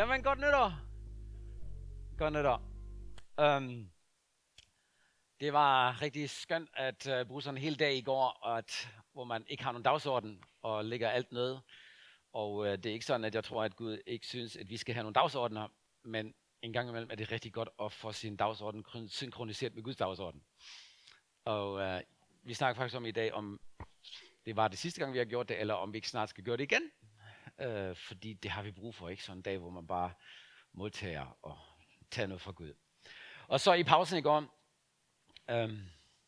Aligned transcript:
Jamen, 0.00 0.22
godt 0.22 0.38
nytår. 0.38 0.72
Godt 2.18 2.32
nytår. 2.32 2.62
Um, 3.42 3.90
det 5.40 5.52
var 5.52 6.02
rigtig 6.02 6.30
skønt 6.30 6.70
at 6.74 7.06
uh, 7.06 7.26
bruge 7.26 7.42
sådan 7.42 7.58
en 7.58 7.62
hel 7.62 7.78
dag 7.78 7.94
i 7.94 8.00
går, 8.00 8.46
at, 8.46 8.88
hvor 9.12 9.24
man 9.24 9.44
ikke 9.48 9.62
har 9.62 9.72
nogen 9.72 9.82
dagsorden 9.82 10.42
og 10.62 10.84
lægger 10.84 11.10
alt 11.10 11.32
ned. 11.32 11.58
Og 12.32 12.54
uh, 12.54 12.66
det 12.66 12.86
er 12.86 12.92
ikke 12.92 13.04
sådan, 13.04 13.24
at 13.24 13.34
jeg 13.34 13.44
tror, 13.44 13.64
at 13.64 13.76
Gud 13.76 13.98
ikke 14.06 14.26
synes, 14.26 14.56
at 14.56 14.70
vi 14.70 14.76
skal 14.76 14.94
have 14.94 15.02
nogle 15.02 15.14
dagsordner, 15.14 15.68
men 16.02 16.34
en 16.62 16.72
gang 16.72 16.88
imellem 16.88 17.10
er 17.10 17.14
det 17.16 17.32
rigtig 17.32 17.52
godt 17.52 17.68
at 17.82 17.92
få 17.92 18.12
sin 18.12 18.36
dagsorden 18.36 19.08
synkroniseret 19.08 19.74
med 19.74 19.82
Guds 19.82 19.96
dagsorden. 19.96 20.42
Og 21.44 21.72
uh, 21.72 22.00
vi 22.42 22.54
snakker 22.54 22.80
faktisk 22.80 22.96
om 22.96 23.06
i 23.06 23.10
dag, 23.10 23.32
om 23.32 23.60
det 24.46 24.56
var 24.56 24.68
det 24.68 24.78
sidste 24.78 25.00
gang, 25.00 25.12
vi 25.12 25.18
har 25.18 25.24
gjort 25.24 25.48
det, 25.48 25.60
eller 25.60 25.74
om 25.74 25.92
vi 25.92 25.98
ikke 25.98 26.08
snart 26.08 26.28
skal 26.28 26.44
gøre 26.44 26.56
det 26.56 26.72
igen 26.72 26.82
øh, 27.60 27.96
fordi 27.96 28.32
det 28.32 28.50
har 28.50 28.62
vi 28.62 28.70
brug 28.70 28.94
for, 28.94 29.08
ikke? 29.08 29.24
Sådan 29.24 29.38
en 29.38 29.42
dag, 29.42 29.58
hvor 29.58 29.70
man 29.70 29.86
bare 29.86 30.12
modtager 30.72 31.38
og 31.42 31.58
tager 32.10 32.26
noget 32.26 32.40
fra 32.40 32.52
Gud. 32.52 32.74
Og 33.48 33.60
så 33.60 33.72
i 33.72 33.82
pausen 33.82 34.18
i 34.18 34.22
går, 34.22 34.60
øh, 35.50 35.78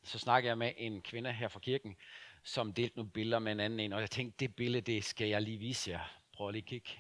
så 0.03 0.19
snakkede 0.19 0.49
jeg 0.49 0.59
med 0.59 0.73
en 0.77 1.03
kvinde 1.03 1.33
her 1.33 1.49
fra 1.49 1.61
kirken, 1.61 1.97
som 2.45 2.73
delte 2.73 2.97
nogle 2.97 3.11
billeder 3.11 3.39
med 3.39 3.53
en 3.53 3.61
anden 3.61 3.81
en, 3.81 3.93
og 3.93 4.01
jeg 4.01 4.11
tænkte, 4.11 4.37
det 4.39 4.57
billede, 4.57 4.93
det 4.93 5.05
skal 5.05 5.29
jeg 5.29 5.43
lige 5.43 5.59
vise 5.59 5.91
jer. 5.91 6.19
Prøv 6.33 6.51
lige 6.51 6.63
at 6.63 6.67
kigge. 6.67 6.91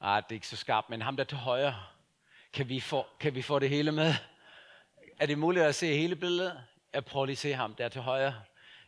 Ah, 0.00 0.22
det 0.22 0.30
er 0.30 0.34
ikke 0.34 0.48
så 0.48 0.56
skarpt, 0.56 0.90
men 0.90 1.02
ham 1.02 1.16
der 1.16 1.24
til 1.24 1.36
højre, 1.36 1.82
kan 2.52 2.68
vi 2.68 2.80
få, 2.80 3.06
kan 3.20 3.34
vi 3.34 3.42
få 3.42 3.58
det 3.58 3.68
hele 3.68 3.92
med? 3.92 4.14
Er 5.18 5.26
det 5.26 5.38
muligt 5.38 5.64
at 5.64 5.74
se 5.74 5.86
hele 5.86 6.16
billedet? 6.16 6.64
Jeg 6.92 7.04
prøver 7.04 7.26
lige 7.26 7.34
at 7.34 7.38
se 7.38 7.52
ham 7.52 7.74
der 7.74 7.88
til 7.88 8.00
højre. 8.00 8.42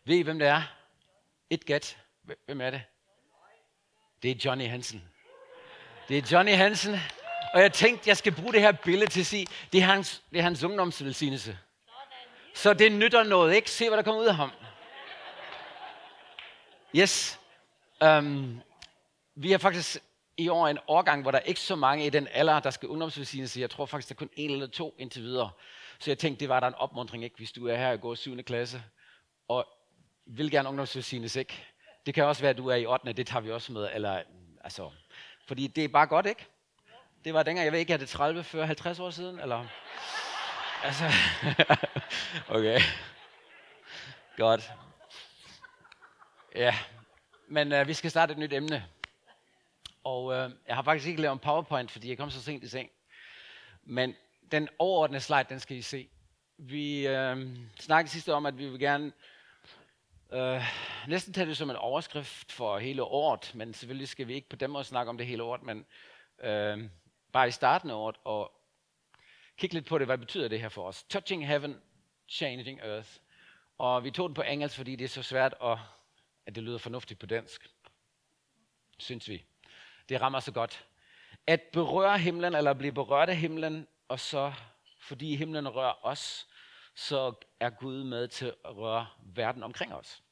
Ved 0.05 0.17
I, 0.17 0.23
hvem 0.23 0.39
det 0.39 0.49
er? 0.49 0.63
Et 1.51 1.65
gæt. 1.65 1.99
Hvem 2.47 2.61
er 2.61 2.71
det? 2.71 2.83
Det 4.23 4.31
er 4.31 4.35
Johnny 4.45 4.69
Hansen. 4.69 5.05
Det 6.09 6.19
er 6.19 6.23
Johnny 6.33 6.53
Hansen. 6.53 6.97
Og 7.55 7.61
jeg 7.61 7.73
tænkte, 7.73 8.09
jeg 8.09 8.17
skal 8.17 8.33
bruge 8.33 8.53
det 8.53 8.61
her 8.61 8.73
billede 8.73 9.11
til 9.11 9.21
at 9.21 9.27
sige, 9.27 9.47
det 9.73 9.81
er 9.81 9.85
hans, 9.85 10.23
det 10.31 10.39
er 10.39 10.43
hans 10.43 10.65
ungdomsvelsignelse. 10.65 11.59
Så 12.55 12.75
det 12.75 12.93
nytter 12.93 13.23
noget, 13.23 13.55
ikke? 13.55 13.71
Se, 13.71 13.89
hvad 13.89 13.97
der 13.97 14.03
kommer 14.03 14.21
ud 14.21 14.27
af 14.27 14.35
ham. 14.35 14.51
Yes. 16.97 17.41
Um, 18.05 18.61
vi 19.35 19.51
har 19.51 19.59
faktisk 19.59 19.99
i 20.37 20.49
år 20.49 20.69
en 20.69 20.79
årgang, 20.89 21.23
hvor 21.23 21.31
der 21.31 21.39
er 21.39 21.43
ikke 21.43 21.61
så 21.61 21.77
mange 21.77 22.07
i 22.07 22.11
den 22.11 22.29
alder, 22.31 22.61
der 22.61 22.71
skal 22.71 22.89
ungdomsvelsignelse. 22.89 23.61
Jeg 23.61 23.71
tror 23.71 23.87
faktisk, 23.87 24.09
der 24.09 24.15
er 24.15 24.19
kun 24.19 24.31
en 24.37 24.51
eller 24.51 24.67
to 24.67 24.95
indtil 24.99 25.23
videre. 25.23 25.51
Så 25.99 26.11
jeg 26.11 26.19
tænkte, 26.19 26.41
det 26.41 26.49
var 26.49 26.61
der 26.61 26.67
en 26.67 26.75
opmuntring, 26.75 27.25
ikke? 27.25 27.37
hvis 27.37 27.53
du 27.53 27.67
er 27.67 27.77
her 27.77 27.93
og 27.93 28.01
går 28.01 28.15
7. 28.15 28.43
klasse, 28.43 28.83
og 29.49 29.67
vil 30.27 30.51
gerne 30.51 30.69
ungdomsvelsignelse, 30.69 31.39
ikke? 31.41 31.65
Det 32.11 32.15
kan 32.15 32.25
også 32.25 32.43
være, 32.43 32.51
at 32.51 32.57
du 32.57 32.67
er 32.67 32.75
i 32.75 32.87
8. 32.87 33.13
Det 33.13 33.27
tager 33.27 33.41
vi 33.41 33.51
også 33.51 33.73
med. 33.73 33.89
Eller, 33.95 34.23
altså, 34.65 34.91
fordi 35.47 35.67
det 35.67 35.85
er 35.85 35.89
bare 35.89 36.07
godt, 36.07 36.27
ikke? 36.27 36.47
Det 37.25 37.35
var 37.35 37.43
dengang, 37.43 37.65
jeg 37.65 37.73
ved 37.73 37.81
ikke, 37.81 37.93
er 37.93 37.97
det 37.97 38.09
30, 38.09 38.45
40, 38.45 38.67
50 38.67 38.99
år 38.99 39.11
siden? 39.11 39.41
Eller? 39.41 39.67
Altså, 40.85 41.05
okay. 42.57 42.81
Godt. 44.37 44.73
Ja, 46.55 46.75
men 47.49 47.73
øh, 47.73 47.89
vi 47.89 47.95
skal 47.95 48.11
starte 48.11 48.33
et 48.33 48.39
nyt 48.39 48.53
emne. 48.53 48.85
Og 50.05 50.33
øh, 50.33 50.51
jeg 50.69 50.77
har 50.77 50.83
faktisk 50.83 51.09
ikke 51.09 51.23
lavet 51.23 51.33
en 51.33 51.39
powerpoint, 51.39 51.91
fordi 51.91 52.09
jeg 52.09 52.19
kom 52.19 52.31
så 52.31 52.43
sent 52.43 52.65
i 52.65 52.69
seng. 52.69 52.91
Men 53.85 54.15
den 54.53 54.69
overordnede 54.79 55.21
slide, 55.21 55.47
den 55.49 55.61
skal 55.61 55.77
I 55.77 55.83
se. 55.83 56.09
Vi 56.59 57.07
øh, 57.07 57.57
snakkede 57.81 58.13
sidste 58.13 58.35
om, 58.35 58.47
at 58.47 58.59
vi 58.59 58.69
vil 58.69 58.81
gerne 58.81 59.13
Uh, 60.33 60.63
næsten 61.09 61.33
tager 61.33 61.47
det 61.47 61.57
som 61.57 61.71
en 61.71 61.77
overskrift 61.77 62.53
for 62.53 62.79
hele 62.79 63.03
året, 63.03 63.55
men 63.55 63.75
selvfølgelig 63.75 64.09
skal 64.09 64.29
vi 64.29 64.35
ikke 64.35 64.49
på 64.49 64.57
den 64.57 64.71
måde 64.71 64.85
snakke 64.85 65.11
om 65.11 65.19
det 65.19 65.27
hele 65.27 65.43
året, 65.43 65.63
men 65.63 65.79
uh, 66.39 66.91
bare 67.33 67.49
i 67.49 67.51
starten 67.51 67.91
af 67.91 67.95
året 67.95 68.17
og 68.25 68.53
kigge 69.57 69.75
lidt 69.75 69.87
på 69.87 69.99
det, 69.99 70.07
hvad 70.07 70.19
betyder 70.19 70.49
det 70.49 70.61
her 70.61 70.69
for 70.69 70.87
os. 70.87 71.03
Touching 71.03 71.47
heaven, 71.47 71.81
changing 72.29 72.81
earth. 72.81 73.09
Og 73.79 74.05
vi 74.05 74.11
tog 74.11 74.29
den 74.29 74.35
på 74.35 74.43
engelsk, 74.43 74.77
fordi 74.77 74.97
det 74.97 75.05
er 75.05 75.09
så 75.09 75.23
svært, 75.23 75.55
at, 75.65 75.79
at 76.47 76.55
det 76.55 76.63
lyder 76.63 76.79
fornuftigt 76.79 77.21
på 77.21 77.27
dansk. 77.27 77.69
Synes 78.99 79.29
vi. 79.29 79.45
Det 80.09 80.21
rammer 80.21 80.41
så 80.41 80.53
godt. 80.53 80.85
At 81.47 81.63
berøre 81.63 82.19
himlen, 82.19 82.55
eller 82.55 82.75
blive 82.75 82.93
berørt 82.93 83.29
af 83.29 83.37
himlen, 83.37 83.87
og 84.09 84.21
så 84.21 84.53
fordi 85.01 85.37
himlen 85.37 85.69
rører 85.69 86.07
os, 86.07 86.49
så 87.01 87.35
er 87.61 87.71
Gud 87.71 88.05
med 88.05 88.29
til 88.29 88.47
at 88.65 88.77
røre 88.77 89.07
verden 89.23 89.63
omkring 89.63 89.95
os. 89.95 90.23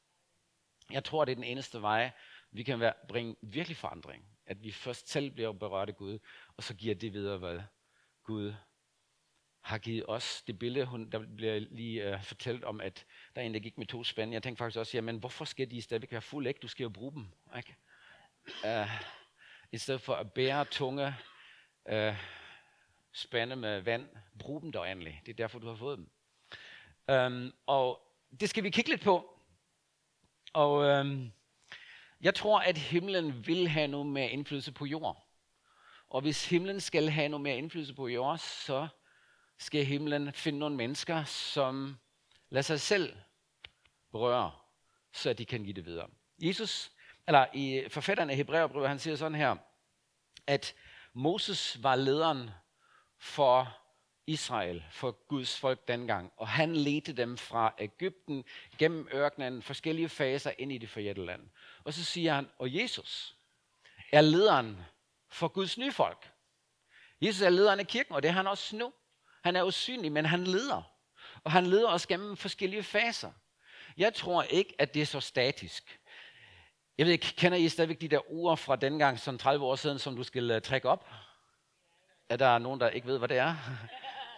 Jeg 0.91 1.03
tror, 1.03 1.25
det 1.25 1.31
er 1.31 1.35
den 1.35 1.43
eneste 1.43 1.81
vej, 1.81 2.11
vi 2.51 2.63
kan 2.63 2.79
være, 2.79 2.93
bringe 3.07 3.35
virkelig 3.41 3.77
forandring. 3.77 4.25
At 4.45 4.63
vi 4.63 4.71
først 4.71 5.09
selv 5.09 5.31
bliver 5.31 5.51
berørt 5.51 5.89
af 5.89 5.95
Gud, 5.95 6.19
og 6.57 6.63
så 6.63 6.73
giver 6.73 6.95
det 6.95 7.13
videre, 7.13 7.37
hvad 7.37 7.61
Gud 8.23 8.53
har 9.61 9.77
givet 9.77 10.05
os. 10.07 10.41
Det 10.41 10.59
billede, 10.59 10.85
hun, 10.85 11.09
der 11.09 11.19
bliver 11.35 11.59
lige 11.59 12.13
uh, 12.13 12.23
fortalt 12.23 12.63
om, 12.63 12.81
at 12.81 13.05
der 13.35 13.41
er 13.41 13.45
en, 13.45 13.53
der 13.53 13.59
gik 13.59 13.77
med 13.77 13.85
to 13.85 14.03
spande. 14.03 14.33
Jeg 14.33 14.43
tænkte 14.43 14.59
faktisk 14.59 14.79
også, 14.79 14.97
jamen 14.97 15.17
hvorfor 15.17 15.45
skal 15.45 15.71
de 15.71 15.81
stadigvæk 15.81 16.11
være 16.11 16.21
fuld? 16.21 16.47
Ikke? 16.47 16.59
Du 16.59 16.67
skal 16.67 16.83
jo 16.83 16.89
bruge 16.89 17.11
dem. 17.11 17.27
Ikke? 17.57 17.75
Uh, 18.63 18.89
I 19.71 19.77
stedet 19.77 20.01
for 20.01 20.13
at 20.15 20.33
bære 20.33 20.65
tunge 20.65 21.15
uh, 21.91 22.15
spande 23.11 23.55
med 23.55 23.81
vand, 23.81 24.09
brug 24.39 24.61
dem 24.61 24.71
dog 24.71 24.91
endelig. 24.91 25.21
Det 25.25 25.31
er 25.31 25.35
derfor, 25.35 25.59
du 25.59 25.67
har 25.67 25.75
fået 25.75 25.97
dem. 25.97 26.09
Øhm, 27.09 27.53
og 27.65 28.01
det 28.39 28.49
skal 28.49 28.63
vi 28.63 28.69
kigge 28.69 28.89
lidt 28.89 29.01
på. 29.01 29.39
Og 30.53 30.83
øhm, 30.83 31.31
jeg 32.21 32.35
tror, 32.35 32.59
at 32.59 32.77
himlen 32.77 33.47
vil 33.47 33.67
have 33.67 33.87
noget 33.87 34.07
mere 34.07 34.29
indflydelse 34.29 34.71
på 34.71 34.85
jord. 34.85 35.25
Og 36.09 36.21
hvis 36.21 36.49
himlen 36.49 36.81
skal 36.81 37.09
have 37.09 37.29
noget 37.29 37.41
mere 37.41 37.57
indflydelse 37.57 37.93
på 37.93 38.07
jord, 38.07 38.37
så 38.37 38.87
skal 39.57 39.85
himlen 39.85 40.33
finde 40.33 40.59
nogle 40.59 40.75
mennesker, 40.75 41.23
som 41.23 41.97
lader 42.49 42.61
sig 42.61 42.81
selv 42.81 43.15
berøre, 44.11 44.51
så 45.13 45.33
de 45.33 45.45
kan 45.45 45.63
give 45.63 45.73
det 45.73 45.85
videre. 45.85 46.07
Jesus, 46.41 46.91
eller 47.27 47.45
i 47.53 47.83
forfatteren 47.89 48.29
af 48.29 48.35
Hebræerbrevet, 48.35 48.89
han 48.89 48.99
siger 48.99 49.15
sådan 49.15 49.35
her, 49.35 49.55
at 50.47 50.75
Moses 51.13 51.83
var 51.83 51.95
lederen 51.95 52.49
for 53.17 53.78
Israel, 54.29 54.83
for 54.91 55.11
Guds 55.11 55.57
folk 55.57 55.87
dengang. 55.87 56.31
Og 56.37 56.47
han 56.47 56.75
ledte 56.75 57.13
dem 57.13 57.37
fra 57.37 57.73
Ægypten 57.79 58.45
gennem 58.77 59.07
ørkenen, 59.13 59.61
forskellige 59.61 60.09
faser 60.09 60.51
ind 60.57 60.71
i 60.71 60.77
det 60.77 60.89
forjætte 60.89 61.25
land. 61.25 61.49
Og 61.83 61.93
så 61.93 62.03
siger 62.03 62.33
han, 62.33 62.49
og 62.59 62.75
Jesus 62.75 63.35
er 64.11 64.21
lederen 64.21 64.77
for 65.29 65.47
Guds 65.47 65.77
nye 65.77 65.91
folk. 65.91 66.31
Jesus 67.21 67.41
er 67.41 67.49
lederen 67.49 67.79
af 67.79 67.87
kirken, 67.87 68.15
og 68.15 68.23
det 68.23 68.29
er 68.29 68.33
han 68.33 68.47
også 68.47 68.75
nu. 68.75 68.93
Han 69.43 69.55
er 69.55 69.63
usynlig, 69.63 70.11
men 70.11 70.25
han 70.25 70.43
leder. 70.43 70.81
Og 71.43 71.51
han 71.51 71.65
leder 71.65 71.89
os 71.89 72.07
gennem 72.07 72.37
forskellige 72.37 72.83
faser. 72.83 73.31
Jeg 73.97 74.13
tror 74.13 74.43
ikke, 74.43 74.75
at 74.79 74.93
det 74.93 75.01
er 75.01 75.05
så 75.05 75.19
statisk. 75.19 75.99
Jeg 76.97 77.05
ved 77.05 77.13
ikke, 77.13 77.35
kender 77.37 77.57
I 77.57 77.69
stadigvæk 77.69 78.01
de 78.01 78.07
der 78.07 78.31
ure 78.31 78.57
fra 78.57 78.75
dengang, 78.75 79.19
som 79.19 79.37
30 79.37 79.65
år 79.65 79.75
siden, 79.75 79.99
som 79.99 80.15
du 80.15 80.23
skal 80.23 80.51
øh, 80.51 80.61
trække 80.61 80.89
op? 80.89 81.09
Er 82.29 82.37
der 82.37 82.57
nogen, 82.57 82.79
der 82.79 82.89
ikke 82.89 83.07
ved, 83.07 83.17
hvad 83.17 83.27
det 83.27 83.37
er? 83.37 83.55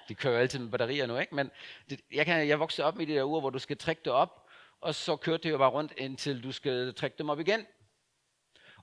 De 0.10 0.16
kører 0.16 0.40
altid 0.40 0.60
med 0.60 0.72
batterier 0.72 1.06
nu, 1.06 1.18
ikke? 1.18 1.36
Men 1.36 1.52
det, 1.90 2.02
jeg, 2.12 2.26
kan, 2.26 2.48
jeg 2.48 2.60
voksede 2.60 2.88
op 2.88 2.96
med 2.96 3.08
de 3.08 3.14
der 3.14 3.24
uger, 3.24 3.40
hvor 3.40 3.50
du 3.50 3.60
skal 3.60 3.78
trække 3.78 4.02
det 4.06 4.14
op, 4.14 4.50
og 4.82 4.96
så 4.96 5.16
kørte 5.16 5.44
det 5.44 5.50
jo 5.50 5.58
bare 5.58 5.70
rundt, 5.70 5.94
indtil 5.98 6.44
du 6.44 6.52
skal 6.52 6.94
trække 6.94 7.18
dem 7.18 7.30
op 7.30 7.40
igen. 7.40 7.66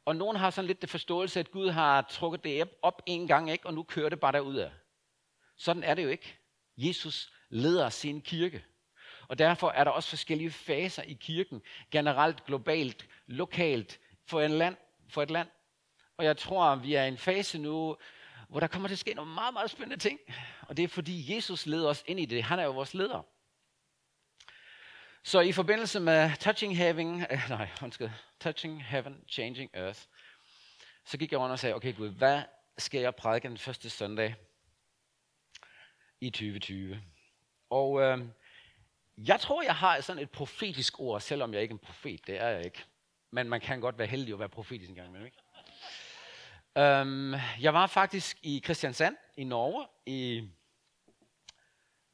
Og 0.04 0.16
nogen 0.16 0.36
har 0.36 0.50
sådan 0.50 0.66
lidt 0.66 0.82
det 0.82 0.90
forståelse, 0.90 1.40
at 1.40 1.50
Gud 1.50 1.70
har 1.70 2.02
trukket 2.02 2.44
det 2.44 2.68
op 2.82 3.02
en 3.06 3.26
gang, 3.26 3.50
ikke? 3.50 3.66
og 3.66 3.74
nu 3.74 3.82
kører 3.82 4.08
det 4.08 4.20
bare 4.20 4.32
derudad. 4.32 4.70
Sådan 5.56 5.82
er 5.82 5.94
det 5.94 6.04
jo 6.04 6.08
ikke. 6.08 6.38
Jesus 6.76 7.32
leder 7.48 7.88
sin 7.88 8.20
kirke. 8.20 8.64
Og 9.28 9.38
derfor 9.38 9.70
er 9.70 9.84
der 9.84 9.90
også 9.90 10.08
forskellige 10.08 10.50
faser 10.50 11.02
i 11.02 11.12
kirken, 11.12 11.62
generelt, 11.90 12.44
globalt, 12.44 13.08
lokalt, 13.26 14.00
for, 14.26 14.40
en 14.40 14.50
land, 14.50 14.76
for 15.08 15.22
et 15.22 15.30
land. 15.30 15.48
Og 16.16 16.24
jeg 16.24 16.36
tror, 16.36 16.74
vi 16.74 16.94
er 16.94 17.04
i 17.04 17.08
en 17.08 17.18
fase 17.18 17.58
nu, 17.58 17.96
hvor 18.48 18.60
der 18.60 18.66
kommer 18.66 18.88
til 18.88 18.94
at 18.94 18.98
ske 18.98 19.14
nogle 19.14 19.34
meget, 19.34 19.52
meget 19.52 19.70
spændende 19.70 20.02
ting. 20.02 20.20
Og 20.62 20.76
det 20.76 20.82
er 20.82 20.88
fordi 20.88 21.36
Jesus 21.36 21.66
leder 21.66 21.88
os 21.88 22.04
ind 22.06 22.20
i 22.20 22.24
det. 22.24 22.42
Han 22.42 22.58
er 22.58 22.64
jo 22.64 22.72
vores 22.72 22.94
leder. 22.94 23.22
Så 25.22 25.40
i 25.40 25.52
forbindelse 25.52 26.00
med 26.00 26.36
Touching 26.40 26.76
Heaven, 26.76 27.20
øh, 27.32 27.48
nej, 27.48 27.68
undskyld, 27.82 28.10
Touching 28.40 28.84
Heaven, 28.84 29.24
Changing 29.28 29.70
Earth, 29.74 30.00
så 31.04 31.18
gik 31.18 31.32
jeg 31.32 31.40
rundt 31.40 31.52
og 31.52 31.58
sagde, 31.58 31.74
okay 31.74 31.96
Gud, 31.96 32.08
hvad 32.08 32.42
skal 32.78 33.00
jeg 33.00 33.14
prædike 33.14 33.48
den 33.48 33.58
første 33.58 33.90
søndag 33.90 34.34
i 36.20 36.30
2020? 36.30 37.00
Og 37.70 38.00
øh, 38.00 38.18
jeg 39.16 39.40
tror, 39.40 39.62
jeg 39.62 39.76
har 39.76 40.00
sådan 40.00 40.22
et 40.22 40.30
profetisk 40.30 41.00
ord, 41.00 41.20
selvom 41.20 41.54
jeg 41.54 41.62
ikke 41.62 41.72
er 41.72 41.74
en 41.74 41.86
profet, 41.86 42.26
det 42.26 42.40
er 42.40 42.48
jeg 42.48 42.64
ikke. 42.64 42.84
Men 43.30 43.48
man 43.48 43.60
kan 43.60 43.80
godt 43.80 43.98
være 43.98 44.08
heldig 44.08 44.32
at 44.32 44.38
være 44.38 44.48
profetisk 44.48 44.88
en 44.88 44.94
gang 44.96 45.08
imellem, 45.08 45.26
ikke? 45.26 45.38
Um, 46.78 47.34
jeg 47.60 47.74
var 47.74 47.86
faktisk 47.86 48.38
i 48.42 48.62
Kristiansand 48.64 49.16
i 49.36 49.44
Norge 49.44 49.86
i 50.06 50.48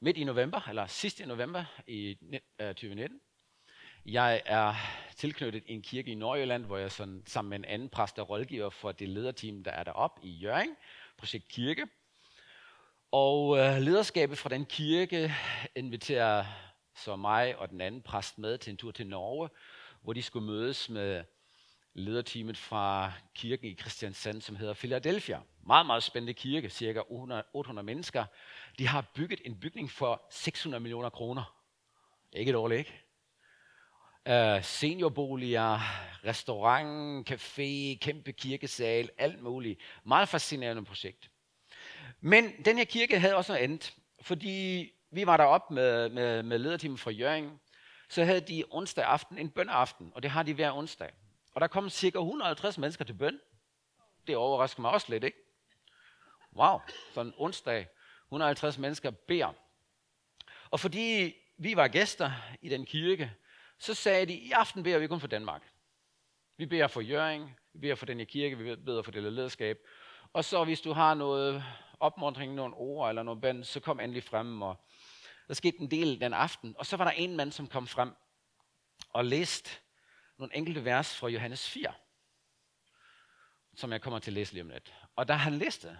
midt 0.00 0.16
i 0.16 0.24
november, 0.24 0.68
eller 0.68 0.86
sidst 0.86 1.20
i 1.20 1.24
november 1.24 1.64
i 1.86 2.18
uh, 2.22 2.66
øh, 2.66 2.68
2019. 2.68 3.20
Jeg 4.06 4.42
er 4.46 4.74
tilknyttet 5.16 5.62
en 5.66 5.82
kirke 5.82 6.10
i 6.10 6.14
Nordjylland, 6.14 6.64
hvor 6.64 6.78
jeg 6.78 6.92
sådan, 6.92 7.22
sammen 7.26 7.50
med 7.50 7.58
en 7.58 7.64
anden 7.64 7.88
præst 7.88 8.18
er 8.18 8.22
rådgiver 8.22 8.70
for 8.70 8.92
det 8.92 9.08
lederteam, 9.08 9.64
der 9.64 9.70
er 9.70 9.84
deroppe 9.84 10.26
i 10.26 10.30
Jøring, 10.30 10.76
projekt 11.16 11.48
Kirke. 11.48 11.86
Og 13.12 13.58
øh, 13.58 13.76
lederskabet 13.76 14.38
fra 14.38 14.48
den 14.48 14.66
kirke 14.66 15.34
inviterer 15.76 16.44
så 16.96 17.16
mig 17.16 17.58
og 17.58 17.68
den 17.68 17.80
anden 17.80 18.02
præst 18.02 18.38
med 18.38 18.58
til 18.58 18.70
en 18.70 18.76
tur 18.76 18.90
til 18.90 19.06
Norge, 19.06 19.48
hvor 20.02 20.12
de 20.12 20.22
skulle 20.22 20.46
mødes 20.46 20.88
med 20.90 21.24
lederteamet 21.94 22.56
fra 22.56 23.12
kirken 23.34 23.66
i 23.66 23.72
Kristiansand, 23.74 24.40
som 24.40 24.56
hedder 24.56 24.74
Philadelphia. 24.74 25.40
Meget, 25.66 25.86
meget 25.86 26.02
spændende 26.02 26.34
kirke, 26.34 26.70
cirka 26.70 27.00
800, 27.08 27.44
800 27.52 27.86
mennesker. 27.86 28.24
De 28.78 28.86
har 28.86 29.04
bygget 29.14 29.40
en 29.44 29.60
bygning 29.60 29.90
for 29.90 30.22
600 30.30 30.80
millioner 30.80 31.10
kroner. 31.10 31.56
Ikke 32.32 32.52
dårligt, 32.52 32.78
ikke? 32.78 33.00
Uh, 34.30 34.64
seniorboliger, 34.64 35.78
restaurant, 36.24 37.30
café, 37.30 37.98
kæmpe 38.00 38.32
kirkesal, 38.32 39.10
alt 39.18 39.42
muligt. 39.42 39.80
Meget 40.04 40.28
fascinerende 40.28 40.84
projekt. 40.84 41.30
Men 42.20 42.64
den 42.64 42.78
her 42.78 42.84
kirke 42.84 43.18
havde 43.18 43.36
også 43.36 43.52
noget 43.52 43.64
andet, 43.64 43.94
fordi 44.22 44.90
vi 45.10 45.26
var 45.26 45.36
deroppe 45.36 45.74
med, 45.74 46.08
med, 46.08 46.42
med 46.42 46.58
lederteamet 46.58 47.00
fra 47.00 47.10
Jørgen, 47.10 47.60
så 48.08 48.24
havde 48.24 48.40
de 48.40 48.64
onsdag 48.70 49.04
aften 49.04 49.38
en 49.38 49.50
bønneaften, 49.50 50.12
og 50.14 50.22
det 50.22 50.30
har 50.30 50.42
de 50.42 50.54
hver 50.54 50.72
onsdag. 50.72 51.10
Og 51.54 51.60
der 51.60 51.66
kom 51.66 51.90
cirka 51.90 52.18
150 52.18 52.78
mennesker 52.78 53.04
til 53.04 53.14
bøn. 53.14 53.40
Det 54.26 54.36
overrasker 54.36 54.80
mig 54.80 54.90
også 54.90 55.06
lidt, 55.10 55.24
ikke? 55.24 55.38
Wow, 56.56 56.80
sådan 57.12 57.26
en 57.26 57.34
onsdag, 57.36 57.86
150 58.26 58.78
mennesker 58.78 59.10
beder. 59.10 59.52
Og 60.70 60.80
fordi 60.80 61.34
vi 61.56 61.76
var 61.76 61.88
gæster 61.88 62.32
i 62.62 62.68
den 62.68 62.86
kirke, 62.86 63.32
så 63.78 63.94
sagde 63.94 64.26
de, 64.26 64.34
i 64.34 64.50
aften 64.50 64.82
beder 64.82 64.98
vi 64.98 65.06
kun 65.06 65.20
for 65.20 65.26
Danmark. 65.26 65.62
Vi 66.56 66.66
beder 66.66 66.86
for 66.86 67.00
Jøring, 67.00 67.56
vi 67.72 67.78
beder 67.78 67.94
for 67.94 68.06
den 68.06 68.18
her 68.18 68.24
kirke, 68.24 68.58
vi 68.58 68.76
beder 68.76 69.02
for 69.02 69.10
det 69.10 69.22
lederskab. 69.22 69.78
Og 70.32 70.44
så 70.44 70.64
hvis 70.64 70.80
du 70.80 70.92
har 70.92 71.14
noget 71.14 71.64
opmuntring, 72.00 72.54
nogle 72.54 72.74
ord 72.74 73.08
eller 73.08 73.22
noget 73.22 73.40
band, 73.40 73.64
så 73.64 73.80
kom 73.80 74.00
endelig 74.00 74.22
frem. 74.22 74.62
Og 74.62 74.76
der 75.48 75.54
skete 75.54 75.80
en 75.80 75.90
del 75.90 76.20
den 76.20 76.32
aften. 76.32 76.74
Og 76.78 76.86
så 76.86 76.96
var 76.96 77.04
der 77.04 77.10
en 77.10 77.36
mand, 77.36 77.52
som 77.52 77.66
kom 77.66 77.86
frem 77.86 78.10
og 79.12 79.24
læste 79.24 79.70
nogle 80.38 80.56
enkelte 80.56 80.84
vers 80.84 81.16
fra 81.16 81.28
Johannes 81.28 81.70
4, 81.70 81.92
som 83.74 83.92
jeg 83.92 84.00
kommer 84.00 84.18
til 84.18 84.30
at 84.30 84.34
læse 84.34 84.52
lige 84.52 84.62
om 84.62 84.68
lidt. 84.68 84.94
Og 85.16 85.28
da 85.28 85.32
han 85.32 85.54
læste, 85.54 85.98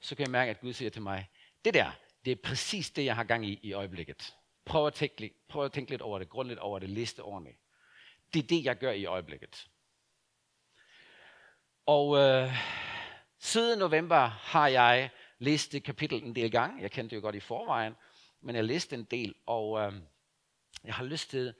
så 0.00 0.14
kan 0.14 0.22
jeg 0.22 0.30
mærke, 0.30 0.50
at 0.50 0.60
Gud 0.60 0.72
siger 0.72 0.90
til 0.90 1.02
mig, 1.02 1.30
det 1.64 1.74
der, 1.74 1.90
det 2.24 2.30
er 2.30 2.36
præcis 2.44 2.90
det, 2.90 3.04
jeg 3.04 3.16
har 3.16 3.24
gang 3.24 3.46
i 3.46 3.58
i 3.62 3.72
øjeblikket. 3.72 4.36
Prøv 4.64 4.86
at 4.86 4.94
tænke, 4.94 5.34
prøv 5.48 5.64
at 5.64 5.72
tænke 5.72 5.90
lidt 5.90 6.02
over 6.02 6.18
det, 6.18 6.28
grundligt 6.28 6.60
over 6.60 6.78
det, 6.78 6.88
læs 6.88 7.14
det 7.14 7.24
ordentligt. 7.24 7.58
Det 8.34 8.42
er 8.42 8.46
det, 8.46 8.64
jeg 8.64 8.78
gør 8.78 8.90
i 8.90 9.04
øjeblikket. 9.04 9.68
Og 11.86 12.18
øh, 12.18 12.52
siden 13.38 13.78
november 13.78 14.26
har 14.26 14.68
jeg 14.68 15.10
læst 15.38 15.72
det 15.72 15.84
kapitel 15.84 16.22
en 16.22 16.34
del 16.34 16.50
gange. 16.50 16.82
Jeg 16.82 16.90
kendte 16.90 17.10
det 17.10 17.16
jo 17.16 17.26
godt 17.26 17.34
i 17.34 17.40
forvejen, 17.40 17.94
men 18.40 18.56
jeg 18.56 18.64
læste 18.64 18.96
en 18.96 19.04
del, 19.04 19.34
og 19.46 19.80
øh, 19.80 19.92
jeg 20.84 20.94
har 20.94 21.04
lyst 21.04 21.30
til 21.30 21.54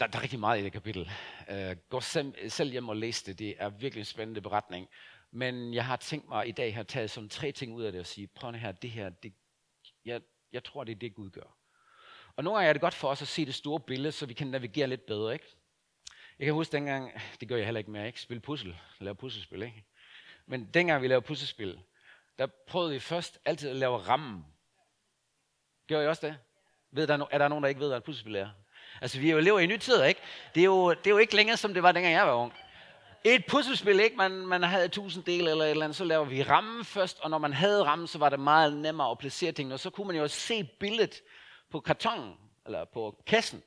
der, 0.00 0.06
der 0.06 0.18
er 0.18 0.22
rigtig 0.22 0.40
meget 0.40 0.60
i 0.60 0.64
det 0.64 0.72
kapitel. 0.72 1.10
Uh, 1.50 1.76
gå 1.88 2.00
selv, 2.00 2.50
selv 2.50 2.70
hjem 2.70 2.88
og 2.88 2.96
læs 2.96 3.22
det. 3.22 3.38
Det 3.38 3.54
er 3.58 3.68
virkelig 3.68 4.00
en 4.00 4.04
spændende 4.04 4.40
beretning. 4.40 4.88
Men 5.30 5.74
jeg 5.74 5.86
har 5.86 5.96
tænkt 5.96 6.28
mig 6.28 6.48
i 6.48 6.52
dag, 6.52 6.76
at 6.76 6.86
taget 6.86 7.10
sådan 7.10 7.28
tre 7.28 7.52
ting 7.52 7.74
ud 7.74 7.82
af 7.82 7.92
det 7.92 8.00
og 8.00 8.06
sige, 8.06 8.26
prøv 8.26 8.52
her, 8.52 8.72
det 8.72 8.90
her, 8.90 9.08
det, 9.08 9.32
jeg, 10.04 10.20
jeg 10.52 10.64
tror, 10.64 10.84
det 10.84 10.92
er 10.92 10.98
det, 10.98 11.14
Gud 11.14 11.30
gør. 11.30 11.56
Og 12.36 12.44
nogle 12.44 12.58
gange 12.58 12.68
er 12.68 12.72
det 12.72 12.82
godt 12.82 12.94
for 12.94 13.08
os 13.08 13.22
at 13.22 13.28
se 13.28 13.46
det 13.46 13.54
store 13.54 13.80
billede, 13.80 14.12
så 14.12 14.26
vi 14.26 14.34
kan 14.34 14.46
navigere 14.46 14.86
lidt 14.86 15.06
bedre, 15.06 15.32
ikke? 15.32 15.56
Jeg 16.38 16.44
kan 16.44 16.54
huske 16.54 16.72
dengang, 16.72 17.12
det 17.40 17.48
gør 17.48 17.56
jeg 17.56 17.64
heller 17.64 17.78
ikke 17.78 17.90
mere, 17.90 18.06
ikke? 18.06 18.20
Spille 18.20 18.40
puzzle, 18.40 18.78
lave 19.00 19.14
puslespil, 19.14 19.62
ikke? 19.62 19.84
Men 20.46 20.64
dengang 20.74 21.02
vi 21.02 21.08
lavede 21.08 21.26
puslespil, 21.26 21.80
der 22.38 22.46
prøvede 22.66 22.92
vi 22.92 22.98
først 22.98 23.38
altid 23.44 23.70
at 23.70 23.76
lave 23.76 23.98
rammen. 23.98 24.44
Gør 25.88 26.00
I 26.00 26.06
også 26.06 26.26
det? 26.26 26.38
Ved 26.90 27.06
der, 27.06 27.26
er 27.30 27.38
der 27.38 27.48
nogen, 27.48 27.62
der 27.62 27.68
ikke 27.68 27.80
ved, 27.80 27.88
hvad 27.88 27.98
et 27.98 28.04
puslespil 28.04 28.36
er? 28.36 28.50
Altså, 29.00 29.20
vi 29.20 29.30
jo 29.30 29.38
lever 29.38 29.58
i 29.58 29.66
ny 29.66 29.76
tid, 29.76 30.04
ikke? 30.04 30.20
Det 30.54 30.60
er, 30.60 30.64
jo, 30.64 30.90
det 30.90 31.06
er 31.06 31.10
jo 31.10 31.18
ikke 31.18 31.36
længere, 31.36 31.56
som 31.56 31.74
det 31.74 31.82
var, 31.82 31.92
dengang 31.92 32.14
jeg 32.14 32.26
var 32.26 32.34
ung. 32.34 32.52
Et 33.24 33.46
puslespil, 33.46 34.00
ikke? 34.00 34.16
Man, 34.16 34.32
man 34.32 34.62
havde 34.62 34.88
tusind 34.88 35.24
dele 35.24 35.50
eller 35.50 35.64
et 35.64 35.70
eller 35.70 35.84
andet, 35.84 35.96
så 35.96 36.04
laver 36.04 36.24
vi 36.24 36.42
rammen 36.42 36.84
først, 36.84 37.20
og 37.20 37.30
når 37.30 37.38
man 37.38 37.52
havde 37.52 37.84
rammen, 37.84 38.06
så 38.06 38.18
var 38.18 38.28
det 38.28 38.40
meget 38.40 38.76
nemmere 38.76 39.10
at 39.10 39.18
placere 39.18 39.52
tingene, 39.52 39.74
og 39.74 39.80
så 39.80 39.90
kunne 39.90 40.06
man 40.06 40.16
jo 40.16 40.28
se 40.28 40.64
billedet 40.64 41.22
på 41.70 41.80
kartongen, 41.80 42.34
eller 42.66 42.84
på 42.84 43.22
kassen. 43.26 43.62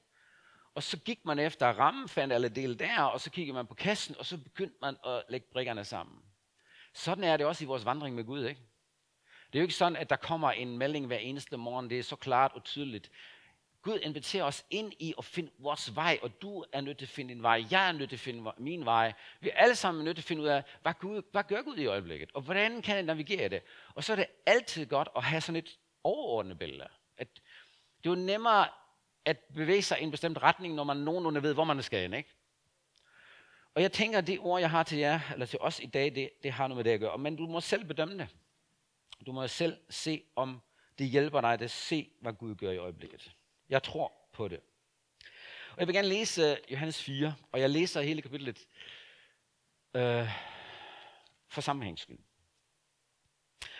Og 0.75 0.83
så 0.83 0.97
gik 0.97 1.19
man 1.25 1.39
efter 1.39 1.67
rammen, 1.67 2.09
fandt 2.09 2.33
alle 2.33 2.49
dele 2.49 2.75
der, 2.75 3.01
og 3.01 3.21
så 3.21 3.31
kiggede 3.31 3.55
man 3.55 3.67
på 3.67 3.73
kassen, 3.73 4.15
og 4.19 4.25
så 4.25 4.37
begyndte 4.37 4.75
man 4.81 4.95
at 5.05 5.23
lægge 5.29 5.47
brikkerne 5.53 5.85
sammen. 5.85 6.15
Sådan 6.93 7.23
er 7.23 7.37
det 7.37 7.45
også 7.45 7.63
i 7.63 7.67
vores 7.67 7.85
vandring 7.85 8.15
med 8.15 8.23
Gud, 8.23 8.45
ikke? 8.45 8.61
Det 9.53 9.55
er 9.55 9.59
jo 9.59 9.63
ikke 9.63 9.73
sådan, 9.73 9.95
at 9.95 10.09
der 10.09 10.15
kommer 10.15 10.51
en 10.51 10.77
melding 10.77 11.07
hver 11.07 11.17
eneste 11.17 11.57
morgen. 11.57 11.89
Det 11.89 11.99
er 11.99 12.03
så 12.03 12.15
klart 12.15 12.51
og 12.55 12.63
tydeligt. 12.63 13.11
Gud 13.89 13.99
inviterer 14.01 14.43
os 14.43 14.65
ind 14.69 14.93
i 14.99 15.13
at 15.17 15.25
finde 15.25 15.51
vores 15.57 15.95
vej, 15.95 16.19
og 16.21 16.41
du 16.41 16.65
er 16.73 16.81
nødt 16.81 16.97
til 16.97 17.05
at 17.05 17.09
finde 17.09 17.33
din 17.33 17.43
vej. 17.43 17.65
Jeg 17.71 17.87
er 17.87 17.91
nødt 17.91 18.09
til 18.09 18.15
at 18.15 18.19
finde 18.19 18.51
min 18.57 18.85
vej. 18.85 19.13
Vi 19.39 19.49
er 19.49 19.55
alle 19.55 19.75
sammen 19.75 20.03
nødt 20.03 20.17
til 20.17 20.21
at 20.21 20.25
finde 20.25 20.41
ud 20.41 20.47
af, 20.47 20.63
hvad, 20.81 20.93
Gud, 20.99 21.21
hvad 21.31 21.43
gør 21.43 21.61
Gud 21.61 21.77
i 21.77 21.85
øjeblikket, 21.85 22.29
og 22.33 22.41
hvordan 22.41 22.81
kan 22.81 22.95
jeg 22.95 23.03
navigere 23.03 23.49
det. 23.49 23.61
Og 23.95 24.03
så 24.03 24.11
er 24.11 24.15
det 24.15 24.25
altid 24.45 24.85
godt 24.85 25.09
at 25.15 25.23
have 25.23 25.41
sådan 25.41 25.55
et 25.55 25.79
overordnet 26.03 26.59
billede. 26.59 26.87
At 27.17 27.27
det 28.03 28.09
er 28.09 28.15
jo 28.15 28.15
nemmere 28.15 28.67
at 29.25 29.37
bevæge 29.39 29.81
sig 29.81 29.99
i 29.99 30.03
en 30.03 30.11
bestemt 30.11 30.41
retning, 30.41 30.75
når 30.75 30.83
man 30.83 30.97
nogenlunde 30.97 31.43
ved, 31.43 31.53
hvor 31.53 31.63
man 31.63 31.83
skal 31.83 32.01
hen. 32.01 32.13
Ikke? 32.13 32.29
Og 33.75 33.81
jeg 33.81 33.91
tænker, 33.91 34.17
at 34.17 34.27
det 34.27 34.39
ord, 34.39 34.61
jeg 34.61 34.69
har 34.69 34.83
til 34.83 34.97
jer, 34.97 35.19
eller 35.33 35.45
til 35.45 35.59
os 35.61 35.79
i 35.79 35.85
dag, 35.85 36.15
det, 36.15 36.29
det 36.43 36.51
har 36.51 36.67
noget 36.67 36.77
med 36.77 36.83
det 36.83 36.91
at 36.91 36.99
gøre. 36.99 37.17
Men 37.17 37.35
du 37.35 37.47
må 37.47 37.61
selv 37.61 37.85
bedømme 37.85 38.17
det. 38.17 38.27
Du 39.25 39.31
må 39.31 39.47
selv 39.47 39.77
se, 39.89 40.23
om 40.35 40.61
det 40.99 41.07
hjælper 41.07 41.41
dig 41.41 41.61
at 41.61 41.71
se, 41.71 42.09
hvad 42.21 42.33
Gud 42.33 42.55
gør 42.55 42.71
i 42.71 42.77
øjeblikket. 42.77 43.35
Jeg 43.69 43.83
tror 43.83 44.13
på 44.33 44.47
det. 44.47 44.59
Og 45.71 45.79
jeg 45.79 45.87
vil 45.87 45.95
gerne 45.95 46.07
læse 46.07 46.57
Johannes 46.71 47.03
4, 47.03 47.35
og 47.51 47.59
jeg 47.59 47.69
læser 47.69 48.01
hele 48.01 48.21
kapitlet 48.21 48.67
øh, 49.93 50.29
for 51.47 51.61
sammenhængs 51.61 52.01
skyld. 52.01 52.19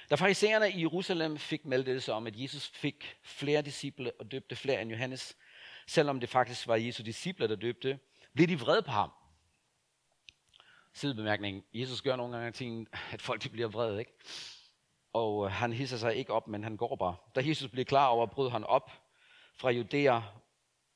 Da 0.09 0.15
farisæerne 0.15 0.71
i 0.71 0.81
Jerusalem 0.81 1.37
fik 1.37 1.65
meddelelse 1.65 2.13
om, 2.13 2.27
at 2.27 2.33
Jesus 2.35 2.67
fik 2.67 3.17
flere 3.23 3.61
disciple 3.61 4.11
og 4.19 4.31
døbte 4.31 4.55
flere 4.55 4.81
end 4.81 4.91
Johannes, 4.91 5.37
selvom 5.87 6.19
det 6.19 6.29
faktisk 6.29 6.67
var 6.67 6.75
Jesu 6.75 7.03
disciple, 7.03 7.47
der 7.47 7.55
døbte, 7.55 7.99
blev 8.33 8.47
de 8.47 8.59
vrede 8.59 8.81
på 8.81 8.91
ham. 8.91 9.11
Sidebemærkning. 10.93 11.65
Jesus 11.73 12.01
gør 12.01 12.15
nogle 12.15 12.37
gange 12.37 12.51
ting, 12.51 12.87
at 13.11 13.21
folk 13.21 13.43
de 13.43 13.49
bliver 13.49 13.67
vrede, 13.67 13.99
ikke? 13.99 14.11
Og 15.13 15.45
øh, 15.45 15.51
han 15.51 15.73
hisser 15.73 15.97
sig 15.97 16.15
ikke 16.15 16.33
op, 16.33 16.47
men 16.47 16.63
han 16.63 16.77
går 16.77 16.95
bare. 16.95 17.15
Da 17.35 17.41
Jesus 17.45 17.71
blev 17.71 17.85
klar 17.85 18.07
over, 18.07 18.25
brød 18.25 18.49
han 18.49 18.63
op 18.63 18.91
fra 19.59 19.71
Judæa 19.71 20.21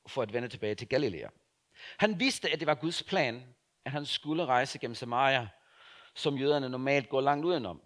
for 0.08 0.22
at 0.22 0.34
vende 0.34 0.48
tilbage 0.48 0.76
til 0.76 0.88
Galilea. 0.88 1.28
Han 1.98 2.20
vidste, 2.20 2.50
at 2.50 2.60
det 2.60 2.68
var 2.68 2.76
Guds 2.76 3.04
plan, 3.04 3.56
at 3.86 3.92
han 3.92 4.06
skulle 4.06 4.46
rejse 4.46 4.80
gennem 4.80 4.96
Samaria, 4.96 5.48
som 6.16 6.38
jøderne 6.38 6.70
normalt 6.70 7.10
går 7.10 7.22
langt 7.22 7.46
udenom. 7.46 7.82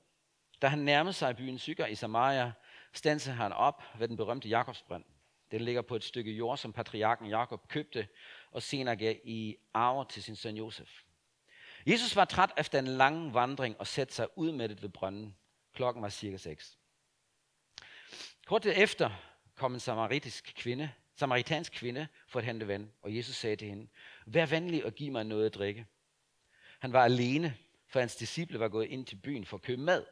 Da 0.61 0.67
han 0.67 0.79
nærmede 0.79 1.13
sig 1.13 1.37
byen 1.37 1.59
Sykker 1.59 1.85
i 1.85 1.95
Samaria, 1.95 2.51
stansede 2.93 3.35
han 3.35 3.53
op 3.53 3.83
ved 3.99 4.07
den 4.07 4.17
berømte 4.17 4.49
Jakobsbrønd. 4.49 5.03
Den 5.51 5.61
ligger 5.61 5.81
på 5.81 5.95
et 5.95 6.03
stykke 6.03 6.31
jord, 6.31 6.57
som 6.57 6.73
patriarken 6.73 7.27
Jakob 7.27 7.67
købte 7.67 8.07
og 8.51 8.63
senere 8.63 8.95
gav 8.95 9.15
i 9.23 9.55
arv 9.73 10.07
til 10.07 10.23
sin 10.23 10.35
søn 10.35 10.57
Josef. 10.57 11.01
Jesus 11.85 12.15
var 12.15 12.25
træt 12.25 12.51
efter 12.57 12.79
en 12.79 12.87
lang 12.87 13.33
vandring 13.33 13.79
og 13.79 13.87
satte 13.87 14.13
sig 14.13 14.27
udmattet 14.35 14.81
ved 14.81 14.89
brønden. 14.89 15.35
Klokken 15.73 16.03
var 16.03 16.09
cirka 16.09 16.37
6. 16.37 16.77
Kort 18.45 18.65
efter 18.65 19.09
kom 19.57 19.73
en 19.73 19.79
samaritisk 19.79 20.53
kvinde, 20.55 20.91
samaritansk 21.15 21.73
kvinde 21.73 22.07
for 22.27 22.39
at 22.39 22.45
hente 22.45 22.67
vand, 22.67 22.89
og 23.01 23.15
Jesus 23.15 23.35
sagde 23.35 23.55
til 23.55 23.67
hende, 23.67 23.87
vær 24.25 24.45
venlig 24.45 24.85
og 24.85 24.93
giv 24.93 25.11
mig 25.11 25.23
noget 25.23 25.45
at 25.45 25.55
drikke. 25.55 25.85
Han 26.79 26.93
var 26.93 27.03
alene, 27.03 27.57
for 27.87 27.99
hans 27.99 28.15
disciple 28.15 28.59
var 28.59 28.67
gået 28.67 28.87
ind 28.87 29.05
til 29.05 29.15
byen 29.15 29.45
for 29.45 29.57
at 29.57 29.63
købe 29.63 29.81
mad. 29.81 30.05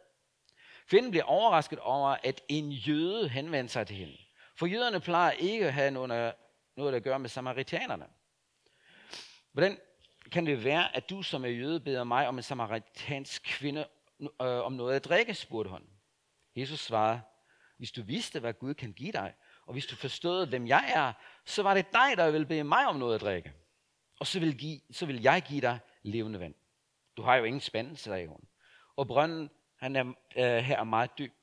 Kvinden 0.88 1.12
blev 1.12 1.24
overrasket 1.26 1.80
over, 1.80 2.18
at 2.24 2.42
en 2.48 2.72
jøde 2.72 3.30
henvendte 3.30 3.74
sig 3.74 3.88
til 3.88 3.96
hende. 3.96 4.18
For 4.56 4.66
jøderne 4.66 5.00
plejer 5.00 5.32
ikke 5.32 5.68
at 5.68 5.74
have 5.74 5.92
noget, 5.92 6.34
noget 6.76 6.96
at 6.96 7.04
gøre 7.04 7.20
med 7.20 7.30
samaritanerne. 7.30 8.06
Hvordan 9.52 9.78
kan 10.32 10.46
det 10.46 10.64
være, 10.64 10.96
at 10.96 11.10
du 11.10 11.22
som 11.22 11.46
er 11.46 11.50
jøde 11.50 11.80
beder 11.80 12.04
mig 12.04 12.28
om 12.28 12.38
en 12.38 12.44
samaritansk 12.44 13.44
kvinde 13.44 13.88
øh, 14.22 14.30
om 14.40 14.74
noget 14.74 14.96
at 14.96 15.06
drikke, 15.06 15.34
spurgte 15.34 15.70
hun. 15.70 15.84
Jesus 16.56 16.80
svarede, 16.80 17.22
hvis 17.78 17.92
du 17.92 18.04
vidste, 18.04 18.40
hvad 18.40 18.54
Gud 18.54 18.74
kan 18.74 18.94
give 18.94 19.12
dig, 19.12 19.34
og 19.66 19.74
hvis 19.74 19.86
du 19.86 19.96
forstod, 19.96 20.48
hvem 20.48 20.68
jeg 20.68 20.92
er, 20.96 21.14
så 21.46 21.64
var 21.64 21.74
det 21.74 21.86
dig, 21.94 22.18
der 22.18 22.32
ville 22.32 22.48
bede 22.48 22.64
mig 22.64 22.88
om 22.88 22.96
noget 22.96 23.16
at 23.16 23.22
drikke. 23.22 23.54
Og 24.20 24.28
så 24.28 24.40
vil, 24.40 24.58
give, 24.58 24.82
så 24.92 25.06
vil 25.06 25.22
jeg 25.22 25.42
give 25.42 25.62
dig 25.62 25.80
levende 26.04 26.40
vand. 26.40 26.56
Du 27.18 27.22
har 27.22 27.36
jo 27.36 27.44
ingen 27.44 27.62
spand, 27.62 27.98
sagde 27.98 28.28
hun. 28.28 28.40
Og 28.96 29.08
brønden 29.08 29.50
han 29.78 29.96
er, 29.96 30.06
øh, 30.36 30.64
her 30.64 30.80
er 30.80 30.84
meget 30.84 31.18
dyb. 31.18 31.34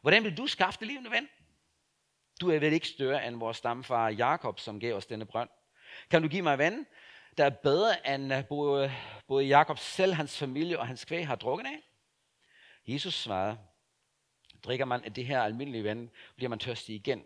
Hvordan 0.00 0.24
vil 0.24 0.36
du 0.36 0.46
skaffe 0.46 0.80
det 0.80 0.88
levende 0.88 1.10
vand? 1.10 1.28
Du 2.40 2.50
er 2.50 2.58
vel 2.58 2.72
ikke 2.72 2.88
større 2.88 3.26
end 3.26 3.36
vores 3.36 3.56
stamfar 3.56 4.08
Jakob, 4.08 4.60
som 4.60 4.80
gav 4.80 4.94
os 4.94 5.06
denne 5.06 5.26
brønd. 5.26 5.48
Kan 6.10 6.22
du 6.22 6.28
give 6.28 6.42
mig 6.42 6.58
vand, 6.58 6.86
der 7.38 7.44
er 7.44 7.50
bedre 7.50 8.14
end 8.14 8.34
øh, 8.34 8.46
både, 8.48 8.92
både 9.28 9.44
Jakob 9.44 9.78
selv, 9.78 10.12
hans 10.12 10.38
familie 10.38 10.78
og 10.78 10.86
hans 10.86 11.04
kvæg 11.04 11.26
har 11.26 11.36
drukket 11.36 11.66
af? 11.66 11.82
Jesus 12.86 13.14
svarede, 13.14 13.58
drikker 14.64 14.84
man 14.84 15.04
af 15.04 15.14
det 15.14 15.26
her 15.26 15.42
almindelige 15.42 15.84
vand, 15.84 16.08
bliver 16.36 16.48
man 16.48 16.58
tørstig 16.58 16.94
igen. 16.94 17.24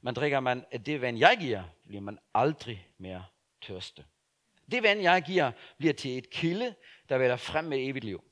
Men 0.00 0.14
drikker 0.14 0.40
man 0.40 0.64
af 0.70 0.84
det 0.84 1.00
vand, 1.00 1.18
jeg 1.18 1.36
giver, 1.40 1.62
bliver 1.86 2.00
man 2.00 2.18
aldrig 2.34 2.88
mere 2.98 3.24
tørste. 3.62 4.04
Det 4.70 4.82
vand, 4.82 5.00
jeg 5.00 5.22
giver, 5.22 5.52
bliver 5.78 5.94
til 5.94 6.18
et 6.18 6.30
kilde, 6.30 6.74
der 7.08 7.18
vælger 7.18 7.36
frem 7.36 7.64
med 7.64 7.78
evigt 7.88 8.04
liv. 8.04 8.24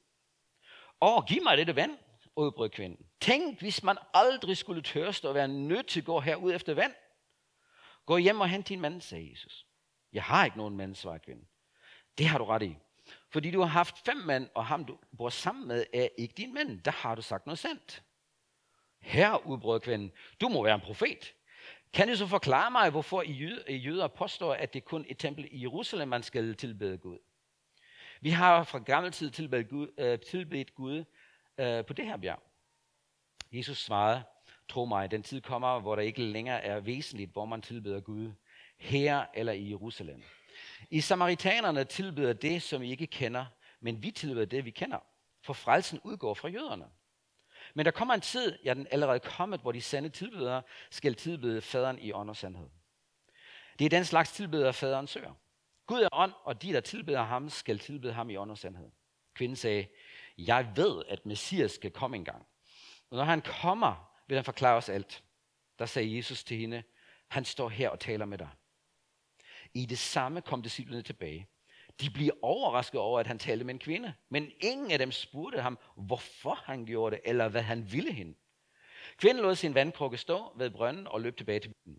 Og 1.00 1.26
giv 1.26 1.42
mig 1.42 1.56
dette 1.56 1.76
vand, 1.76 1.98
udbrød 2.36 2.70
kvinden. 2.70 3.06
Tænk, 3.20 3.58
hvis 3.58 3.82
man 3.82 3.96
aldrig 4.14 4.56
skulle 4.56 4.82
tørste 4.82 5.28
og 5.28 5.34
være 5.34 5.48
nødt 5.48 5.86
til 5.86 6.00
at 6.00 6.06
gå 6.06 6.20
herud 6.20 6.54
efter 6.54 6.74
vand. 6.74 6.94
Gå 8.06 8.16
hjem 8.16 8.40
og 8.40 8.48
hent 8.48 8.68
din 8.68 8.80
mand, 8.80 9.00
sagde 9.00 9.30
Jesus. 9.30 9.66
Jeg 10.12 10.22
har 10.22 10.44
ikke 10.44 10.56
nogen 10.56 10.76
mand, 10.76 10.94
svarede 10.94 11.18
kvinden. 11.18 11.48
Det 12.18 12.26
har 12.26 12.38
du 12.38 12.44
ret 12.44 12.62
i. 12.62 12.76
Fordi 13.30 13.50
du 13.50 13.60
har 13.60 13.66
haft 13.66 13.98
fem 13.98 14.16
mænd, 14.16 14.48
og 14.54 14.66
ham 14.66 14.84
du 14.84 14.98
bor 15.16 15.28
sammen 15.28 15.68
med 15.68 15.86
er 15.94 16.08
ikke 16.18 16.34
din 16.34 16.54
mand. 16.54 16.80
Der 16.80 16.90
har 16.90 17.14
du 17.14 17.22
sagt 17.22 17.46
noget 17.46 17.58
sandt. 17.58 18.02
Her 19.02 19.46
udbrød 19.46 19.80
kvinden, 19.80 20.12
du 20.40 20.48
må 20.48 20.64
være 20.64 20.74
en 20.74 20.80
profet. 20.80 21.34
Kan 21.92 22.08
du 22.08 22.16
så 22.16 22.26
forklare 22.26 22.70
mig, 22.70 22.90
hvorfor 22.90 23.22
I 23.22 23.76
jøder 23.76 24.08
påstår, 24.08 24.54
at 24.54 24.74
det 24.74 24.84
kun 24.84 25.00
er 25.00 25.06
et 25.10 25.18
tempel 25.18 25.48
i 25.50 25.62
Jerusalem, 25.62 26.08
man 26.08 26.22
skal 26.22 26.54
tilbede 26.54 26.98
Gud? 26.98 27.18
Vi 28.20 28.30
har 28.30 28.64
fra 28.64 28.78
gammel 28.78 29.12
tid 29.12 29.30
tilbedt 29.30 29.68
Gud, 29.68 29.88
øh, 29.98 30.18
tilbedt 30.18 30.74
Gud 30.74 31.04
øh, 31.58 31.84
på 31.84 31.92
det 31.92 32.04
her 32.04 32.16
bjerg. 32.16 32.42
Jesus 33.52 33.78
svarede, 33.78 34.22
tro 34.68 34.84
mig, 34.84 35.10
den 35.10 35.22
tid 35.22 35.40
kommer, 35.40 35.80
hvor 35.80 35.96
der 35.96 36.02
ikke 36.02 36.22
længere 36.22 36.62
er 36.62 36.80
væsentligt, 36.80 37.32
hvor 37.32 37.44
man 37.44 37.62
tilbeder 37.62 38.00
Gud, 38.00 38.32
her 38.78 39.24
eller 39.34 39.52
i 39.52 39.70
Jerusalem. 39.70 40.22
I 40.90 41.00
samaritanerne 41.00 41.84
tilbeder 41.84 42.32
det, 42.32 42.62
som 42.62 42.82
I 42.82 42.90
ikke 42.90 43.06
kender, 43.06 43.46
men 43.80 44.02
vi 44.02 44.10
tilbeder 44.10 44.46
det, 44.46 44.64
vi 44.64 44.70
kender. 44.70 44.98
For 45.42 45.52
frelsen 45.52 46.00
udgår 46.04 46.34
fra 46.34 46.48
jøderne. 46.48 46.84
Men 47.74 47.86
der 47.86 47.92
kommer 47.92 48.14
en 48.14 48.20
tid, 48.20 48.58
ja 48.64 48.74
den 48.74 48.86
er 48.86 48.90
allerede 48.90 49.20
kommet, 49.20 49.60
hvor 49.60 49.72
de 49.72 49.82
sande 49.82 50.08
tilbedere 50.08 50.62
skal 50.90 51.14
tilbede 51.14 51.60
faderen 51.60 51.98
i 51.98 52.12
ånd 52.12 52.30
og 52.30 52.36
sandhed. 52.36 52.68
Det 53.78 53.84
er 53.84 53.88
den 53.88 54.04
slags 54.04 54.32
tilbedere, 54.32 54.72
faderen 54.72 55.06
søger. 55.06 55.34
Gud 55.86 56.00
er 56.00 56.08
ånd, 56.12 56.32
og 56.44 56.62
de, 56.62 56.72
der 56.72 56.80
tilbeder 56.80 57.22
ham, 57.22 57.50
skal 57.50 57.78
tilbede 57.78 58.12
ham 58.12 58.30
i 58.30 58.36
ånd 58.36 58.50
og 58.50 58.58
sandhed. 58.58 58.90
Kvinden 59.34 59.56
sagde, 59.56 59.86
jeg 60.38 60.72
ved, 60.76 61.04
at 61.08 61.26
Messias 61.26 61.72
skal 61.72 61.90
komme 61.90 62.16
engang. 62.16 62.46
Og 63.10 63.16
når 63.16 63.24
han 63.24 63.42
kommer, 63.42 64.22
vil 64.28 64.36
han 64.36 64.44
forklare 64.44 64.76
os 64.76 64.88
alt. 64.88 65.24
Der 65.78 65.86
sagde 65.86 66.16
Jesus 66.16 66.44
til 66.44 66.56
hende, 66.56 66.82
han 67.28 67.44
står 67.44 67.68
her 67.68 67.88
og 67.88 68.00
taler 68.00 68.24
med 68.24 68.38
dig. 68.38 68.48
I 69.74 69.86
det 69.86 69.98
samme 69.98 70.40
kom 70.40 70.62
disciplene 70.62 71.02
tilbage. 71.02 71.48
De 72.00 72.10
bliver 72.10 72.32
overrasket 72.42 73.00
over, 73.00 73.20
at 73.20 73.26
han 73.26 73.38
talte 73.38 73.64
med 73.64 73.74
en 73.74 73.80
kvinde. 73.80 74.14
Men 74.28 74.52
ingen 74.60 74.90
af 74.90 74.98
dem 74.98 75.12
spurgte 75.12 75.60
ham, 75.60 75.78
hvorfor 75.96 76.54
han 76.54 76.86
gjorde 76.86 77.16
det, 77.16 77.22
eller 77.24 77.48
hvad 77.48 77.62
han 77.62 77.92
ville 77.92 78.12
hende. 78.12 78.34
Kvinden 79.16 79.42
lod 79.42 79.54
sin 79.54 79.74
vandkrukke 79.74 80.18
stå 80.18 80.52
ved 80.56 80.70
brønden 80.70 81.06
og 81.06 81.20
løb 81.20 81.36
tilbage 81.36 81.60
til 81.60 81.74
byen. 81.84 81.98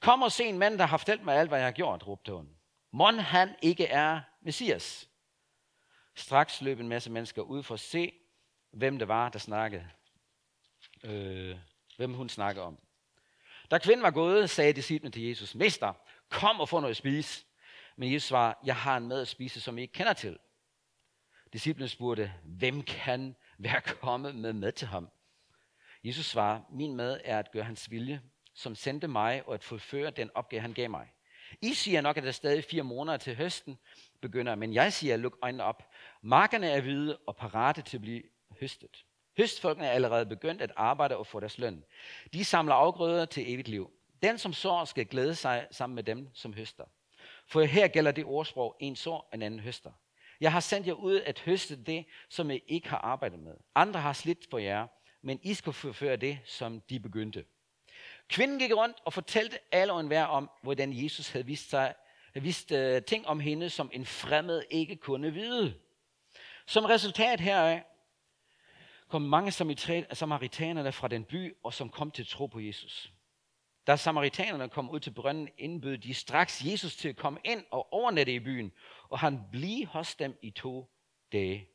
Kom 0.00 0.22
og 0.22 0.32
se 0.32 0.44
en 0.44 0.58
mand, 0.58 0.78
der 0.78 0.84
har 0.86 0.96
fortalt 0.96 1.24
mig 1.24 1.36
alt, 1.36 1.48
hvad 1.48 1.58
jeg 1.58 1.66
har 1.66 1.72
gjort, 1.72 2.06
råbte 2.06 2.32
hun. 2.32 2.48
Mon 2.92 3.18
han 3.18 3.54
ikke 3.62 3.86
er 3.86 4.20
Messias? 4.42 5.08
Straks 6.14 6.60
løb 6.60 6.80
en 6.80 6.88
masse 6.88 7.10
mennesker 7.10 7.42
ud 7.42 7.62
for 7.62 7.74
at 7.74 7.80
se, 7.80 8.12
hvem 8.72 8.98
det 8.98 9.08
var, 9.08 9.28
der 9.28 9.38
snakkede. 9.38 9.86
Øh, 11.04 11.56
hvem 11.96 12.14
hun 12.14 12.28
snakkede 12.28 12.64
om. 12.64 12.78
Da 13.70 13.78
kvinden 13.78 14.02
var 14.02 14.10
gået, 14.10 14.50
sagde 14.50 14.72
disciplene 14.72 15.12
til 15.12 15.22
Jesus, 15.22 15.54
Mester, 15.54 15.92
kom 16.28 16.60
og 16.60 16.68
få 16.68 16.80
noget 16.80 16.90
at 16.90 16.96
spise. 16.96 17.44
Men 17.96 18.12
Jesus 18.12 18.28
svarer, 18.28 18.54
jeg 18.64 18.76
har 18.76 18.96
en 18.96 19.08
mad 19.08 19.20
at 19.20 19.28
spise, 19.28 19.60
som 19.60 19.78
I 19.78 19.80
ikke 19.80 19.92
kender 19.92 20.12
til. 20.12 20.38
Disciplen 21.52 21.88
spurgte, 21.88 22.32
hvem 22.44 22.82
kan 22.82 23.36
være 23.58 23.80
kommet 23.80 24.34
med 24.34 24.52
mad 24.52 24.72
til 24.72 24.88
ham? 24.88 25.08
Jesus 26.04 26.26
svarer, 26.26 26.60
min 26.70 26.96
mad 26.96 27.20
er 27.24 27.38
at 27.38 27.52
gøre 27.52 27.64
hans 27.64 27.90
vilje, 27.90 28.20
som 28.54 28.74
sendte 28.74 29.08
mig, 29.08 29.42
og 29.46 29.54
at 29.54 29.64
fuldføre 29.64 30.10
den 30.10 30.30
opgave, 30.34 30.60
han 30.60 30.72
gav 30.72 30.90
mig. 30.90 31.12
I 31.62 31.74
siger 31.74 32.00
nok, 32.00 32.16
at 32.16 32.22
der 32.22 32.28
er 32.28 32.32
stadig 32.32 32.64
fire 32.64 32.82
måneder 32.82 33.16
til 33.16 33.36
høsten 33.36 33.78
begynder, 34.20 34.54
men 34.54 34.74
jeg 34.74 34.92
siger, 34.92 35.16
luk 35.16 35.38
øjnene 35.42 35.64
op. 35.64 35.90
Markerne 36.22 36.70
er 36.70 36.80
hvide 36.80 37.18
og 37.26 37.36
parate 37.36 37.82
til 37.82 37.96
at 37.96 38.00
blive 38.00 38.22
høstet. 38.60 39.04
Høstfolkene 39.36 39.86
er 39.86 39.90
allerede 39.90 40.26
begyndt 40.26 40.62
at 40.62 40.72
arbejde 40.76 41.16
og 41.16 41.26
få 41.26 41.40
deres 41.40 41.58
løn. 41.58 41.84
De 42.32 42.44
samler 42.44 42.74
afgrøder 42.74 43.24
til 43.24 43.52
evigt 43.52 43.68
liv. 43.68 43.90
Den, 44.22 44.38
som 44.38 44.52
sår, 44.52 44.84
skal 44.84 45.06
glæde 45.06 45.34
sig 45.34 45.66
sammen 45.70 45.94
med 45.94 46.02
dem, 46.02 46.28
som 46.34 46.52
høster. 46.52 46.84
For 47.46 47.62
her 47.62 47.88
gælder 47.88 48.12
det 48.12 48.24
ordsprog, 48.24 48.76
en 48.80 48.96
sår, 48.96 49.30
en 49.34 49.42
anden 49.42 49.60
høster. 49.60 49.92
Jeg 50.40 50.52
har 50.52 50.60
sendt 50.60 50.86
jer 50.86 50.92
ud 50.92 51.20
at 51.20 51.40
høste 51.40 51.84
det, 51.84 52.04
som 52.28 52.50
I 52.50 52.60
ikke 52.66 52.88
har 52.88 52.98
arbejdet 52.98 53.38
med. 53.38 53.54
Andre 53.74 54.00
har 54.00 54.12
slidt 54.12 54.46
for 54.50 54.58
jer, 54.58 54.86
men 55.22 55.40
I 55.42 55.54
skal 55.54 55.72
forføre 55.72 56.16
det, 56.16 56.38
som 56.44 56.80
de 56.80 57.00
begyndte. 57.00 57.44
Kvinden 58.28 58.58
gik 58.58 58.72
rundt 58.76 58.96
og 59.04 59.12
fortalte 59.12 59.58
alle 59.72 59.92
og 59.92 60.00
enhver 60.00 60.24
om, 60.24 60.50
hvordan 60.62 61.04
Jesus 61.04 61.28
havde 61.28 61.46
vist, 61.46 61.70
sig, 61.70 61.94
havde 62.32 62.44
vist 62.44 62.72
uh, 62.72 63.02
ting 63.06 63.26
om 63.26 63.40
hende, 63.40 63.70
som 63.70 63.90
en 63.92 64.06
fremmed 64.06 64.62
ikke 64.70 64.96
kunne 64.96 65.32
vide. 65.32 65.74
Som 66.66 66.84
resultat 66.84 67.40
heraf 67.40 67.82
kom 69.08 69.22
mange 69.22 69.52
samaritanerne 70.12 70.92
fra 70.92 71.08
den 71.08 71.24
by, 71.24 71.56
og 71.62 71.74
som 71.74 71.88
kom 71.88 72.10
til 72.10 72.26
tro 72.26 72.46
på 72.46 72.60
Jesus. 72.60 73.12
Da 73.86 73.96
samaritanerne 73.96 74.68
kom 74.68 74.90
ud 74.90 75.00
til 75.00 75.10
brønden, 75.10 75.48
indbød 75.58 75.98
de 75.98 76.14
straks 76.14 76.64
Jesus 76.64 76.96
til 76.96 77.08
at 77.08 77.16
komme 77.16 77.40
ind 77.44 77.64
og 77.70 77.92
overnatte 77.92 78.34
i 78.34 78.40
byen, 78.40 78.72
og 79.08 79.18
han 79.18 79.40
blev 79.52 79.86
hos 79.86 80.14
dem 80.14 80.38
i 80.42 80.50
to 80.50 80.90
dage. 81.32 81.68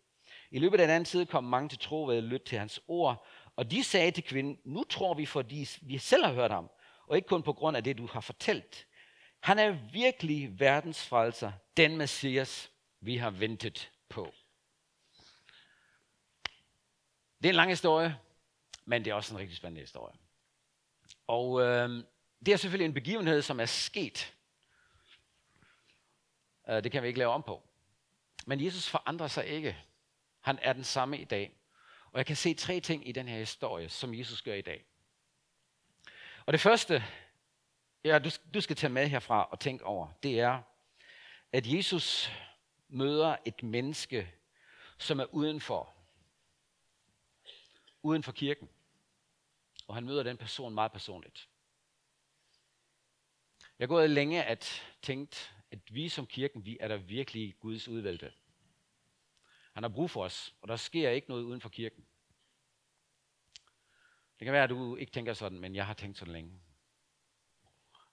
I 0.51 0.59
løbet 0.59 0.79
af 0.79 0.87
den 0.87 0.95
anden 0.95 1.05
tid 1.05 1.25
kom 1.25 1.43
mange 1.43 1.69
til 1.69 1.79
tro 1.79 2.03
ved 2.03 2.17
at 2.17 2.23
lytte 2.23 2.45
til 2.45 2.59
hans 2.59 2.81
ord, 2.87 3.25
og 3.55 3.71
de 3.71 3.83
sagde 3.83 4.11
til 4.11 4.23
kvinden, 4.23 4.59
nu 4.65 4.83
tror 4.83 5.13
vi, 5.13 5.25
fordi 5.25 5.67
vi 5.81 5.97
selv 5.97 6.25
har 6.25 6.33
hørt 6.33 6.51
ham, 6.51 6.69
og 7.07 7.15
ikke 7.15 7.27
kun 7.27 7.43
på 7.43 7.53
grund 7.53 7.77
af 7.77 7.83
det, 7.83 7.97
du 7.97 8.07
har 8.07 8.21
fortalt. 8.21 8.87
Han 9.39 9.59
er 9.59 9.77
virkelig 9.91 10.59
verdens 10.59 11.05
frelser, 11.05 11.51
den 11.77 11.97
Messias, 11.97 12.71
vi 13.01 13.17
har 13.17 13.29
ventet 13.29 13.91
på. 14.09 14.33
Det 17.37 17.45
er 17.45 17.49
en 17.49 17.55
lang 17.55 17.69
historie, 17.69 18.17
men 18.85 19.05
det 19.05 19.11
er 19.11 19.15
også 19.15 19.33
en 19.33 19.39
rigtig 19.39 19.57
spændende 19.57 19.81
historie. 19.81 20.15
Og 21.29 21.61
øh, 21.61 22.03
det 22.45 22.53
er 22.53 22.57
selvfølgelig 22.57 22.85
en 22.85 22.93
begivenhed, 22.93 23.41
som 23.41 23.59
er 23.59 23.65
sket. 23.65 24.35
Øh, 26.69 26.83
det 26.83 26.91
kan 26.91 27.03
vi 27.03 27.07
ikke 27.07 27.19
lave 27.19 27.31
om 27.31 27.43
på. 27.43 27.63
Men 28.45 28.65
Jesus 28.65 28.87
forandrer 28.89 29.27
sig 29.27 29.45
ikke. 29.45 29.77
Han 30.41 30.59
er 30.61 30.73
den 30.73 30.83
samme 30.83 31.17
i 31.17 31.23
dag. 31.23 31.51
Og 32.11 32.17
jeg 32.17 32.25
kan 32.25 32.35
se 32.35 32.53
tre 32.53 32.79
ting 32.79 33.07
i 33.07 33.11
den 33.11 33.27
her 33.27 33.37
historie, 33.37 33.89
som 33.89 34.13
Jesus 34.13 34.41
gør 34.41 34.53
i 34.53 34.61
dag. 34.61 34.85
Og 36.45 36.53
det 36.53 36.61
første, 36.61 37.03
ja, 38.03 38.19
du, 38.19 38.29
du 38.53 38.61
skal 38.61 38.75
tage 38.75 38.93
med 38.93 39.07
herfra 39.07 39.47
og 39.51 39.59
tænke 39.59 39.85
over, 39.85 40.07
det 40.23 40.39
er, 40.39 40.61
at 41.51 41.67
Jesus 41.67 42.31
møder 42.87 43.35
et 43.45 43.63
menneske, 43.63 44.31
som 44.97 45.19
er 45.19 45.25
udenfor. 45.33 45.93
Uden 48.03 48.23
for 48.23 48.31
kirken 48.31 48.69
og 49.89 49.95
han 49.95 50.05
møder 50.05 50.23
den 50.23 50.37
person 50.37 50.73
meget 50.73 50.91
personligt. 50.91 51.49
Jeg 53.79 53.85
har 53.85 53.87
gået 53.87 54.09
længe 54.09 54.43
at 54.43 54.81
tænkt, 55.01 55.55
at 55.71 55.79
vi 55.93 56.09
som 56.09 56.27
kirken, 56.27 56.65
vi 56.65 56.77
er 56.79 56.87
der 56.87 56.97
virkelig 56.97 57.55
Guds 57.59 57.87
udvalgte. 57.87 58.33
Han 59.73 59.83
har 59.83 59.89
brug 59.89 60.09
for 60.09 60.23
os, 60.23 60.55
og 60.61 60.67
der 60.67 60.75
sker 60.75 61.09
ikke 61.09 61.29
noget 61.29 61.43
uden 61.43 61.61
for 61.61 61.69
kirken. 61.69 62.05
Det 64.39 64.45
kan 64.45 64.53
være, 64.53 64.63
at 64.63 64.69
du 64.69 64.95
ikke 64.95 65.11
tænker 65.11 65.33
sådan, 65.33 65.59
men 65.59 65.75
jeg 65.75 65.85
har 65.85 65.93
tænkt 65.93 66.17
sådan 66.17 66.33
længe. 66.33 66.59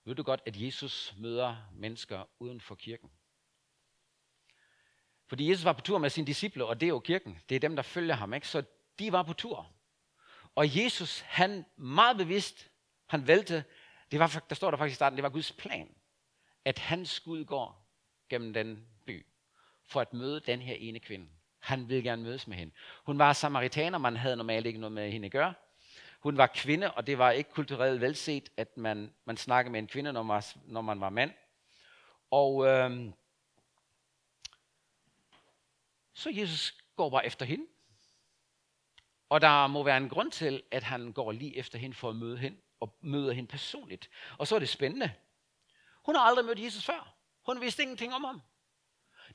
Ved 0.03 0.15
du 0.15 0.23
godt, 0.23 0.41
at 0.45 0.61
Jesus 0.61 1.15
møder 1.17 1.57
mennesker 1.73 2.25
uden 2.39 2.61
for 2.61 2.75
kirken? 2.75 3.11
Fordi 5.27 5.49
Jesus 5.49 5.65
var 5.65 5.73
på 5.73 5.81
tur 5.81 5.97
med 5.97 6.09
sine 6.09 6.27
disciple, 6.27 6.65
og 6.65 6.79
det 6.79 6.85
er 6.87 6.91
jo 6.91 6.99
kirken. 6.99 7.39
Det 7.49 7.55
er 7.55 7.59
dem, 7.59 7.75
der 7.75 7.83
følger 7.83 8.15
ham. 8.15 8.33
Ikke? 8.33 8.47
Så 8.47 8.63
de 8.99 9.11
var 9.11 9.23
på 9.23 9.33
tur. 9.33 9.76
Og 10.57 10.77
Jesus, 10.77 11.19
han 11.19 11.65
meget 11.75 12.17
bevidst, 12.17 12.71
han 13.07 13.27
vælte, 13.27 13.63
det 14.11 14.19
var, 14.19 14.43
der 14.49 14.55
står 14.55 14.71
der 14.71 14.77
faktisk 14.77 14.93
i 14.93 14.95
starten, 14.95 15.17
det 15.17 15.23
var 15.23 15.29
Guds 15.29 15.51
plan, 15.51 15.95
at 16.65 16.79
han 16.79 17.05
skulle 17.05 17.45
gå 17.45 17.71
gennem 18.29 18.53
den 18.53 18.87
by, 19.05 19.25
for 19.85 20.01
at 20.01 20.13
møde 20.13 20.39
den 20.39 20.61
her 20.61 20.75
ene 20.75 20.99
kvinde. 20.99 21.27
Han 21.59 21.89
ville 21.89 22.03
gerne 22.03 22.23
mødes 22.23 22.47
med 22.47 22.57
hende. 22.57 22.73
Hun 23.05 23.19
var 23.19 23.33
samaritaner, 23.33 23.97
man 23.97 24.15
havde 24.15 24.35
normalt 24.35 24.65
ikke 24.65 24.79
noget 24.79 24.91
med 24.91 25.11
hende 25.11 25.25
at 25.25 25.31
gøre. 25.31 25.53
Hun 26.19 26.37
var 26.37 26.47
kvinde, 26.47 26.91
og 26.91 27.07
det 27.07 27.17
var 27.17 27.31
ikke 27.31 27.49
kulturelt 27.49 28.01
velset, 28.01 28.49
at 28.57 28.77
man, 28.77 29.13
man 29.25 29.37
snakkede 29.37 29.71
med 29.71 29.79
en 29.79 29.87
kvinde, 29.87 30.13
når 30.13 30.23
man, 30.23 30.43
når 30.65 30.81
man 30.81 31.01
var 31.01 31.09
mand. 31.09 31.31
Og 32.31 32.67
øhm, 32.67 33.13
så 36.13 36.29
Jesus 36.29 36.77
går 36.95 37.09
bare 37.09 37.25
efter 37.25 37.45
hende. 37.45 37.65
Og 39.29 39.41
der 39.41 39.67
må 39.67 39.83
være 39.83 39.97
en 39.97 40.09
grund 40.09 40.31
til, 40.31 40.63
at 40.71 40.83
han 40.83 41.11
går 41.11 41.31
lige 41.31 41.57
efter 41.57 41.79
hende 41.79 41.95
for 41.95 42.09
at 42.09 42.15
møde 42.15 42.37
hende, 42.37 42.57
og 42.79 42.97
møder 43.01 43.33
hende 43.33 43.49
personligt. 43.49 44.09
Og 44.37 44.47
så 44.47 44.55
er 44.55 44.59
det 44.59 44.69
spændende. 44.69 45.13
Hun 46.05 46.15
har 46.15 46.21
aldrig 46.21 46.45
mødt 46.45 46.63
Jesus 46.63 46.85
før. 46.85 47.13
Hun 47.45 47.61
vidste 47.61 47.83
ingenting 47.83 48.13
om 48.13 48.23
ham. 48.23 48.41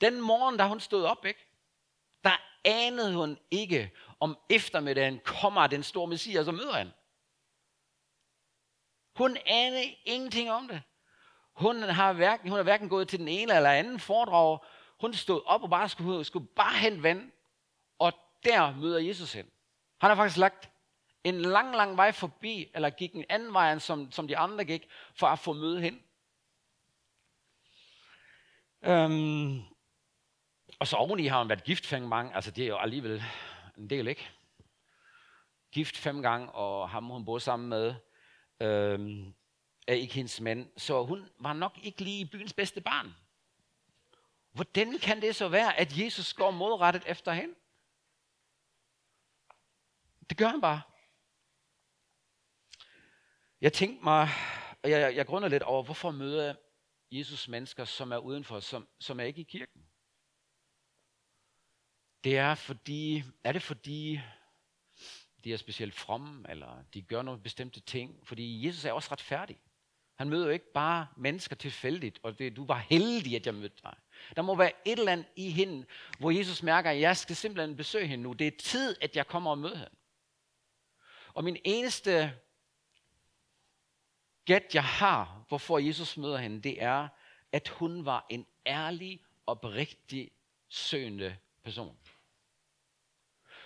Den 0.00 0.20
morgen, 0.20 0.56
da 0.56 0.66
hun 0.66 0.80
stod 0.80 1.04
op, 1.04 1.24
ikke? 1.24 1.46
der 2.24 2.40
anede 2.64 3.14
hun 3.14 3.38
ikke, 3.50 3.90
om 4.20 4.38
eftermiddagen 4.50 5.20
kommer 5.24 5.66
den 5.66 5.82
store 5.82 6.06
messias 6.06 6.48
og 6.48 6.54
møder 6.54 6.72
han. 6.72 6.92
Hun 9.16 9.36
anede 9.46 9.94
ingenting 10.04 10.50
om 10.50 10.68
det. 10.68 10.82
Hun 11.52 11.82
har 11.82 12.12
hverken, 12.12 12.48
hun 12.48 12.56
har 12.56 12.62
hverken 12.62 12.88
gået 12.88 13.08
til 13.08 13.18
den 13.18 13.28
ene 13.28 13.56
eller 13.56 13.70
anden 13.70 14.00
foredrag. 14.00 14.58
Hun 15.00 15.14
stod 15.14 15.42
op 15.46 15.62
og 15.62 15.70
bare 15.70 15.88
skulle, 15.88 16.24
skulle 16.24 16.46
bare 16.46 16.78
hente 16.78 17.02
vand. 17.02 17.32
Og 17.98 18.12
der 18.44 18.74
møder 18.76 18.98
Jesus 18.98 19.32
hende. 19.32 19.50
Han 20.02 20.10
har 20.10 20.16
faktisk 20.16 20.36
lagt 20.36 20.70
en 21.24 21.40
lang, 21.40 21.76
lang 21.76 21.96
vej 21.96 22.12
forbi, 22.12 22.70
eller 22.74 22.90
gik 22.90 23.14
en 23.14 23.24
anden 23.28 23.52
vej, 23.52 23.72
end 23.72 23.80
som, 23.80 24.12
som 24.12 24.28
de 24.28 24.36
andre 24.36 24.64
gik, 24.64 24.88
for 25.14 25.26
at 25.26 25.38
få 25.38 25.52
møde 25.52 25.80
hen. 25.80 26.02
Øhm, 28.82 29.60
og 30.78 30.86
så 30.86 30.96
oveni 30.96 31.26
har 31.26 31.38
han 31.38 31.48
været 31.48 31.64
gift 31.64 31.86
fem 31.86 32.10
gange, 32.10 32.34
altså 32.34 32.50
det 32.50 32.64
er 32.64 32.68
jo 32.68 32.76
alligevel 32.76 33.22
en 33.78 33.90
del, 33.90 34.08
ikke? 34.08 34.30
Gift 35.72 35.96
fem 35.96 36.22
gange, 36.22 36.50
og 36.50 36.90
ham 36.90 37.04
hun 37.04 37.24
boede 37.24 37.40
sammen 37.40 37.68
med, 37.68 37.94
øhm, 38.60 39.34
er 39.86 39.94
ikke 39.94 40.14
hendes 40.14 40.40
mand. 40.40 40.70
Så 40.76 41.04
hun 41.04 41.28
var 41.38 41.52
nok 41.52 41.78
ikke 41.82 42.04
lige 42.04 42.26
byens 42.26 42.52
bedste 42.52 42.80
barn. 42.80 43.14
Hvordan 44.52 44.98
kan 44.98 45.22
det 45.22 45.36
så 45.36 45.48
være, 45.48 45.80
at 45.80 45.98
Jesus 45.98 46.34
går 46.34 46.50
modrettet 46.50 47.04
efter 47.06 47.32
hende? 47.32 47.54
Det 50.32 50.38
gør 50.38 50.48
han 50.48 50.60
bare. 50.60 50.82
Jeg 53.60 53.72
tænkte 53.72 54.04
mig, 54.04 54.28
og 54.82 54.90
jeg, 54.90 55.16
jeg 55.16 55.26
grunder 55.26 55.48
lidt 55.48 55.62
over, 55.62 55.82
hvorfor 55.82 56.10
møder 56.10 56.54
Jesus 57.10 57.48
mennesker, 57.48 57.84
som 57.84 58.12
er 58.12 58.18
udenfor, 58.18 58.60
som, 58.60 58.88
som 59.00 59.20
er 59.20 59.24
ikke 59.24 59.40
i 59.40 59.44
kirken? 59.44 59.82
Det 62.24 62.38
er 62.38 62.54
fordi, 62.54 63.22
er 63.44 63.52
det 63.52 63.62
fordi, 63.62 64.20
de 65.44 65.52
er 65.52 65.56
specielt 65.56 65.94
fromme, 65.94 66.50
eller 66.50 66.84
de 66.94 67.02
gør 67.02 67.22
nogle 67.22 67.40
bestemte 67.40 67.80
ting? 67.80 68.26
Fordi 68.26 68.66
Jesus 68.66 68.84
er 68.84 68.92
også 68.92 69.12
retfærdig. 69.12 69.60
Han 70.18 70.28
møder 70.28 70.46
jo 70.46 70.52
ikke 70.52 70.72
bare 70.72 71.06
mennesker 71.16 71.56
tilfældigt, 71.56 72.18
og 72.22 72.38
det, 72.38 72.56
du 72.56 72.66
var 72.66 72.78
heldig, 72.78 73.36
at 73.36 73.46
jeg 73.46 73.54
mødte 73.54 73.82
dig. 73.82 73.94
Der 74.36 74.42
må 74.42 74.54
være 74.54 74.72
et 74.84 74.98
eller 74.98 75.12
andet 75.12 75.26
i 75.36 75.50
hende, 75.50 75.86
hvor 76.18 76.30
Jesus 76.30 76.62
mærker, 76.62 76.90
at 76.90 77.00
jeg 77.00 77.16
skal 77.16 77.36
simpelthen 77.36 77.76
besøge 77.76 78.06
hende 78.06 78.22
nu. 78.22 78.32
Det 78.32 78.46
er 78.46 78.58
tid, 78.58 78.96
at 79.00 79.16
jeg 79.16 79.26
kommer 79.26 79.50
og 79.50 79.58
møder 79.58 79.76
hende. 79.76 80.01
Og 81.34 81.44
min 81.44 81.56
eneste 81.64 82.32
gæt, 84.44 84.74
jeg 84.74 84.84
har, 84.84 85.44
hvorfor 85.48 85.78
Jesus 85.78 86.16
møder 86.16 86.38
hende, 86.38 86.62
det 86.62 86.82
er, 86.82 87.08
at 87.52 87.68
hun 87.68 88.04
var 88.04 88.26
en 88.28 88.46
ærlig, 88.66 89.20
oprigtig, 89.46 90.30
søgende 90.68 91.36
person. 91.64 91.96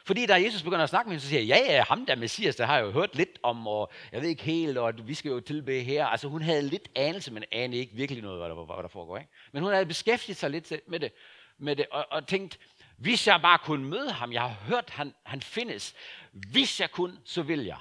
Fordi 0.07 0.27
da 0.27 0.35
Jesus 0.35 0.63
begynder 0.63 0.83
at 0.83 0.89
snakke 0.89 1.09
med 1.09 1.15
hende, 1.15 1.23
så 1.23 1.29
siger 1.29 1.41
jeg, 1.41 1.49
ja, 1.49 1.75
ja, 1.75 1.85
ham 1.89 2.07
der 2.07 2.17
Messias, 2.17 2.57
der 2.57 2.67
har 2.67 2.77
jeg 2.77 2.85
jo 2.87 2.91
hørt 2.91 3.15
lidt 3.15 3.39
om, 3.43 3.67
og 3.67 3.91
jeg 4.13 4.21
ved 4.23 4.29
ikke 4.29 4.43
helt, 4.43 4.79
og 4.79 5.09
vi 5.09 5.15
skal 5.15 5.29
jo 5.29 5.41
tilbede 5.41 5.83
her. 5.83 6.07
Altså 6.07 6.29
hun 6.29 6.43
havde 6.43 6.63
lidt 6.63 6.89
anelse, 6.95 7.33
men 7.33 7.45
anede 7.53 7.81
ikke 7.81 7.95
virkelig 7.95 8.23
noget, 8.23 8.39
hvad 8.39 8.49
der, 8.49 8.65
hvad 8.65 8.83
der 8.83 8.89
foregår. 8.89 9.19
Ikke? 9.19 9.31
Men 9.53 9.63
hun 9.63 9.73
havde 9.73 9.87
beskæftiget 9.87 10.37
sig 10.37 10.51
lidt 10.51 10.73
med 10.87 11.01
det, 11.01 11.13
med 11.59 11.77
det 11.77 11.87
og, 11.91 12.07
og 12.11 12.27
tænkt, 12.27 12.59
hvis 12.97 13.27
jeg 13.27 13.41
bare 13.41 13.59
kunne 13.59 13.85
møde 13.85 14.13
ham, 14.13 14.33
jeg 14.33 14.43
har 14.43 14.49
hørt, 14.49 14.91
han, 14.91 15.15
han 15.23 15.43
findes. 15.43 15.95
Hvis 16.33 16.81
jeg 16.81 16.91
kunne, 16.91 17.21
så 17.25 17.43
vil 17.43 17.65
jeg. 17.65 17.81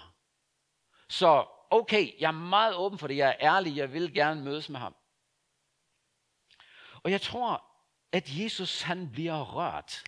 Så 1.10 1.48
okay, 1.69 2.19
jeg 2.19 2.27
er 2.27 2.31
meget 2.31 2.75
åben 2.75 3.00
for 3.00 3.07
det, 3.07 3.17
jeg 3.17 3.29
er 3.29 3.55
ærlig, 3.55 3.77
jeg 3.77 3.93
vil 3.93 4.13
gerne 4.13 4.41
mødes 4.41 4.69
med 4.69 4.79
ham. 4.79 4.95
Og 7.03 7.12
jeg 7.12 7.22
tror, 7.22 7.65
at 8.12 8.24
Jesus 8.39 8.81
han 8.81 9.12
bliver 9.12 9.43
rørt, 9.43 10.03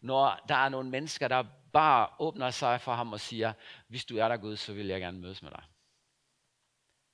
når 0.00 0.44
der 0.48 0.54
er 0.54 0.68
nogle 0.68 0.90
mennesker, 0.90 1.28
der 1.28 1.44
bare 1.72 2.08
åbner 2.18 2.50
sig 2.50 2.80
for 2.80 2.94
ham 2.94 3.12
og 3.12 3.20
siger, 3.20 3.52
hvis 3.88 4.04
du 4.04 4.16
er 4.16 4.28
der 4.28 4.36
Gud, 4.36 4.56
så 4.56 4.72
vil 4.72 4.86
jeg 4.86 5.00
gerne 5.00 5.18
mødes 5.18 5.42
med 5.42 5.50
dig. 5.50 5.64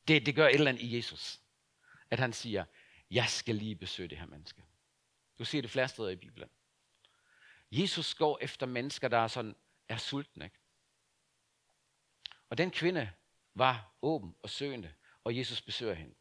Det, 0.08 0.26
det 0.26 0.34
gør 0.34 0.46
et 0.46 0.54
eller 0.54 0.70
andet 0.70 0.82
i 0.82 0.96
Jesus. 0.96 1.40
At 2.10 2.18
han 2.18 2.32
siger, 2.32 2.64
jeg 3.10 3.28
skal 3.28 3.54
lige 3.54 3.76
besøge 3.76 4.08
det 4.08 4.18
her 4.18 4.26
menneske. 4.26 4.64
Du 5.38 5.44
ser 5.44 5.60
det 5.60 5.70
flere 5.70 5.88
steder 5.88 6.08
i 6.08 6.16
Bibelen. 6.16 6.48
Jesus 7.72 8.14
går 8.14 8.38
efter 8.40 8.66
mennesker, 8.66 9.08
der 9.08 9.18
er, 9.18 9.28
sådan, 9.28 9.56
er 9.88 9.96
sultne. 9.96 10.44
Ikke? 10.44 10.58
Og 12.50 12.58
den 12.58 12.70
kvinde 12.70 13.10
var 13.54 13.94
åben 14.02 14.34
og 14.42 14.50
søgende, 14.50 14.92
og 15.24 15.36
Jesus 15.36 15.60
besøger 15.60 15.94
hende. 15.94 16.14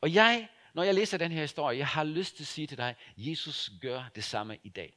Og 0.00 0.14
jeg, 0.14 0.48
når 0.74 0.82
jeg 0.82 0.94
læser 0.94 1.18
den 1.18 1.32
her 1.32 1.40
historie, 1.40 1.78
jeg 1.78 1.86
har 1.86 2.04
lyst 2.04 2.36
til 2.36 2.42
at 2.42 2.46
sige 2.46 2.66
til 2.66 2.78
dig, 2.78 2.96
Jesus 3.16 3.70
gør 3.80 4.04
det 4.14 4.24
samme 4.24 4.58
i 4.62 4.68
dag. 4.68 4.96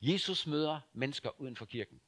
Jesus 0.00 0.46
møder 0.46 0.80
mennesker 0.92 1.40
uden 1.40 1.56
for 1.56 1.64
kirken. 1.64 2.00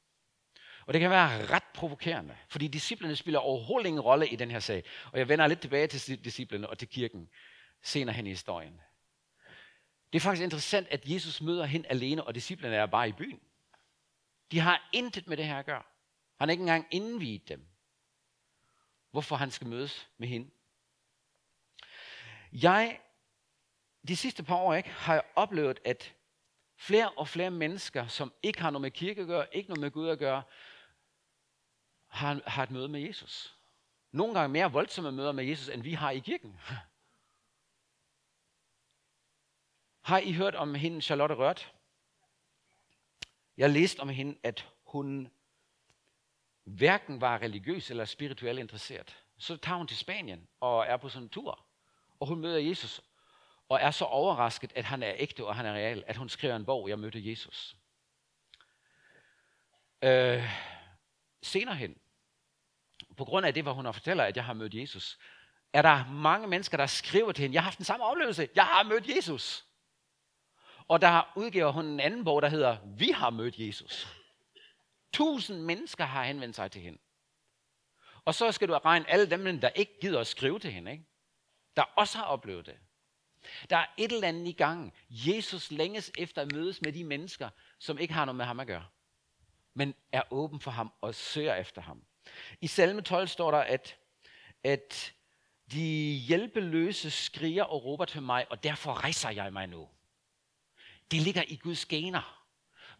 Og 0.85 0.93
det 0.93 1.01
kan 1.01 1.09
være 1.09 1.45
ret 1.45 1.63
provokerende, 1.73 2.37
fordi 2.49 2.67
disciplene 2.67 3.15
spiller 3.15 3.39
overhovedet 3.39 3.87
ingen 3.87 4.01
rolle 4.01 4.27
i 4.27 4.35
den 4.35 4.51
her 4.51 4.59
sag. 4.59 4.83
Og 5.11 5.19
jeg 5.19 5.29
vender 5.29 5.47
lidt 5.47 5.61
tilbage 5.61 5.87
til 5.87 6.25
disciplene 6.25 6.69
og 6.69 6.77
til 6.77 6.87
kirken 6.87 7.29
senere 7.83 8.15
hen 8.15 8.27
i 8.27 8.29
historien. 8.29 8.81
Det 10.15 10.21
er 10.21 10.23
faktisk 10.23 10.43
interessant, 10.43 10.87
at 10.87 11.05
Jesus 11.05 11.41
møder 11.41 11.65
hende 11.65 11.87
alene, 11.87 12.23
og 12.23 12.35
disciplerne 12.35 12.75
er 12.75 12.85
bare 12.85 13.09
i 13.09 13.11
byen. 13.11 13.39
De 14.51 14.59
har 14.59 14.89
intet 14.93 15.27
med 15.27 15.37
det 15.37 15.45
her 15.45 15.59
at 15.59 15.65
gøre. 15.65 15.83
Han 16.39 16.49
har 16.49 16.51
ikke 16.51 16.61
engang 16.61 16.87
indviet 16.91 17.49
dem. 17.49 17.67
Hvorfor 19.11 19.35
han 19.35 19.51
skal 19.51 19.67
mødes 19.67 20.09
med 20.17 20.27
hende. 20.27 20.49
Jeg, 22.51 22.99
de 24.07 24.15
sidste 24.15 24.43
par 24.43 24.55
år, 24.55 24.73
ikke, 24.73 24.89
har 24.89 25.13
jeg 25.13 25.23
oplevet, 25.35 25.79
at 25.85 26.13
flere 26.75 27.09
og 27.09 27.27
flere 27.27 27.51
mennesker, 27.51 28.07
som 28.07 28.33
ikke 28.43 28.61
har 28.61 28.69
noget 28.69 28.81
med 28.81 28.91
kirke 28.91 29.21
at 29.21 29.27
gøre, 29.27 29.55
ikke 29.55 29.69
noget 29.69 29.81
med 29.81 29.91
Gud 29.91 30.09
at 30.09 30.19
gøre, 30.19 30.43
har, 32.07 32.41
har 32.49 32.63
et 32.63 32.71
møde 32.71 32.87
med 32.87 33.01
Jesus. 33.01 33.57
Nogle 34.11 34.33
gange 34.33 34.53
mere 34.53 34.71
voldsomme 34.71 35.11
møder 35.11 35.31
med 35.31 35.45
Jesus, 35.45 35.69
end 35.69 35.81
vi 35.81 35.93
har 35.93 36.11
i 36.11 36.19
kirken. 36.19 36.59
Har 40.05 40.19
I 40.19 40.33
hørt 40.33 40.55
om 40.55 40.75
hende, 40.75 41.01
Charlotte 41.01 41.35
Rørt? 41.35 41.73
Jeg 43.57 43.69
læste 43.69 43.99
om 43.99 44.09
hende, 44.09 44.37
at 44.43 44.67
hun 44.83 45.31
hverken 46.63 47.21
var 47.21 47.41
religiøs 47.41 47.91
eller 47.91 48.05
spirituelt 48.05 48.59
interesseret. 48.59 49.23
Så 49.37 49.57
tager 49.57 49.77
hun 49.77 49.87
til 49.87 49.97
Spanien 49.97 50.47
og 50.59 50.85
er 50.87 50.97
på 50.97 51.09
sådan 51.09 51.23
en 51.23 51.29
tur. 51.29 51.65
Og 52.19 52.27
hun 52.27 52.39
møder 52.39 52.59
Jesus, 52.59 53.01
og 53.69 53.79
er 53.81 53.91
så 53.91 54.05
overrasket, 54.05 54.73
at 54.75 54.85
han 54.85 55.03
er 55.03 55.13
ægte 55.17 55.45
og 55.45 55.55
han 55.55 55.65
er 55.65 55.73
real, 55.73 56.03
at 56.07 56.17
hun 56.17 56.29
skriver 56.29 56.55
en 56.55 56.65
bog, 56.65 56.89
Jeg 56.89 56.99
mødte 56.99 57.29
Jesus. 57.29 57.75
Øh, 60.01 60.43
senere 61.41 61.75
hen, 61.75 61.97
på 63.17 63.25
grund 63.25 63.45
af 63.45 63.53
det, 63.53 63.63
hvor 63.63 63.73
hun 63.73 63.93
fortæller, 63.93 64.23
at 64.23 64.35
jeg 64.35 64.45
har 64.45 64.53
mødt 64.53 64.73
Jesus, 64.73 65.19
er 65.73 65.81
der 65.81 66.05
mange 66.07 66.47
mennesker, 66.47 66.77
der 66.77 66.85
skriver 66.85 67.31
til 67.31 67.41
hende, 67.41 67.53
jeg 67.53 67.61
har 67.61 67.69
haft 67.69 67.77
den 67.77 67.85
samme 67.85 68.05
oplevelse, 68.05 68.47
jeg 68.55 68.65
har 68.65 68.83
mødt 68.83 69.15
Jesus. 69.15 69.65
Og 70.87 71.01
der 71.01 71.33
udgiver 71.35 71.71
hun 71.71 71.85
en 71.85 71.99
anden 71.99 72.23
bog, 72.23 72.41
der 72.41 72.49
hedder, 72.49 72.77
Vi 72.97 73.07
har 73.07 73.29
mødt 73.29 73.59
Jesus. 73.59 74.07
Tusind 75.13 75.61
mennesker 75.61 76.05
har 76.05 76.23
henvendt 76.23 76.55
sig 76.55 76.71
til 76.71 76.81
hende. 76.81 76.99
Og 78.25 78.35
så 78.35 78.51
skal 78.51 78.67
du 78.67 78.73
regne 78.73 79.09
alle 79.09 79.29
dem, 79.29 79.59
der 79.61 79.69
ikke 79.69 79.99
gider 80.01 80.19
at 80.19 80.27
skrive 80.27 80.59
til 80.59 80.71
hende, 80.71 80.91
ikke? 80.91 81.05
der 81.77 81.83
også 81.83 82.17
har 82.17 82.25
oplevet 82.25 82.65
det. 82.65 82.77
Der 83.69 83.77
er 83.77 83.85
et 83.97 84.11
eller 84.11 84.27
andet 84.27 84.47
i 84.47 84.51
gang. 84.51 84.93
Jesus 85.09 85.71
længes 85.71 86.11
efter 86.17 86.41
at 86.41 86.51
mødes 86.51 86.81
med 86.81 86.93
de 86.93 87.03
mennesker, 87.03 87.49
som 87.79 87.97
ikke 87.97 88.13
har 88.13 88.25
noget 88.25 88.35
med 88.35 88.45
ham 88.45 88.59
at 88.59 88.67
gøre, 88.67 88.85
men 89.73 89.95
er 90.11 90.21
åben 90.31 90.59
for 90.59 90.71
ham 90.71 90.93
og 91.01 91.15
søger 91.15 91.55
efter 91.55 91.81
ham. 91.81 92.03
I 92.61 92.67
salme 92.67 93.01
12 93.01 93.27
står 93.27 93.51
der, 93.51 93.57
at, 93.57 93.97
at 94.63 95.13
de 95.71 96.13
hjælpeløse 96.27 97.11
skriger 97.11 97.63
og 97.63 97.85
råber 97.85 98.05
til 98.05 98.21
mig, 98.21 98.51
og 98.51 98.63
derfor 98.63 98.93
rejser 98.93 99.29
jeg 99.29 99.53
mig 99.53 99.67
nu. 99.67 99.89
Det 101.11 101.21
ligger 101.21 101.43
i 101.47 101.55
Guds 101.55 101.85
gener. 101.85 102.45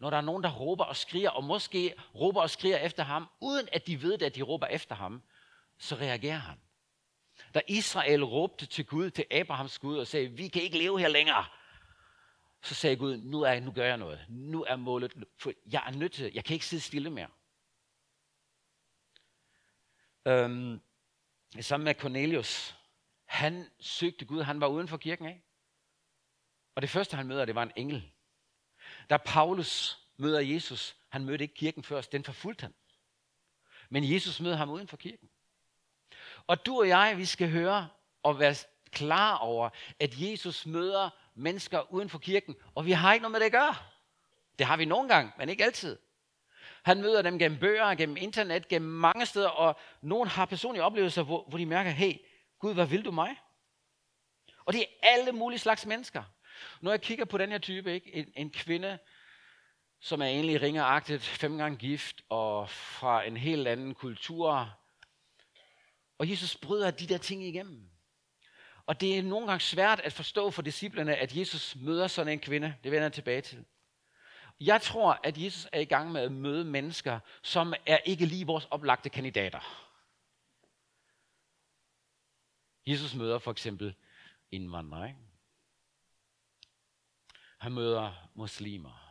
Når 0.00 0.10
der 0.10 0.16
er 0.16 0.20
nogen, 0.20 0.42
der 0.42 0.50
råber 0.50 0.84
og 0.84 0.96
skriger, 0.96 1.30
og 1.30 1.44
måske 1.44 1.94
råber 2.14 2.40
og 2.40 2.50
skriger 2.50 2.78
efter 2.78 3.02
ham, 3.02 3.26
uden 3.40 3.68
at 3.72 3.86
de 3.86 4.02
ved, 4.02 4.22
at 4.22 4.34
de 4.34 4.42
råber 4.42 4.66
efter 4.66 4.94
ham, 4.94 5.22
så 5.78 5.94
reagerer 5.94 6.38
han. 6.38 6.58
Da 7.54 7.60
Israel 7.68 8.24
råbte 8.24 8.66
til 8.66 8.86
Gud, 8.86 9.10
til 9.10 9.24
Abrahams 9.30 9.78
Gud, 9.78 9.98
og 9.98 10.06
sagde, 10.06 10.28
vi 10.28 10.48
kan 10.48 10.62
ikke 10.62 10.78
leve 10.78 11.00
her 11.00 11.08
længere, 11.08 11.44
så 12.62 12.74
sagde 12.74 12.96
Gud, 12.96 13.16
nu, 13.16 13.42
er, 13.42 13.60
nu 13.60 13.72
gør 13.72 13.86
jeg 13.86 13.96
noget. 13.96 14.26
Nu 14.28 14.64
er 14.64 14.76
målet, 14.76 15.24
for 15.38 15.52
jeg 15.66 15.82
er 15.86 15.90
nødt 15.90 16.12
til, 16.12 16.32
jeg 16.34 16.44
kan 16.44 16.54
ikke 16.54 16.66
sidde 16.66 16.82
stille 16.82 17.10
mere. 17.10 17.28
Øhm, 20.26 20.80
sammen 21.60 21.84
med 21.84 21.94
Cornelius, 21.94 22.76
han 23.24 23.70
søgte 23.80 24.24
Gud, 24.24 24.42
han 24.42 24.60
var 24.60 24.66
uden 24.66 24.88
for 24.88 24.96
kirken 24.96 25.26
af. 25.26 25.45
Og 26.76 26.82
det 26.82 26.90
første, 26.90 27.16
han 27.16 27.26
møder, 27.26 27.44
det 27.44 27.54
var 27.54 27.62
en 27.62 27.72
engel. 27.76 28.10
Da 29.10 29.16
Paulus 29.16 29.98
møder 30.16 30.40
Jesus, 30.40 30.96
han 31.08 31.24
mødte 31.24 31.44
ikke 31.44 31.54
kirken 31.54 31.84
først, 31.84 32.12
den 32.12 32.24
forfulgte 32.24 32.62
han. 32.62 32.74
Men 33.88 34.12
Jesus 34.12 34.40
møder 34.40 34.56
ham 34.56 34.70
uden 34.70 34.88
for 34.88 34.96
kirken. 34.96 35.28
Og 36.46 36.66
du 36.66 36.78
og 36.78 36.88
jeg, 36.88 37.14
vi 37.16 37.24
skal 37.24 37.50
høre 37.50 37.88
og 38.22 38.38
være 38.38 38.54
klar 38.90 39.36
over, 39.36 39.70
at 40.00 40.20
Jesus 40.20 40.66
møder 40.66 41.10
mennesker 41.34 41.92
uden 41.92 42.08
for 42.08 42.18
kirken, 42.18 42.56
og 42.74 42.86
vi 42.86 42.92
har 42.92 43.12
ikke 43.12 43.22
noget 43.22 43.32
med 43.32 43.40
det 43.40 43.46
at 43.46 43.52
gøre. 43.52 43.76
Det 44.58 44.66
har 44.66 44.76
vi 44.76 44.84
nogle 44.84 45.08
gange, 45.08 45.32
men 45.38 45.48
ikke 45.48 45.64
altid. 45.64 45.98
Han 46.82 47.00
møder 47.00 47.22
dem 47.22 47.38
gennem 47.38 47.58
bøger, 47.58 47.94
gennem 47.94 48.16
internet, 48.16 48.68
gennem 48.68 48.90
mange 48.90 49.26
steder, 49.26 49.48
og 49.48 49.78
nogen 50.00 50.28
har 50.28 50.46
personlige 50.46 50.82
oplevelser, 50.82 51.22
hvor, 51.22 51.44
hvor 51.48 51.58
de 51.58 51.66
mærker, 51.66 51.90
hey, 51.90 52.14
Gud, 52.58 52.74
hvad 52.74 52.86
vil 52.86 53.04
du 53.04 53.10
mig? 53.10 53.36
Og 54.64 54.72
det 54.72 54.80
er 54.80 54.86
alle 55.02 55.32
mulige 55.32 55.58
slags 55.58 55.86
mennesker. 55.86 56.22
Når 56.80 56.90
jeg 56.90 57.00
kigger 57.00 57.24
på 57.24 57.38
den 57.38 57.50
her 57.50 57.58
type, 57.58 57.94
ikke? 57.94 58.14
En, 58.14 58.32
en 58.36 58.50
kvinde, 58.50 58.98
som 60.00 60.22
er 60.22 60.26
egentlig 60.26 60.62
ringeragtigt, 60.62 61.22
fem 61.22 61.58
gange 61.58 61.78
gift, 61.78 62.22
og 62.28 62.70
fra 62.70 63.24
en 63.24 63.36
helt 63.36 63.68
anden 63.68 63.94
kultur. 63.94 64.74
Og 66.18 66.30
Jesus 66.30 66.56
bryder 66.56 66.90
de 66.90 67.06
der 67.06 67.18
ting 67.18 67.44
igennem. 67.44 67.90
Og 68.86 69.00
det 69.00 69.18
er 69.18 69.22
nogle 69.22 69.46
gange 69.46 69.60
svært 69.60 70.00
at 70.00 70.12
forstå 70.12 70.50
for 70.50 70.62
disciplerne, 70.62 71.16
at 71.16 71.36
Jesus 71.36 71.76
møder 71.76 72.06
sådan 72.06 72.32
en 72.32 72.40
kvinde. 72.40 72.74
Det 72.84 72.92
vender 72.92 73.04
jeg 73.04 73.12
tilbage 73.12 73.40
til. 73.40 73.64
Jeg 74.60 74.82
tror, 74.82 75.20
at 75.24 75.38
Jesus 75.38 75.68
er 75.72 75.80
i 75.80 75.84
gang 75.84 76.12
med 76.12 76.20
at 76.20 76.32
møde 76.32 76.64
mennesker, 76.64 77.20
som 77.42 77.74
er 77.86 77.98
ikke 77.98 78.26
lige 78.26 78.46
vores 78.46 78.64
oplagte 78.70 79.10
kandidater. 79.10 79.86
Jesus 82.86 83.14
møder 83.14 83.38
for 83.38 83.50
eksempel 83.50 83.94
indvandrere. 84.50 85.08
Ikke? 85.08 85.20
Han 87.56 87.72
møder 87.72 88.30
muslimer. 88.34 89.06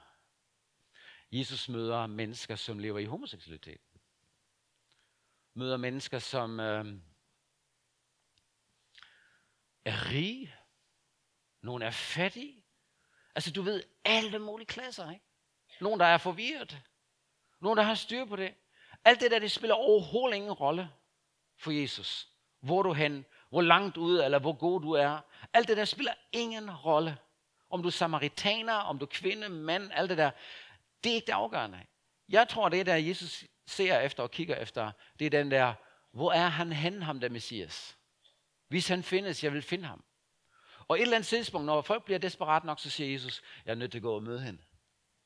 Jesus 1.31 1.69
møder 1.69 2.07
mennesker, 2.07 2.55
som 2.55 2.79
lever 2.79 2.99
i 2.99 3.05
homoseksualitet. 3.05 3.81
Møder 5.53 5.77
mennesker, 5.77 6.19
som 6.19 6.59
øh, 6.59 6.85
er 9.85 10.09
rige. 10.09 10.55
Nogle 11.61 11.85
er 11.85 11.91
fattige. 11.91 12.65
Altså 13.35 13.51
du 13.51 13.61
ved, 13.61 13.83
alle 14.05 14.39
mulige 14.39 14.67
klasser. 14.67 15.11
Ikke? 15.11 15.25
Nogle, 15.81 15.99
der 15.99 16.05
er 16.05 16.17
forvirret. 16.17 16.81
Nogle, 17.61 17.77
der 17.77 17.87
har 17.87 17.95
styr 17.95 18.25
på 18.25 18.35
det. 18.35 18.55
Alt 19.05 19.21
det 19.21 19.31
der, 19.31 19.39
det 19.39 19.51
spiller 19.51 19.75
overhovedet 19.75 20.35
ingen 20.35 20.51
rolle 20.51 20.89
for 21.57 21.71
Jesus. 21.71 22.29
Hvor 22.59 22.83
du 22.83 22.93
hen, 22.93 23.25
hvor 23.49 23.61
langt 23.61 23.97
ude, 23.97 24.25
eller 24.25 24.39
hvor 24.39 24.53
god 24.53 24.81
du 24.81 24.91
er. 24.91 25.19
Alt 25.53 25.67
det 25.67 25.77
der 25.77 25.85
spiller 25.85 26.13
ingen 26.31 26.71
rolle. 26.71 27.17
Om 27.69 27.81
du 27.81 27.87
er 27.87 27.91
samaritaner, 27.91 28.73
om 28.73 28.99
du 28.99 29.05
er 29.05 29.09
kvinde, 29.09 29.49
mand, 29.49 29.91
alt 29.93 30.09
det 30.09 30.17
der. 30.17 30.31
Det 31.03 31.11
er 31.11 31.15
ikke 31.15 31.27
det 31.27 31.33
afgørende. 31.33 31.85
Jeg 32.29 32.47
tror, 32.49 32.69
det 32.69 32.79
er 32.79 32.83
der, 32.83 32.95
Jesus 32.95 33.45
ser 33.65 33.99
efter 33.99 34.23
og 34.23 34.31
kigger 34.31 34.55
efter, 34.55 34.91
det 35.19 35.25
er 35.25 35.29
den 35.29 35.51
der, 35.51 35.73
hvor 36.11 36.31
er 36.31 36.47
han 36.47 36.73
hen, 36.73 37.01
ham 37.01 37.19
der 37.19 37.29
Messias? 37.29 37.97
Hvis 38.67 38.87
han 38.87 39.03
findes, 39.03 39.43
jeg 39.43 39.53
vil 39.53 39.61
finde 39.61 39.85
ham. 39.85 40.03
Og 40.87 40.97
et 40.97 41.01
eller 41.01 41.15
andet 41.15 41.27
tidspunkt, 41.27 41.65
når 41.65 41.81
folk 41.81 42.05
bliver 42.05 42.19
desperat 42.19 42.63
nok, 42.63 42.79
så 42.79 42.89
siger 42.89 43.11
Jesus, 43.11 43.41
jeg 43.65 43.71
er 43.71 43.75
nødt 43.75 43.91
til 43.91 43.99
at 43.99 44.03
gå 44.03 44.15
og 44.15 44.23
møde 44.23 44.41
hende. 44.41 44.61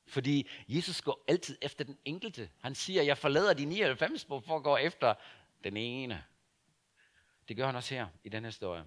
Fordi 0.06 0.50
Jesus 0.68 1.02
går 1.02 1.24
altid 1.28 1.58
efter 1.62 1.84
den 1.84 1.98
enkelte. 2.04 2.50
Han 2.60 2.74
siger, 2.74 3.02
jeg 3.02 3.18
forlader 3.18 3.54
de 3.54 3.64
99 3.64 4.24
for 4.24 4.56
at 4.56 4.62
gå 4.62 4.76
efter 4.76 5.14
den 5.64 5.76
ene. 5.76 6.24
Det 7.48 7.56
gør 7.56 7.66
han 7.66 7.76
også 7.76 7.94
her 7.94 8.06
i 8.24 8.28
den 8.28 8.42
her 8.42 8.48
historie. 8.48 8.84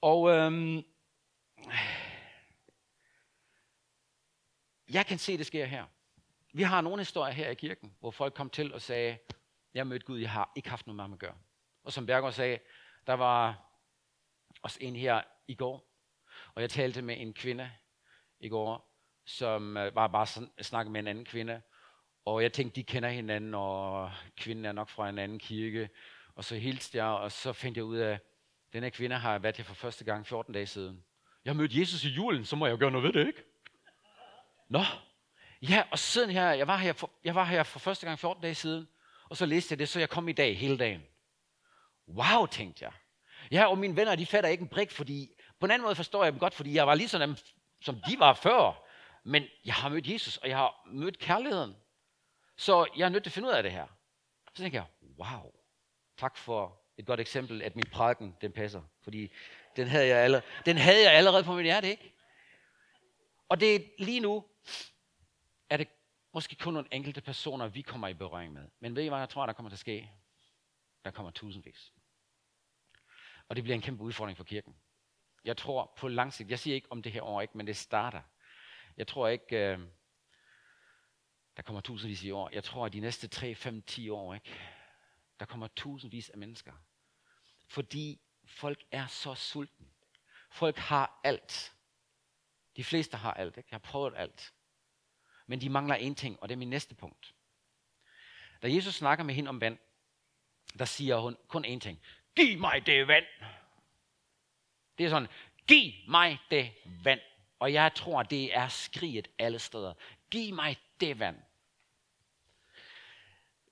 Og 0.00 0.30
øhm, 0.30 0.84
jeg 4.96 5.06
kan 5.06 5.18
se, 5.18 5.38
det 5.38 5.46
sker 5.46 5.64
her. 5.64 5.84
Vi 6.52 6.62
har 6.62 6.80
nogle 6.80 7.00
historier 7.00 7.32
her 7.32 7.50
i 7.50 7.54
kirken, 7.54 7.94
hvor 8.00 8.10
folk 8.10 8.34
kom 8.34 8.50
til 8.50 8.74
og 8.74 8.82
sagde, 8.82 9.18
jeg 9.74 9.86
mødte 9.86 10.06
Gud, 10.06 10.18
jeg 10.18 10.30
har 10.30 10.52
ikke 10.56 10.70
haft 10.70 10.86
noget 10.86 10.96
med 10.96 11.04
ham 11.04 11.12
at 11.12 11.18
gøre. 11.18 11.34
Og 11.84 11.92
som 11.92 12.06
Berger 12.06 12.30
sagde, 12.30 12.58
der 13.06 13.12
var 13.12 13.58
også 14.62 14.78
en 14.80 14.96
her 14.96 15.22
i 15.48 15.54
går, 15.54 15.92
og 16.54 16.62
jeg 16.62 16.70
talte 16.70 17.02
med 17.02 17.16
en 17.18 17.34
kvinde 17.34 17.70
i 18.40 18.48
går, 18.48 18.96
som 19.26 19.76
øh, 19.76 19.94
var 19.94 20.06
bare 20.06 20.26
snakket 20.62 20.92
med 20.92 21.00
en 21.00 21.06
anden 21.06 21.24
kvinde, 21.24 21.62
og 22.24 22.42
jeg 22.42 22.52
tænkte, 22.52 22.76
de 22.76 22.84
kender 22.84 23.08
hinanden, 23.08 23.54
og 23.54 24.10
kvinden 24.36 24.64
er 24.64 24.72
nok 24.72 24.88
fra 24.88 25.08
en 25.08 25.18
anden 25.18 25.38
kirke, 25.38 25.88
og 26.34 26.44
så 26.44 26.56
hilste 26.56 26.98
jeg, 26.98 27.06
og 27.06 27.32
så 27.32 27.52
fandt 27.52 27.76
jeg 27.76 27.84
ud 27.84 27.96
af, 27.96 28.12
at 28.12 28.20
den 28.72 28.82
her 28.82 28.90
kvinde 28.90 29.16
har 29.16 29.38
været 29.38 29.56
her 29.56 29.64
for 29.64 29.74
første 29.74 30.04
gang 30.04 30.26
14 30.26 30.54
dage 30.54 30.66
siden. 30.66 31.04
Jeg 31.44 31.50
har 31.50 31.56
mødt 31.56 31.74
Jesus 31.74 32.04
i 32.04 32.08
julen, 32.08 32.44
så 32.44 32.56
må 32.56 32.66
jeg 32.66 32.72
jo 32.72 32.78
gøre 32.78 32.90
noget 32.90 33.04
ved 33.04 33.12
det, 33.12 33.26
ikke? 33.26 33.55
Nå, 34.68 34.84
ja, 35.62 35.82
og 35.90 35.98
siden 35.98 36.30
her, 36.30 36.50
jeg 36.50 36.66
var 36.66 36.76
her, 36.76 36.92
for, 36.92 37.10
jeg 37.24 37.34
var 37.34 37.44
her 37.44 37.62
for 37.62 37.78
første 37.78 38.06
gang 38.06 38.18
14 38.18 38.42
dage 38.42 38.54
siden, 38.54 38.88
og 39.28 39.36
så 39.36 39.46
læste 39.46 39.72
jeg 39.72 39.78
det, 39.78 39.88
så 39.88 39.98
jeg 39.98 40.08
kom 40.08 40.28
i 40.28 40.32
dag 40.32 40.58
hele 40.58 40.78
dagen. 40.78 41.02
Wow, 42.08 42.46
tænkte 42.46 42.84
jeg. 42.84 42.92
Ja, 43.50 43.64
og 43.64 43.78
mine 43.78 43.96
venner, 43.96 44.16
de 44.16 44.26
fatter 44.26 44.50
ikke 44.50 44.62
en 44.62 44.68
brik, 44.68 44.90
fordi 44.90 45.28
på 45.60 45.66
en 45.66 45.70
anden 45.70 45.84
måde 45.84 45.94
forstår 45.94 46.24
jeg 46.24 46.32
dem 46.32 46.40
godt, 46.40 46.54
fordi 46.54 46.74
jeg 46.74 46.86
var 46.86 46.94
lige 46.94 47.08
sådan, 47.08 47.36
som 47.82 48.00
de 48.08 48.18
var 48.18 48.34
før. 48.34 48.82
Men 49.24 49.44
jeg 49.64 49.74
har 49.74 49.88
mødt 49.88 50.06
Jesus, 50.06 50.36
og 50.36 50.48
jeg 50.48 50.56
har 50.56 50.88
mødt 50.92 51.18
kærligheden. 51.18 51.76
Så 52.56 52.86
jeg 52.96 53.04
er 53.04 53.08
nødt 53.08 53.22
til 53.22 53.30
at 53.30 53.34
finde 53.34 53.48
ud 53.48 53.52
af 53.52 53.62
det 53.62 53.72
her. 53.72 53.86
Så 54.54 54.62
tænker 54.62 54.78
jeg, 54.78 54.86
wow, 55.18 55.52
tak 56.18 56.36
for 56.36 56.80
et 56.98 57.06
godt 57.06 57.20
eksempel, 57.20 57.62
at 57.62 57.76
min 57.76 57.84
prædiken, 57.92 58.36
den 58.40 58.52
passer. 58.52 58.82
Fordi 59.04 59.32
den 59.76 59.88
havde 59.88 60.06
jeg 60.06 60.18
allerede, 60.18 60.46
den 60.66 60.78
havde 60.78 61.02
jeg 61.02 61.12
allerede 61.12 61.44
på 61.44 61.52
min 61.52 61.64
hjerte, 61.64 61.90
ikke? 61.90 62.15
Og 63.48 63.60
det 63.60 63.74
er 63.74 63.80
lige 63.98 64.20
nu, 64.20 64.44
er 65.70 65.76
det 65.76 65.88
måske 66.32 66.56
kun 66.56 66.72
nogle 66.72 66.88
enkelte 66.92 67.20
personer, 67.20 67.68
vi 67.68 67.82
kommer 67.82 68.08
i 68.08 68.14
berøring 68.14 68.52
med. 68.52 68.68
Men 68.80 68.96
ved 68.96 69.02
I 69.02 69.08
hvad 69.08 69.18
jeg 69.18 69.28
tror, 69.28 69.46
der 69.46 69.52
kommer 69.52 69.70
til 69.70 69.74
at 69.74 69.80
ske? 69.80 70.10
Der 71.04 71.10
kommer 71.10 71.30
tusindvis. 71.30 71.92
Og 73.48 73.56
det 73.56 73.64
bliver 73.64 73.74
en 73.74 73.82
kæmpe 73.82 74.02
udfordring 74.02 74.36
for 74.36 74.44
kirken. 74.44 74.76
Jeg 75.44 75.56
tror 75.56 75.94
på 75.96 76.08
lang 76.08 76.32
sigt, 76.32 76.50
jeg 76.50 76.58
siger 76.58 76.74
ikke 76.74 76.92
om 76.92 77.02
det 77.02 77.12
her 77.12 77.22
år, 77.22 77.40
ikke, 77.40 77.56
men 77.56 77.66
det 77.66 77.76
starter. 77.76 78.22
Jeg 78.96 79.06
tror 79.06 79.28
ikke, 79.28 79.56
øh, 79.56 79.78
der 81.56 81.62
kommer 81.62 81.80
tusindvis 81.80 82.24
i 82.24 82.30
år. 82.30 82.50
Jeg 82.52 82.64
tror, 82.64 82.86
at 82.86 82.92
de 82.92 83.00
næste 83.00 83.28
3, 83.28 83.54
5, 83.54 83.82
10 83.82 84.08
år, 84.08 84.34
ikke, 84.34 84.60
der 85.40 85.46
kommer 85.46 85.68
tusindvis 85.68 86.30
af 86.30 86.38
mennesker. 86.38 86.72
Fordi 87.68 88.20
folk 88.44 88.84
er 88.90 89.06
så 89.06 89.34
sultne. 89.34 89.86
Folk 90.50 90.76
har 90.76 91.20
alt. 91.24 91.75
De 92.76 92.84
fleste 92.84 93.16
har 93.16 93.32
alt. 93.32 93.56
Ikke? 93.56 93.68
Jeg 93.70 93.74
har 93.74 93.90
prøvet 93.90 94.14
alt. 94.16 94.52
Men 95.46 95.60
de 95.60 95.68
mangler 95.68 95.94
en 95.94 96.14
ting, 96.14 96.42
og 96.42 96.48
det 96.48 96.54
er 96.54 96.58
min 96.58 96.70
næste 96.70 96.94
punkt. 96.94 97.34
Da 98.62 98.74
Jesus 98.74 98.94
snakker 98.94 99.24
med 99.24 99.34
hende 99.34 99.48
om 99.48 99.60
vand, 99.60 99.78
der 100.78 100.84
siger 100.84 101.16
hun 101.16 101.36
kun 101.48 101.64
én 101.64 101.78
ting. 101.78 102.00
Giv 102.36 102.58
mig 102.58 102.86
det 102.86 103.08
vand. 103.08 103.24
Det 104.98 105.06
er 105.06 105.10
sådan, 105.10 105.28
giv 105.66 105.92
mig 106.08 106.38
det 106.50 106.72
vand. 107.04 107.20
Og 107.58 107.72
jeg 107.72 107.94
tror, 107.94 108.22
det 108.22 108.56
er 108.56 108.68
skriget 108.68 109.30
alle 109.38 109.58
steder. 109.58 109.94
Giv 110.30 110.54
mig 110.54 110.76
det 111.00 111.18
vand. 111.18 111.36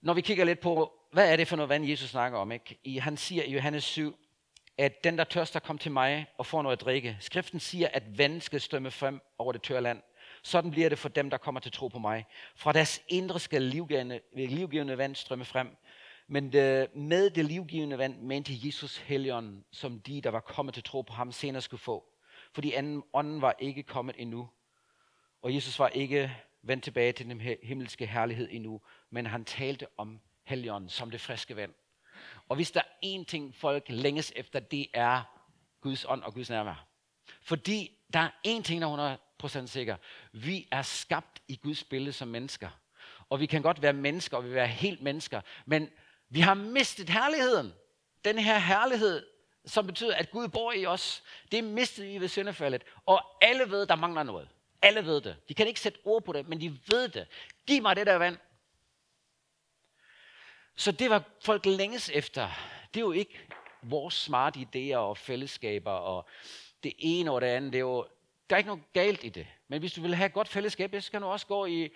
Når 0.01 0.15
vi 0.15 0.21
kigger 0.21 0.45
lidt 0.45 0.61
på, 0.61 1.01
hvad 1.13 1.33
er 1.33 1.37
det 1.37 1.49
for 1.49 1.57
noget 1.57 1.69
vand, 1.69 1.87
Jesus 1.87 2.11
snakker 2.11 2.39
om? 2.39 2.53
Ikke? 2.53 2.79
I, 2.85 2.99
han 2.99 3.17
siger 3.17 3.45
i 3.45 3.53
Johannes 3.53 3.85
7, 3.85 4.19
at 4.79 5.05
den, 5.05 5.19
der 5.19 5.25
tørster, 5.25 5.61
kom 5.61 5.79
til 5.79 5.93
mig 5.93 6.27
og 6.39 6.47
får 6.47 6.63
noget 6.63 6.77
at 6.77 6.85
drikke. 6.85 7.17
Skriften 7.21 7.61
siger, 7.61 7.89
at 7.93 8.19
vand 8.19 8.41
skal 8.41 8.61
strømme 8.61 8.91
frem 8.91 9.21
over 9.39 9.53
det 9.53 9.63
tørre 9.63 9.83
land. 9.83 10.03
Sådan 10.43 10.71
bliver 10.71 10.89
det 10.89 10.99
for 10.99 11.09
dem, 11.09 11.31
der 11.31 11.37
kommer 11.37 11.61
til 11.61 11.73
tro 11.73 11.89
på 11.89 11.99
mig. 11.99 12.27
Fra 12.57 12.73
deres 12.73 13.03
indre 13.09 13.41
skal 13.41 13.63
livgivende, 13.63 14.21
livgivende 14.35 14.99
vand 14.99 15.15
strømme 15.15 15.45
frem. 15.45 15.77
Men 16.27 16.53
det, 16.53 16.97
med 16.97 17.31
det 17.31 17.45
livgivende 17.45 17.99
vand 17.99 18.21
mente 18.21 18.53
Jesus 18.65 18.97
helgen, 18.97 19.65
som 19.71 20.01
de, 20.01 20.21
der 20.21 20.31
var 20.31 20.41
kommet 20.41 20.75
til 20.75 20.83
tro 20.83 21.03
på 21.03 21.13
ham, 21.13 21.33
senere 21.33 21.63
skulle 21.63 21.81
få. 21.81 22.05
Fordi 22.53 22.73
anden, 22.73 23.03
ånden 23.13 23.43
var 23.43 23.55
ikke 23.59 23.83
kommet 23.83 24.15
endnu. 24.19 24.49
Og 25.43 25.55
Jesus 25.55 25.79
var 25.79 25.89
ikke 25.89 26.37
vendt 26.63 26.85
tilbage 26.85 27.13
til 27.13 27.27
den 27.27 27.41
himmelske 27.63 28.07
herlighed 28.07 28.49
endnu. 28.51 28.81
Men 29.11 29.27
han 29.27 29.45
talte 29.45 29.87
om 29.97 30.21
helgen 30.45 30.89
som 30.89 31.11
det 31.11 31.21
friske 31.21 31.57
vand. 31.57 31.73
Og 32.49 32.57
hvis 32.57 32.71
der 32.71 32.81
er 32.81 33.07
én 33.19 33.25
ting, 33.25 33.55
folk 33.55 33.85
længes 33.89 34.33
efter, 34.37 34.61
det 34.61 34.87
er 34.95 35.23
Guds 35.81 36.05
ånd 36.09 36.23
og 36.23 36.35
Guds 36.35 36.51
nærvær. 36.51 36.87
Fordi 37.43 37.91
der 38.13 38.19
er 38.19 38.31
én 38.47 38.63
ting, 38.63 38.83
der 38.83 38.89
er 38.89 39.17
100% 39.43 39.67
sikker. 39.67 39.97
Vi 40.33 40.69
er 40.71 40.83
skabt 40.83 41.43
i 41.49 41.57
Guds 41.57 41.85
billede 41.85 42.13
som 42.13 42.29
mennesker. 42.29 42.69
Og 43.29 43.41
vi 43.41 43.47
kan 43.47 43.63
godt 43.63 43.83
være 43.83 43.93
mennesker, 43.93 44.37
og 44.37 44.45
vi 44.45 44.55
være 44.55 44.67
helt 44.67 45.03
mennesker. 45.03 45.41
Men 45.67 45.91
vi 46.29 46.41
har 46.41 46.55
mistet 46.55 47.11
herligheden. 47.11 47.73
Den 48.25 48.39
her 48.39 48.59
herlighed, 48.59 49.27
som 49.67 49.87
betyder, 49.87 50.15
at 50.15 50.31
Gud 50.31 50.49
bor 50.49 50.73
i 50.73 50.87
os, 50.87 51.23
det 51.53 51.65
mistede 51.65 52.07
vi 52.07 52.19
ved 52.19 52.29
syndefaldet. 52.29 52.83
Og 53.07 53.21
alle 53.43 53.71
ved, 53.71 53.87
der 53.87 53.97
mangler 53.97 54.23
noget. 54.23 54.49
Alle 54.83 55.07
ved 55.07 55.21
det. 55.21 55.37
De 55.49 55.55
kan 55.55 55.67
ikke 55.67 55.81
sætte 55.81 55.99
ord 56.05 56.25
på 56.25 56.33
det, 56.33 56.49
men 56.49 56.61
de 56.61 56.79
ved 56.89 57.09
det. 57.09 57.27
Giv 57.67 57.83
mig 57.83 57.97
det 57.97 58.07
der 58.07 58.15
vand. 58.15 58.37
Så 60.77 60.93
det 60.93 61.11
var 61.11 61.23
folk 61.41 61.67
længes 61.67 62.09
efter. 62.09 62.51
Det 62.95 63.01
er 63.01 63.05
jo 63.05 63.13
ikke 63.13 63.49
vores 63.83 64.15
smarte 64.15 64.61
idéer 64.61 64.97
og 64.97 65.19
fællesskaber 65.19 65.91
og 65.91 66.29
det 66.83 66.93
ene 66.99 67.31
og 67.31 67.41
det 67.41 67.47
andet. 67.47 67.73
Det 67.73 67.79
er 67.79 67.83
jo, 67.83 68.07
der 68.51 68.57
er 68.57 68.59
ikke 68.59 68.69
noget 68.69 68.93
galt 68.93 69.25
i 69.25 69.29
det. 69.29 69.47
Men 69.69 69.81
hvis 69.81 69.93
du 69.93 70.03
vil 70.03 70.15
have 70.15 70.27
et 70.27 70.33
godt 70.33 70.49
fællesskab, 70.49 70.95
så 70.95 71.01
skal 71.01 71.21
du 71.21 71.27
også 71.27 71.47
gå 71.47 71.67
i, 71.67 71.91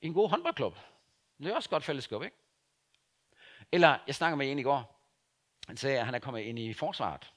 en 0.00 0.14
god 0.14 0.30
håndboldklub. 0.30 0.76
Det 1.38 1.46
er 1.46 1.54
også 1.54 1.66
et 1.66 1.70
godt 1.70 1.84
fællesskab, 1.84 2.22
ikke? 2.22 2.36
Eller, 3.72 3.98
jeg 4.06 4.14
snakker 4.14 4.36
med 4.36 4.50
en 4.50 4.58
i 4.58 4.62
går. 4.62 5.08
Han 5.66 5.76
sagde, 5.76 5.98
at 5.98 6.04
han 6.04 6.14
er 6.14 6.18
kommet 6.18 6.40
ind 6.40 6.58
i 6.58 6.72
forsvaret. 6.72 7.32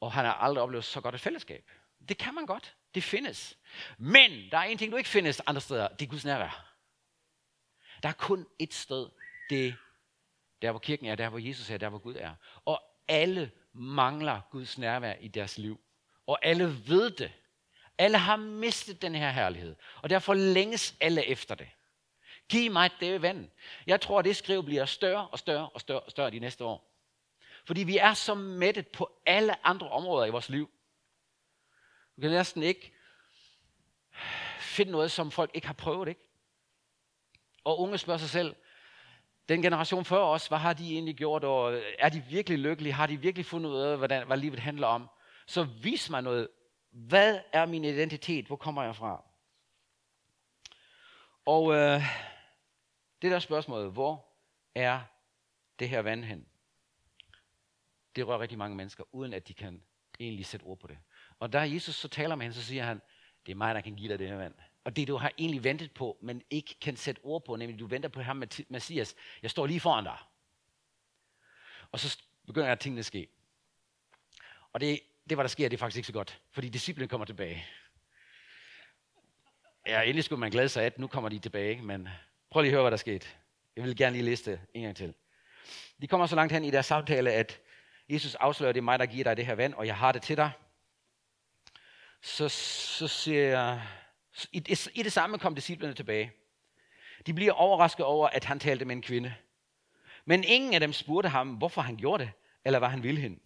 Og 0.00 0.12
han 0.12 0.24
har 0.24 0.32
aldrig 0.32 0.62
oplevet 0.62 0.84
så 0.84 1.00
godt 1.00 1.14
et 1.14 1.20
fællesskab. 1.20 1.70
Det 2.08 2.18
kan 2.18 2.34
man 2.34 2.46
godt. 2.46 2.76
Det 2.94 3.02
findes. 3.02 3.58
Men 3.98 4.50
der 4.50 4.58
er 4.58 4.62
en 4.62 4.78
ting, 4.78 4.92
du 4.92 4.96
ikke 4.96 5.08
findes 5.08 5.40
andre 5.46 5.60
steder. 5.60 5.88
Det 5.88 6.06
er 6.06 6.10
Guds 6.10 6.24
nærvær. 6.24 6.74
Der 8.02 8.08
er 8.08 8.12
kun 8.12 8.46
et 8.58 8.74
sted. 8.74 9.08
Det 9.50 9.76
der, 10.62 10.70
hvor 10.70 10.80
kirken 10.80 11.06
er, 11.06 11.14
der, 11.14 11.28
hvor 11.28 11.38
Jesus 11.38 11.70
er, 11.70 11.76
der, 11.76 11.88
hvor 11.88 11.98
Gud 11.98 12.16
er. 12.16 12.34
Og 12.64 12.82
alle 13.08 13.50
mangler 13.72 14.40
Guds 14.50 14.78
nærvær 14.78 15.14
i 15.20 15.28
deres 15.28 15.58
liv. 15.58 15.80
Og 16.26 16.38
alle 16.42 16.88
ved 16.88 17.10
det. 17.10 17.32
Alle 17.98 18.18
har 18.18 18.36
mistet 18.36 19.02
den 19.02 19.14
her 19.14 19.30
herlighed. 19.30 19.76
Og 20.02 20.10
derfor 20.10 20.34
længes 20.34 20.96
alle 21.00 21.26
efter 21.26 21.54
det. 21.54 21.68
Giv 22.48 22.72
mig 22.72 22.90
det 23.00 23.22
vand. 23.22 23.50
Jeg 23.86 24.00
tror, 24.00 24.18
at 24.18 24.24
det 24.24 24.36
skriv 24.36 24.64
bliver 24.64 24.84
større 24.84 25.28
og 25.28 25.38
større 25.38 25.68
og 25.68 25.80
større, 25.80 26.00
og 26.00 26.10
større 26.10 26.30
de 26.30 26.38
næste 26.38 26.64
år. 26.64 26.90
Fordi 27.64 27.82
vi 27.82 27.98
er 27.98 28.14
så 28.14 28.34
mættet 28.34 28.88
på 28.88 29.20
alle 29.26 29.66
andre 29.66 29.88
områder 29.88 30.26
i 30.26 30.30
vores 30.30 30.48
liv. 30.48 30.70
Du 32.16 32.20
kan 32.20 32.30
næsten 32.30 32.62
ikke 32.62 32.94
finde 34.60 34.92
noget, 34.92 35.10
som 35.10 35.30
folk 35.30 35.50
ikke 35.54 35.66
har 35.66 35.74
prøvet, 35.74 36.08
ikke? 36.08 36.20
Og 37.64 37.80
unge 37.80 37.98
spørger 37.98 38.18
sig 38.18 38.30
selv, 38.30 38.54
den 39.48 39.62
generation 39.62 40.04
før 40.04 40.20
os, 40.20 40.46
hvad 40.46 40.58
har 40.58 40.72
de 40.72 40.92
egentlig 40.92 41.16
gjort, 41.16 41.44
og 41.44 41.74
øh, 41.74 41.82
er 41.98 42.08
de 42.08 42.24
virkelig 42.28 42.58
lykkelige? 42.58 42.92
Har 42.92 43.06
de 43.06 43.16
virkelig 43.16 43.46
fundet 43.46 43.70
ud 43.70 43.76
af, 43.76 43.98
hvad, 43.98 44.24
hvad 44.24 44.36
livet 44.36 44.58
handler 44.58 44.86
om? 44.86 45.08
Så 45.46 45.62
vis 45.62 46.10
mig 46.10 46.22
noget. 46.22 46.48
Hvad 46.90 47.40
er 47.52 47.66
min 47.66 47.84
identitet? 47.84 48.46
Hvor 48.46 48.56
kommer 48.56 48.82
jeg 48.82 48.96
fra? 48.96 49.24
Og 51.46 51.74
øh, 51.74 52.02
det 53.22 53.30
der 53.30 53.38
spørgsmål, 53.38 53.90
hvor 53.90 54.26
er 54.74 55.00
det 55.78 55.88
her 55.88 56.00
vand 56.00 56.24
hen? 56.24 56.46
Det 58.16 58.26
rører 58.26 58.40
rigtig 58.40 58.58
mange 58.58 58.76
mennesker, 58.76 59.04
uden 59.12 59.32
at 59.32 59.48
de 59.48 59.54
kan 59.54 59.82
egentlig 60.20 60.46
sætte 60.46 60.64
ord 60.64 60.78
på 60.78 60.86
det. 60.86 60.98
Og 61.38 61.52
da 61.52 61.60
Jesus 61.60 61.94
så 61.94 62.08
taler 62.08 62.34
med 62.34 62.44
hende, 62.44 62.56
så 62.56 62.62
siger 62.62 62.82
han, 62.84 63.02
det 63.46 63.52
er 63.52 63.56
mig, 63.56 63.74
der 63.74 63.80
kan 63.80 63.94
give 63.94 64.08
dig 64.08 64.18
det 64.18 64.28
her 64.28 64.36
vand. 64.36 64.54
Og 64.84 64.96
det 64.96 65.08
du 65.08 65.16
har 65.16 65.32
egentlig 65.38 65.64
ventet 65.64 65.92
på, 65.92 66.18
men 66.20 66.42
ikke 66.50 66.76
kan 66.80 66.96
sætte 66.96 67.20
ord 67.22 67.44
på, 67.44 67.56
nemlig 67.56 67.78
du 67.78 67.86
venter 67.86 68.08
på 68.08 68.22
ham, 68.22 68.42
Messias, 68.68 69.14
jeg 69.42 69.50
står 69.50 69.66
lige 69.66 69.80
foran 69.80 70.04
dig. 70.04 70.18
Og 71.92 72.00
så 72.00 72.18
begynder 72.46 72.72
at 72.72 72.80
tingene 72.80 72.98
at 72.98 73.04
ske. 73.04 73.28
Og 74.72 74.80
det, 74.80 75.00
det, 75.28 75.36
hvad 75.36 75.44
der 75.44 75.48
sker, 75.48 75.68
det 75.68 75.76
er 75.76 75.78
faktisk 75.78 75.96
ikke 75.96 76.06
så 76.06 76.12
godt, 76.12 76.40
fordi 76.50 76.68
disciplen 76.68 77.08
kommer 77.08 77.24
tilbage. 77.24 77.66
Ja, 79.86 80.02
endelig 80.02 80.24
skulle 80.24 80.40
man 80.40 80.50
glæde 80.50 80.68
sig, 80.68 80.84
at 80.84 80.98
nu 80.98 81.06
kommer 81.06 81.28
de 81.28 81.38
tilbage, 81.38 81.82
men 81.82 82.08
prøv 82.50 82.62
lige 82.62 82.70
at 82.70 82.72
høre, 82.72 82.82
hvad 82.82 82.90
der 82.90 82.96
skete. 82.96 83.26
Jeg 83.76 83.84
vil 83.84 83.96
gerne 83.96 84.16
lige 84.16 84.24
læse 84.24 84.50
det 84.50 84.60
en 84.74 84.82
gang 84.82 84.96
til. 84.96 85.14
De 86.00 86.06
kommer 86.06 86.26
så 86.26 86.36
langt 86.36 86.52
hen 86.52 86.64
i 86.64 86.70
deres 86.70 86.86
samtale, 86.86 87.32
at 87.32 87.60
Jesus 88.08 88.34
afslører, 88.34 88.68
at 88.68 88.74
det 88.74 88.80
er 88.80 88.84
mig, 88.84 88.98
der 88.98 89.06
giver 89.06 89.24
dig 89.24 89.36
det 89.36 89.46
her 89.46 89.54
vand, 89.54 89.74
og 89.74 89.86
jeg 89.86 89.96
har 89.96 90.12
det 90.12 90.22
til 90.22 90.36
dig. 90.36 90.50
Så, 92.22 92.48
så 92.48 93.08
siger 93.08 93.44
jeg, 93.44 93.82
i 94.52 94.60
det, 94.60 94.88
I 94.94 95.02
det 95.02 95.12
samme 95.12 95.38
kom 95.38 95.54
disciplerne 95.54 95.94
tilbage. 95.94 96.32
De 97.26 97.34
bliver 97.34 97.52
overrasket 97.52 98.06
over, 98.06 98.28
at 98.28 98.44
han 98.44 98.60
talte 98.60 98.84
med 98.84 98.96
en 98.96 99.02
kvinde. 99.02 99.34
Men 100.24 100.44
ingen 100.44 100.74
af 100.74 100.80
dem 100.80 100.92
spurgte 100.92 101.28
ham, 101.28 101.54
hvorfor 101.54 101.82
han 101.82 101.96
gjorde 101.96 102.24
det, 102.24 102.32
eller 102.64 102.78
hvad 102.78 102.88
han 102.88 103.02
ville 103.02 103.20
hende. 103.20 103.40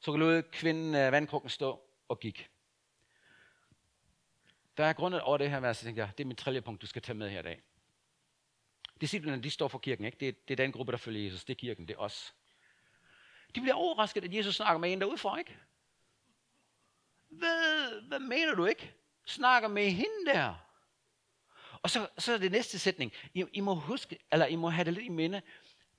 Så 0.00 0.16
lod 0.16 0.42
kvinden 0.42 1.06
uh, 1.06 1.12
vandkrukken 1.12 1.50
stå 1.50 1.80
og 2.08 2.20
gik. 2.20 2.50
Der 4.76 4.84
er 4.84 4.92
grundet 4.92 5.20
over 5.20 5.38
det 5.38 5.50
her 5.50 5.60
vers, 5.60 5.82
jeg 5.82 5.88
tænker, 5.88 6.10
det 6.10 6.24
er 6.24 6.28
mit 6.28 6.38
tredje 6.38 6.60
punkt, 6.60 6.82
du 6.82 6.86
skal 6.86 7.02
tage 7.02 7.18
med 7.18 7.30
her 7.30 7.40
i 7.40 7.42
dag. 7.42 7.62
Disciplerne, 9.00 9.42
de 9.42 9.50
står 9.50 9.68
for 9.68 9.78
kirken, 9.78 10.04
ikke? 10.04 10.18
Det, 10.20 10.28
er, 10.28 10.32
det 10.48 10.60
er 10.60 10.64
den 10.64 10.72
gruppe, 10.72 10.92
der 10.92 10.98
følger 10.98 11.24
Jesus. 11.24 11.44
Det 11.44 11.54
er 11.54 11.58
kirken, 11.58 11.88
det 11.88 11.94
er 11.94 11.98
os. 11.98 12.34
De 13.54 13.60
bliver 13.60 13.74
overrasket, 13.74 14.24
at 14.24 14.34
Jesus 14.34 14.54
snakker 14.54 14.78
med 14.78 14.92
en 14.92 15.00
derudfra, 15.00 15.38
ikke? 15.38 15.56
Hvad, 17.28 18.00
hvad 18.08 18.18
mener 18.18 18.54
du 18.54 18.64
ikke? 18.64 18.94
Snakker 19.26 19.68
med 19.68 19.90
hende 19.90 20.26
der. 20.26 20.54
Og 21.82 21.90
så, 21.90 22.08
så 22.18 22.32
er 22.32 22.38
det 22.38 22.52
næste 22.52 22.78
sætning. 22.78 23.12
I, 23.34 23.44
I, 23.52 23.60
må 23.60 23.74
huske, 23.74 24.18
eller 24.32 24.46
I 24.46 24.56
må 24.56 24.68
have 24.68 24.84
det 24.84 24.92
lidt 24.92 25.06
i 25.06 25.08
minde. 25.08 25.42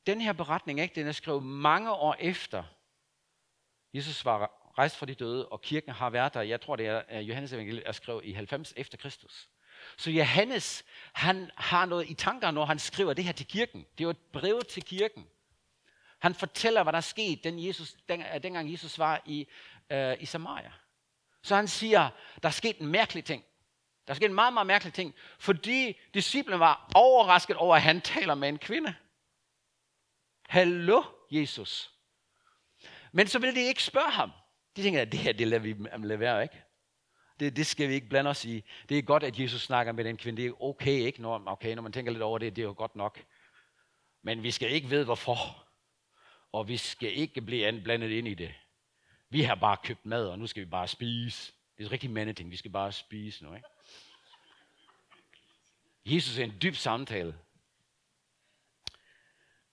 Den 0.07 0.21
her 0.21 0.33
beretning, 0.33 0.79
ikke, 0.79 0.95
den 0.95 1.07
er 1.07 1.11
skrevet 1.11 1.43
mange 1.43 1.91
år 1.91 2.15
efter. 2.19 2.63
Jesus 3.93 4.25
var 4.25 4.51
rejst 4.77 4.97
fra 4.97 5.05
de 5.05 5.15
døde, 5.15 5.47
og 5.47 5.61
kirken 5.61 5.91
har 5.91 6.09
været 6.09 6.33
der. 6.33 6.41
Jeg 6.41 6.61
tror, 6.61 6.75
det 6.75 7.03
er 7.07 7.19
Johannes 7.19 7.53
evangeliet 7.53 7.87
er 7.87 7.91
skrevet 7.91 8.25
i 8.25 8.31
90 8.31 8.73
efter 8.77 8.97
Kristus. 8.97 9.49
Så 9.97 10.11
Johannes, 10.11 10.85
han 11.13 11.51
har 11.55 11.85
noget 11.85 12.09
i 12.09 12.13
tanker, 12.13 12.51
når 12.51 12.65
han 12.65 12.79
skriver 12.79 13.13
det 13.13 13.23
her 13.23 13.31
til 13.31 13.47
kirken. 13.47 13.79
Det 13.97 14.03
er 14.03 14.05
jo 14.05 14.09
et 14.09 14.17
brev 14.33 14.61
til 14.69 14.83
kirken. 14.83 15.27
Han 16.19 16.35
fortæller, 16.35 16.83
hvad 16.83 16.93
der 16.93 16.97
er 16.97 17.01
sket, 17.01 17.43
den 17.43 17.65
Jesus, 17.65 17.93
den, 18.09 18.23
dengang 18.43 18.71
Jesus 18.71 18.99
var 18.99 19.21
i, 19.25 19.47
øh, 19.89 20.15
i 20.19 20.25
Samaria. 20.25 20.71
Så 21.45 21.55
han 21.55 21.67
siger, 21.67 22.09
der 22.43 22.49
er 22.49 22.53
sket 22.53 22.77
en 22.77 22.87
mærkelig 22.87 23.25
ting. 23.25 23.43
Der 24.07 24.13
er 24.13 24.15
sket 24.15 24.25
en 24.25 24.33
meget, 24.33 24.53
meget 24.53 24.67
mærkelig 24.67 24.93
ting, 24.93 25.15
fordi 25.39 25.97
disciplen 26.13 26.59
var 26.59 26.91
overrasket 26.95 27.55
over, 27.55 27.75
at 27.75 27.81
han 27.81 28.01
taler 28.01 28.35
med 28.35 28.49
en 28.49 28.57
kvinde. 28.57 28.95
Hallo, 30.49 31.03
Jesus. 31.31 31.91
Men 33.11 33.27
så 33.27 33.39
ville 33.39 33.55
de 33.55 33.67
ikke 33.67 33.83
spørge 33.83 34.11
ham. 34.11 34.31
De 34.75 34.83
tænker, 34.83 35.01
at 35.01 35.11
det 35.11 35.19
her, 35.19 35.33
det 35.33 35.47
lader 35.47 35.61
vi 35.61 35.75
lade 36.07 36.19
være, 36.19 36.43
ikke? 36.43 36.63
Det, 37.39 37.55
det 37.55 37.67
skal 37.67 37.89
vi 37.89 37.93
ikke 37.93 38.09
blande 38.09 38.29
os 38.29 38.45
i. 38.45 38.63
Det 38.89 38.97
er 38.97 39.01
godt, 39.01 39.23
at 39.23 39.39
Jesus 39.39 39.61
snakker 39.61 39.91
med 39.91 40.03
den 40.03 40.17
kvinde. 40.17 40.41
Det 40.41 40.49
er 40.49 40.63
okay, 40.63 40.91
ikke? 40.99 41.21
Når, 41.21 41.43
okay, 41.45 41.75
når 41.75 41.81
man 41.81 41.91
tænker 41.91 42.11
lidt 42.11 42.23
over 42.23 42.37
det, 42.37 42.55
det 42.55 42.61
er 42.61 42.65
jo 42.65 42.75
godt 42.77 42.95
nok. 42.95 43.23
Men 44.21 44.43
vi 44.43 44.51
skal 44.51 44.71
ikke 44.71 44.89
vide, 44.89 45.05
hvorfor. 45.05 45.65
Og 46.51 46.67
vi 46.67 46.77
skal 46.77 47.17
ikke 47.17 47.41
blive 47.41 47.81
blandet 47.81 48.09
ind 48.09 48.27
i 48.27 48.33
det. 48.33 48.53
Vi 49.29 49.41
har 49.41 49.55
bare 49.55 49.77
købt 49.83 50.05
mad, 50.05 50.27
og 50.27 50.39
nu 50.39 50.47
skal 50.47 50.65
vi 50.65 50.69
bare 50.69 50.87
spise. 50.87 51.53
Det 51.77 51.85
er 51.85 51.91
rigtig 51.91 52.09
mandeting. 52.09 52.51
Vi 52.51 52.55
skal 52.55 52.71
bare 52.71 52.91
spise 52.91 53.43
nu, 53.43 53.53
ikke? 53.53 53.67
Jesus 56.05 56.37
er 56.37 56.43
en 56.43 56.57
dyb 56.61 56.75
samtale. 56.75 57.39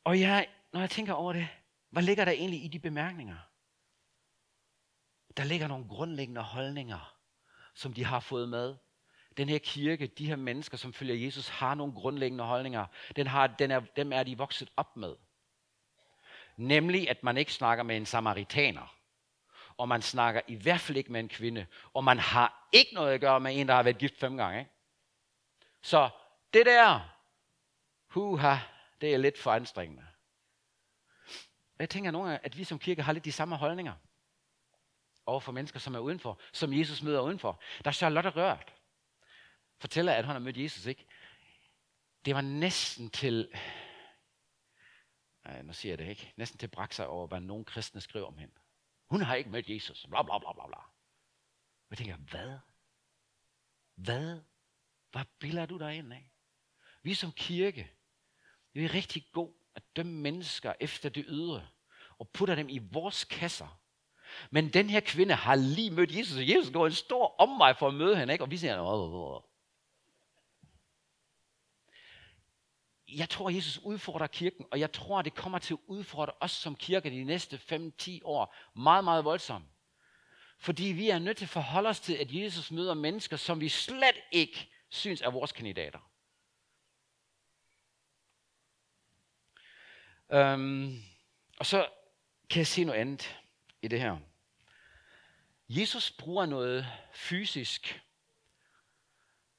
Og 0.04 0.20
jeg, 0.20 0.48
når 0.72 0.80
jeg 0.80 0.90
tænker 0.90 1.12
over 1.12 1.32
det, 1.32 1.48
hvad 1.90 2.02
ligger 2.02 2.24
der 2.24 2.32
egentlig 2.32 2.64
i 2.64 2.68
de 2.68 2.78
bemærkninger? 2.78 3.36
Der 5.36 5.44
ligger 5.44 5.68
nogle 5.68 5.88
grundlæggende 5.88 6.42
holdninger, 6.42 7.16
som 7.74 7.92
de 7.92 8.04
har 8.04 8.20
fået 8.20 8.48
med. 8.48 8.76
Den 9.36 9.48
her 9.48 9.58
kirke, 9.58 10.06
de 10.06 10.26
her 10.26 10.36
mennesker, 10.36 10.76
som 10.76 10.92
følger 10.92 11.14
Jesus, 11.14 11.48
har 11.48 11.74
nogle 11.74 11.92
grundlæggende 11.92 12.44
holdninger. 12.44 12.86
Den 13.16 13.26
har, 13.26 13.46
den 13.46 13.70
er, 13.70 13.80
dem 13.80 14.12
er 14.12 14.22
de 14.22 14.38
vokset 14.38 14.70
op 14.76 14.96
med. 14.96 15.16
Nemlig, 16.56 17.10
at 17.10 17.22
man 17.22 17.36
ikke 17.36 17.52
snakker 17.52 17.84
med 17.84 17.96
en 17.96 18.06
samaritaner 18.06 19.01
og 19.82 19.88
man 19.88 20.02
snakker 20.02 20.40
i 20.48 20.54
hvert 20.54 20.80
fald 20.80 20.98
ikke 20.98 21.12
med 21.12 21.20
en 21.20 21.28
kvinde, 21.28 21.66
og 21.94 22.04
man 22.04 22.18
har 22.18 22.68
ikke 22.72 22.94
noget 22.94 23.14
at 23.14 23.20
gøre 23.20 23.40
med 23.40 23.60
en, 23.60 23.68
der 23.68 23.74
har 23.74 23.82
været 23.82 23.98
gift 23.98 24.18
fem 24.18 24.36
gange. 24.36 24.58
Ikke? 24.58 24.70
Så 25.82 26.10
det 26.54 26.66
der, 26.66 27.00
huha, 28.08 28.56
det 29.00 29.14
er 29.14 29.18
lidt 29.18 29.38
for 29.38 29.52
anstrengende. 29.52 30.06
Jeg 31.78 31.90
tænker 31.90 32.10
nogle 32.10 32.28
gange, 32.28 32.44
at 32.44 32.58
vi 32.58 32.64
som 32.64 32.78
kirke 32.78 33.02
har 33.02 33.12
lidt 33.12 33.24
de 33.24 33.32
samme 33.32 33.56
holdninger 33.56 33.94
over 35.26 35.40
for 35.40 35.52
mennesker, 35.52 35.78
som 35.78 35.94
er 35.94 35.98
udenfor, 35.98 36.40
som 36.52 36.72
Jesus 36.72 37.02
møder 37.02 37.20
udenfor. 37.20 37.62
Der 37.84 37.88
er 37.88 37.92
Charlotte 37.92 38.30
Rørt, 38.30 38.74
fortæller, 39.78 40.12
at 40.12 40.24
hun 40.24 40.32
har 40.32 40.40
mødt 40.40 40.56
Jesus, 40.56 40.86
ikke? 40.86 41.06
Det 42.24 42.34
var 42.34 42.40
næsten 42.40 43.10
til, 43.10 43.48
nej, 45.44 45.62
nu 45.62 45.72
siger 45.72 45.92
jeg 45.92 45.98
det 45.98 46.08
ikke, 46.08 46.32
næsten 46.36 46.58
til 46.58 46.68
brak 46.68 46.92
sig 46.92 47.06
over, 47.06 47.26
hvad 47.26 47.40
nogle 47.40 47.64
kristne 47.64 48.00
skriver 48.00 48.26
om 48.26 48.38
hende. 48.38 48.54
Hun 49.12 49.22
har 49.22 49.34
ikke 49.34 49.50
mødt 49.50 49.70
Jesus. 49.70 50.06
Bla, 50.10 50.22
bla, 50.22 50.38
bla, 50.38 50.52
bla, 50.52 50.66
bla. 50.66 50.78
jeg 51.90 51.98
tænker, 51.98 52.16
hvad? 52.16 52.58
Hvad? 53.94 54.40
Hvad 55.10 55.24
billeder 55.38 55.66
du 55.66 55.78
dig 55.78 55.96
ind 55.96 56.12
af? 56.12 56.30
Vi 57.02 57.14
som 57.14 57.32
kirke, 57.32 57.92
vi 58.72 58.84
er 58.84 58.94
rigtig 58.94 59.26
god 59.32 59.52
at 59.74 59.82
dømme 59.96 60.12
mennesker 60.12 60.72
efter 60.80 61.08
det 61.08 61.24
ydre, 61.28 61.68
og 62.18 62.28
putter 62.28 62.54
dem 62.54 62.68
i 62.68 62.78
vores 62.78 63.24
kasser. 63.24 63.80
Men 64.50 64.72
den 64.72 64.90
her 64.90 65.00
kvinde 65.00 65.34
har 65.34 65.54
lige 65.54 65.90
mødt 65.90 66.16
Jesus, 66.16 66.36
og 66.36 66.48
Jesus 66.48 66.72
går 66.72 66.86
en 66.86 66.92
stor 66.92 67.34
omvej 67.38 67.74
for 67.78 67.88
at 67.88 67.94
møde 67.94 68.16
hende, 68.16 68.32
ikke? 68.32 68.44
og 68.44 68.50
vi 68.50 68.56
siger, 68.56 68.80
åh, 68.80 69.14
åh, 69.14 69.14
åh 69.14 69.42
jeg 73.18 73.28
tror, 73.28 73.48
at 73.48 73.54
Jesus 73.56 73.78
udfordrer 73.78 74.26
kirken, 74.26 74.66
og 74.70 74.80
jeg 74.80 74.92
tror, 74.92 75.18
at 75.18 75.24
det 75.24 75.34
kommer 75.34 75.58
til 75.58 75.74
at 75.74 75.80
udfordre 75.86 76.32
os 76.40 76.50
som 76.50 76.76
kirke 76.76 77.10
de 77.10 77.24
næste 77.24 77.60
5-10 78.02 78.18
år 78.24 78.54
meget, 78.74 79.04
meget 79.04 79.24
voldsomt. 79.24 79.64
Fordi 80.58 80.84
vi 80.84 81.10
er 81.10 81.18
nødt 81.18 81.36
til 81.36 81.44
at 81.44 81.48
forholde 81.48 81.88
os 81.88 82.00
til, 82.00 82.14
at 82.14 82.32
Jesus 82.32 82.70
møder 82.70 82.94
mennesker, 82.94 83.36
som 83.36 83.60
vi 83.60 83.68
slet 83.68 84.16
ikke 84.32 84.68
synes 84.88 85.20
er 85.20 85.30
vores 85.30 85.52
kandidater. 85.52 85.98
Øhm, 90.32 91.02
og 91.58 91.66
så 91.66 91.88
kan 92.50 92.58
jeg 92.58 92.66
se 92.66 92.84
noget 92.84 93.00
andet 93.00 93.38
i 93.82 93.88
det 93.88 94.00
her. 94.00 94.18
Jesus 95.68 96.10
bruger 96.10 96.46
noget 96.46 96.86
fysisk. 97.12 98.02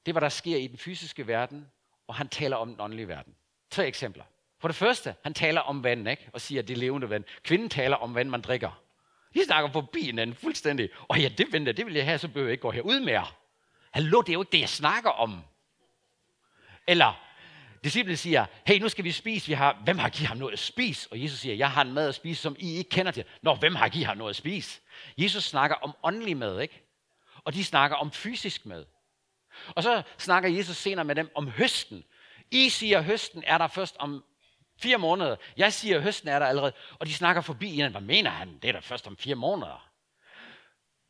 Det 0.05 0.13
hvad 0.13 0.21
der 0.21 0.29
sker 0.29 0.57
i 0.57 0.67
den 0.67 0.77
fysiske 0.77 1.27
verden, 1.27 1.71
og 2.07 2.15
han 2.15 2.29
taler 2.29 2.57
om 2.57 2.69
den 2.69 2.81
åndelige 2.81 3.07
verden. 3.07 3.35
Tre 3.73 3.87
eksempler. 3.87 4.23
For 4.59 4.67
det 4.67 4.75
første, 4.75 5.15
han 5.23 5.33
taler 5.33 5.61
om 5.61 5.83
vand, 5.83 6.09
ikke? 6.09 6.29
og 6.33 6.41
siger, 6.41 6.61
at 6.61 6.67
det 6.67 6.73
er 6.73 6.77
levende 6.77 7.09
vand. 7.09 7.23
Kvinden 7.43 7.69
taler 7.69 7.95
om 7.95 8.15
vand, 8.15 8.29
man 8.29 8.41
drikker. 8.41 8.81
De 9.33 9.45
snakker 9.45 9.71
forbi 9.71 10.01
hinanden 10.01 10.35
fuldstændig. 10.35 10.89
Og 11.07 11.19
ja, 11.19 11.27
det 11.37 11.47
venter, 11.51 11.71
det 11.71 11.85
vil 11.85 11.93
jeg 11.93 12.05
have, 12.05 12.17
så 12.17 12.27
behøver 12.27 12.47
jeg 12.47 12.51
ikke 12.51 12.61
gå 12.61 12.71
herud 12.71 12.99
mere. 12.99 13.25
Hallo, 13.91 14.21
det 14.21 14.29
er 14.29 14.33
jo 14.33 14.41
ikke 14.41 14.51
det, 14.51 14.59
jeg 14.59 14.69
snakker 14.69 15.09
om. 15.09 15.41
Eller, 16.87 17.23
disciplen 17.83 18.17
siger, 18.17 18.45
hey, 18.67 18.79
nu 18.79 18.89
skal 18.89 19.03
vi 19.03 19.11
spise. 19.11 19.47
Vi 19.47 19.53
har, 19.53 19.81
hvem 19.83 19.97
har 19.97 20.09
givet 20.09 20.27
ham 20.27 20.37
noget 20.37 20.53
at 20.53 20.59
spise? 20.59 21.11
Og 21.11 21.23
Jesus 21.23 21.39
siger, 21.39 21.55
jeg 21.55 21.71
har 21.71 21.81
en 21.81 21.93
mad 21.93 22.07
at 22.07 22.15
spise, 22.15 22.41
som 22.41 22.55
I 22.59 22.77
ikke 22.77 22.89
kender 22.89 23.11
til. 23.11 23.23
Nå, 23.41 23.55
hvem 23.55 23.75
har 23.75 23.89
givet 23.89 24.07
ham 24.07 24.17
noget 24.17 24.29
at 24.29 24.35
spise? 24.35 24.81
Jesus 25.17 25.43
snakker 25.43 25.75
om 25.75 25.95
åndelig 26.03 26.37
mad, 26.37 26.59
ikke? 26.59 26.83
Og 27.43 27.53
de 27.53 27.63
snakker 27.63 27.97
om 27.97 28.11
fysisk 28.11 28.65
mad. 28.65 28.85
Og 29.67 29.83
så 29.83 30.01
snakker 30.17 30.49
Jesus 30.49 30.77
senere 30.77 31.05
med 31.05 31.15
dem 31.15 31.31
om 31.35 31.49
høsten. 31.49 32.03
I 32.51 32.69
siger, 32.69 32.99
at 32.99 33.05
høsten 33.05 33.43
er 33.47 33.57
der 33.57 33.67
først 33.67 33.95
om 33.99 34.23
fire 34.77 34.97
måneder. 34.97 35.35
Jeg 35.57 35.73
siger, 35.73 35.97
at 35.97 36.03
høsten 36.03 36.29
er 36.29 36.39
der 36.39 36.45
allerede. 36.45 36.73
Og 36.99 37.07
de 37.07 37.13
snakker 37.13 37.41
forbi 37.41 37.69
hinanden. 37.69 37.91
Hvad 37.91 38.15
mener 38.15 38.29
han? 38.29 38.59
Det 38.59 38.67
er 38.67 38.71
der 38.71 38.81
først 38.81 39.07
om 39.07 39.17
fire 39.17 39.35
måneder. 39.35 39.89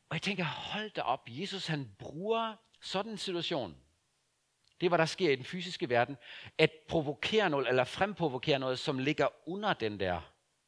Og 0.10 0.15
jeg 0.15 0.22
tænker, 0.22 0.43
hold 0.43 0.89
da 0.89 1.02
op. 1.02 1.22
Jesus 1.28 1.67
han 1.67 1.96
bruger 2.00 2.56
sådan 2.82 3.12
en 3.12 3.17
situation. 3.17 3.78
Det 4.80 4.86
er, 4.88 4.89
hvad 4.89 5.00
der 5.00 5.06
sker 5.06 5.32
i 5.32 5.36
den 5.36 5.46
fysiske 5.46 5.89
verden. 5.89 6.17
At 6.58 6.72
provokere 6.88 7.50
noget, 7.50 7.67
eller 7.69 7.84
fremprovokere 7.84 8.60
noget, 8.60 8.80
som 8.80 9.00
ligger 9.00 9.28
under 9.50 9.74
den 9.74 10.00
der, 10.00 10.22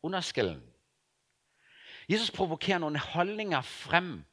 underskallen. 0.04 0.64
Jesus 2.10 2.32
provokerer 2.32 2.78
nogle 2.78 3.00
holdninger 3.00 3.62
frem, 3.62 4.24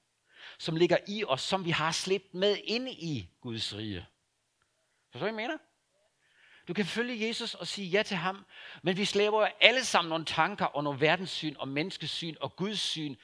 som 0.58 0.76
ligger 0.76 0.96
i 1.08 1.24
os, 1.24 1.40
som 1.40 1.64
vi 1.64 1.70
har 1.70 1.92
slæbt 1.92 2.34
med 2.34 2.56
ind 2.64 2.88
i 2.88 3.28
Guds 3.40 3.76
rige. 3.76 4.06
Forstår 5.12 5.26
I, 5.26 5.30
hvad 5.30 5.42
jeg 5.42 5.48
mener? 5.48 5.58
Du 6.68 6.74
kan 6.74 6.84
følge 6.84 7.28
Jesus 7.28 7.54
og 7.54 7.66
sige 7.66 7.88
ja 7.88 8.02
til 8.02 8.16
ham, 8.16 8.44
men 8.82 8.96
vi 8.96 9.04
slæber 9.04 9.48
alle 9.60 9.84
sammen 9.84 10.08
nogle 10.08 10.24
tanker 10.24 10.64
og 10.64 10.84
nogle 10.84 11.00
verdenssyn 11.00 11.54
og 11.58 11.68
menneskesyn 11.68 12.34
og 12.40 12.56
Guds 12.56 12.80
syn 12.80 13.16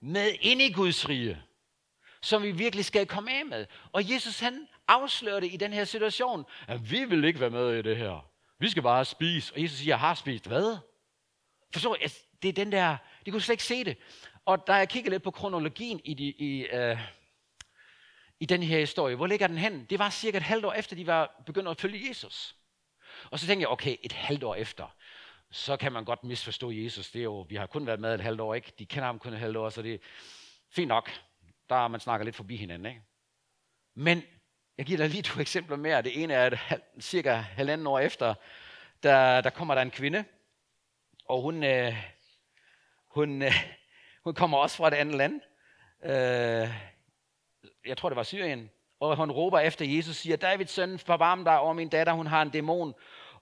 med 0.00 0.32
ind 0.40 0.62
i 0.62 0.72
Guds 0.72 1.08
rige, 1.08 1.42
som 2.22 2.42
vi 2.42 2.50
virkelig 2.50 2.84
skal 2.84 3.06
komme 3.06 3.38
af 3.38 3.46
med. 3.46 3.66
Og 3.92 4.12
Jesus 4.12 4.40
han 4.40 4.68
afslører 4.88 5.40
det 5.40 5.52
i 5.52 5.56
den 5.56 5.72
her 5.72 5.84
situation, 5.84 6.44
at 6.68 6.90
vi 6.90 7.04
vil 7.04 7.24
ikke 7.24 7.40
være 7.40 7.50
med 7.50 7.78
i 7.78 7.82
det 7.82 7.96
her. 7.96 8.30
Vi 8.58 8.68
skal 8.68 8.82
bare 8.82 9.04
spise. 9.04 9.54
Og 9.54 9.62
Jesus 9.62 9.78
siger, 9.78 9.90
jeg 9.90 9.98
har 10.00 10.14
spist. 10.14 10.46
Hvad? 10.46 10.76
Forstår 11.72 11.94
I? 11.94 11.98
Altså, 12.02 12.20
det 12.42 12.48
er 12.48 12.52
den 12.52 12.72
der, 12.72 12.96
de 13.26 13.30
kunne 13.30 13.40
slet 13.40 13.52
ikke 13.52 13.64
se 13.64 13.84
det. 13.84 13.96
Og 14.44 14.66
da 14.66 14.72
jeg 14.72 14.88
kigger 14.88 15.10
lidt 15.10 15.22
på 15.22 15.30
kronologien 15.30 16.00
i, 16.04 16.14
de, 16.14 16.24
i, 16.24 16.66
øh, 16.66 16.98
i 18.40 18.46
den 18.46 18.62
her 18.62 18.78
historie, 18.78 19.16
hvor 19.16 19.26
ligger 19.26 19.46
den 19.46 19.58
hen? 19.58 19.86
Det 19.90 19.98
var 19.98 20.10
cirka 20.10 20.36
et 20.36 20.42
halvt 20.42 20.64
år 20.64 20.72
efter, 20.72 20.96
de 20.96 21.06
var 21.06 21.42
begyndt 21.46 21.68
at 21.68 21.80
følge 21.80 22.08
Jesus. 22.08 22.54
Og 23.30 23.38
så 23.38 23.46
tænkte 23.46 23.62
jeg, 23.62 23.68
okay, 23.68 23.96
et 24.02 24.12
halvt 24.12 24.44
år 24.44 24.54
efter, 24.54 24.96
så 25.50 25.76
kan 25.76 25.92
man 25.92 26.04
godt 26.04 26.24
misforstå 26.24 26.70
Jesus. 26.70 27.10
Det 27.10 27.18
er 27.18 27.24
jo, 27.24 27.40
vi 27.40 27.56
har 27.56 27.66
kun 27.66 27.86
været 27.86 28.00
med 28.00 28.14
et 28.14 28.20
halvt 28.20 28.40
år, 28.40 28.54
ikke? 28.54 28.72
De 28.78 28.86
kender 28.86 29.06
ham 29.06 29.18
kun 29.18 29.32
et 29.32 29.38
halvt 29.38 29.56
år, 29.56 29.70
så 29.70 29.82
det 29.82 29.94
er 29.94 29.98
fint 30.70 30.88
nok. 30.88 31.10
Der 31.68 31.88
man 31.88 32.00
snakker 32.00 32.24
lidt 32.24 32.36
forbi 32.36 32.56
hinanden, 32.56 32.86
ikke? 32.86 33.02
Men 33.94 34.22
jeg 34.78 34.86
giver 34.86 34.98
dig 34.98 35.08
lige 35.08 35.22
to 35.22 35.40
eksempler 35.40 35.76
mere. 35.76 36.02
Det 36.02 36.22
ene 36.22 36.34
er, 36.34 36.58
at 36.68 36.80
cirka 37.00 37.34
halvanden 37.34 37.86
år 37.86 37.98
efter, 37.98 38.34
der, 39.02 39.40
der 39.40 39.50
kommer 39.50 39.74
der 39.74 39.82
en 39.82 39.90
kvinde, 39.90 40.24
og 41.24 41.42
hun, 41.42 41.64
øh, 41.64 41.94
hun, 43.08 43.42
øh, 43.42 43.52
hun 44.24 44.34
kommer 44.34 44.58
også 44.58 44.76
fra 44.76 44.88
et 44.88 44.94
andet 44.94 45.14
land. 45.14 45.40
Øh, 46.04 46.68
jeg 47.86 47.96
tror, 47.96 48.08
det 48.08 48.16
var 48.16 48.22
Syrien. 48.22 48.70
Og 49.00 49.16
hun 49.16 49.30
råber 49.30 49.58
efter 49.58 49.84
Jesus, 49.84 50.16
siger, 50.16 50.36
Davids 50.36 50.70
søn, 50.70 50.98
forvarm 50.98 51.44
dig 51.44 51.58
over 51.58 51.72
min 51.72 51.88
datter, 51.88 52.12
hun 52.12 52.26
har 52.26 52.42
en 52.42 52.50
dæmon, 52.50 52.94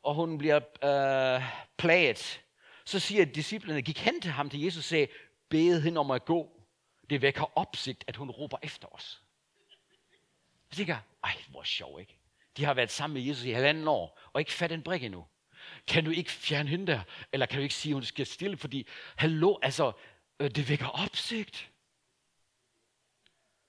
og 0.02 0.14
hun 0.14 0.38
bliver 0.38 0.60
øh, 0.84 1.42
plaget. 1.76 2.42
Så 2.84 2.98
siger 2.98 3.24
disciplene, 3.24 3.82
gik 3.82 3.98
hen 3.98 4.20
til 4.20 4.30
ham 4.30 4.50
til 4.50 4.60
Jesus 4.60 4.78
og 4.78 4.84
sagde, 4.84 5.06
bed 5.48 5.82
hende 5.82 5.98
om 5.98 6.10
at 6.10 6.24
gå. 6.24 6.62
Det 7.10 7.22
vækker 7.22 7.58
opsigt, 7.58 8.04
at 8.06 8.16
hun 8.16 8.30
råber 8.30 8.58
efter 8.62 8.94
os. 8.94 9.22
Jeg 10.70 10.76
tænker, 10.76 10.96
ej, 11.24 11.36
hvor 11.48 11.62
sjov, 11.62 12.00
ikke? 12.00 12.18
De 12.56 12.64
har 12.64 12.74
været 12.74 12.90
sammen 12.90 13.14
med 13.14 13.22
Jesus 13.22 13.44
i 13.44 13.50
halvanden 13.50 13.88
år, 13.88 14.20
og 14.32 14.40
ikke 14.40 14.52
fat 14.52 14.72
en 14.72 14.82
brik 14.82 15.04
endnu. 15.04 15.26
Kan 15.86 16.04
du 16.04 16.10
ikke 16.10 16.30
fjerne 16.30 16.68
hende 16.68 16.86
der? 16.86 17.00
Eller 17.32 17.46
kan 17.46 17.56
du 17.56 17.62
ikke 17.62 17.74
sige, 17.74 17.90
at 17.90 17.94
hun 17.94 18.02
skal 18.02 18.26
stille? 18.26 18.56
Fordi, 18.56 18.86
hallo, 19.16 19.56
altså, 19.62 19.92
øh, 20.40 20.50
det 20.50 20.68
vækker 20.68 20.86
opsigt. 20.86 21.70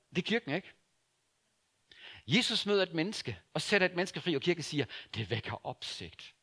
Det 0.10 0.18
er 0.18 0.22
kirken, 0.22 0.56
ikke? 0.56 0.74
Jesus 2.28 2.66
møder 2.66 2.84
et 2.84 2.94
menneske 2.94 3.40
og 3.54 3.62
sætter 3.62 3.88
et 3.88 3.96
menneske 3.96 4.22
fri, 4.22 4.36
og 4.36 4.42
kirken 4.42 4.64
siger, 4.64 4.86
det 5.16 5.30
vækker 5.30 5.66
opsigt. 5.66 6.34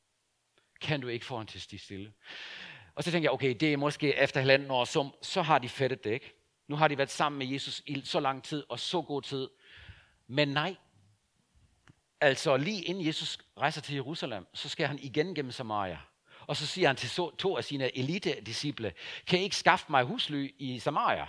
Kan 0.80 1.00
du 1.00 1.08
ikke 1.08 1.26
få 1.26 1.40
en 1.40 1.46
til 1.46 1.58
at 1.58 1.62
stige 1.62 1.80
stille? 1.80 2.12
Og 2.94 3.04
så 3.04 3.10
tænker 3.10 3.26
jeg, 3.26 3.32
okay, 3.32 3.56
det 3.60 3.72
er 3.72 3.76
måske 3.76 4.16
efter 4.16 4.40
halvanden 4.40 4.70
år, 4.70 4.84
så, 4.84 5.10
så 5.22 5.42
har 5.42 5.58
de 5.58 5.68
fættet 5.68 6.04
det, 6.04 6.10
ikke? 6.10 6.34
Nu 6.68 6.76
har 6.76 6.88
de 6.88 6.98
været 6.98 7.10
sammen 7.10 7.38
med 7.38 7.46
Jesus 7.46 7.82
i 7.86 8.02
så 8.04 8.20
lang 8.20 8.44
tid 8.44 8.64
og 8.68 8.80
så 8.80 9.02
god 9.02 9.22
tid. 9.22 9.48
Men 10.26 10.48
nej, 10.48 10.76
altså 12.20 12.56
lige 12.56 12.82
inden 12.82 13.06
Jesus 13.06 13.38
rejser 13.58 13.80
til 13.80 13.94
Jerusalem, 13.94 14.46
så 14.54 14.68
skal 14.68 14.86
han 14.86 14.98
igen 14.98 15.34
gennem 15.34 15.52
Samaria. 15.52 15.98
Og 16.40 16.56
så 16.56 16.66
siger 16.66 16.86
han 16.88 16.96
til 16.96 17.10
to 17.38 17.56
af 17.56 17.64
sine 17.64 17.98
elite-disciple, 17.98 18.92
kan 19.26 19.40
I 19.40 19.42
ikke 19.42 19.56
skaffe 19.56 19.86
mig 19.90 20.04
husly 20.04 20.54
i 20.58 20.78
Samaria? 20.78 21.26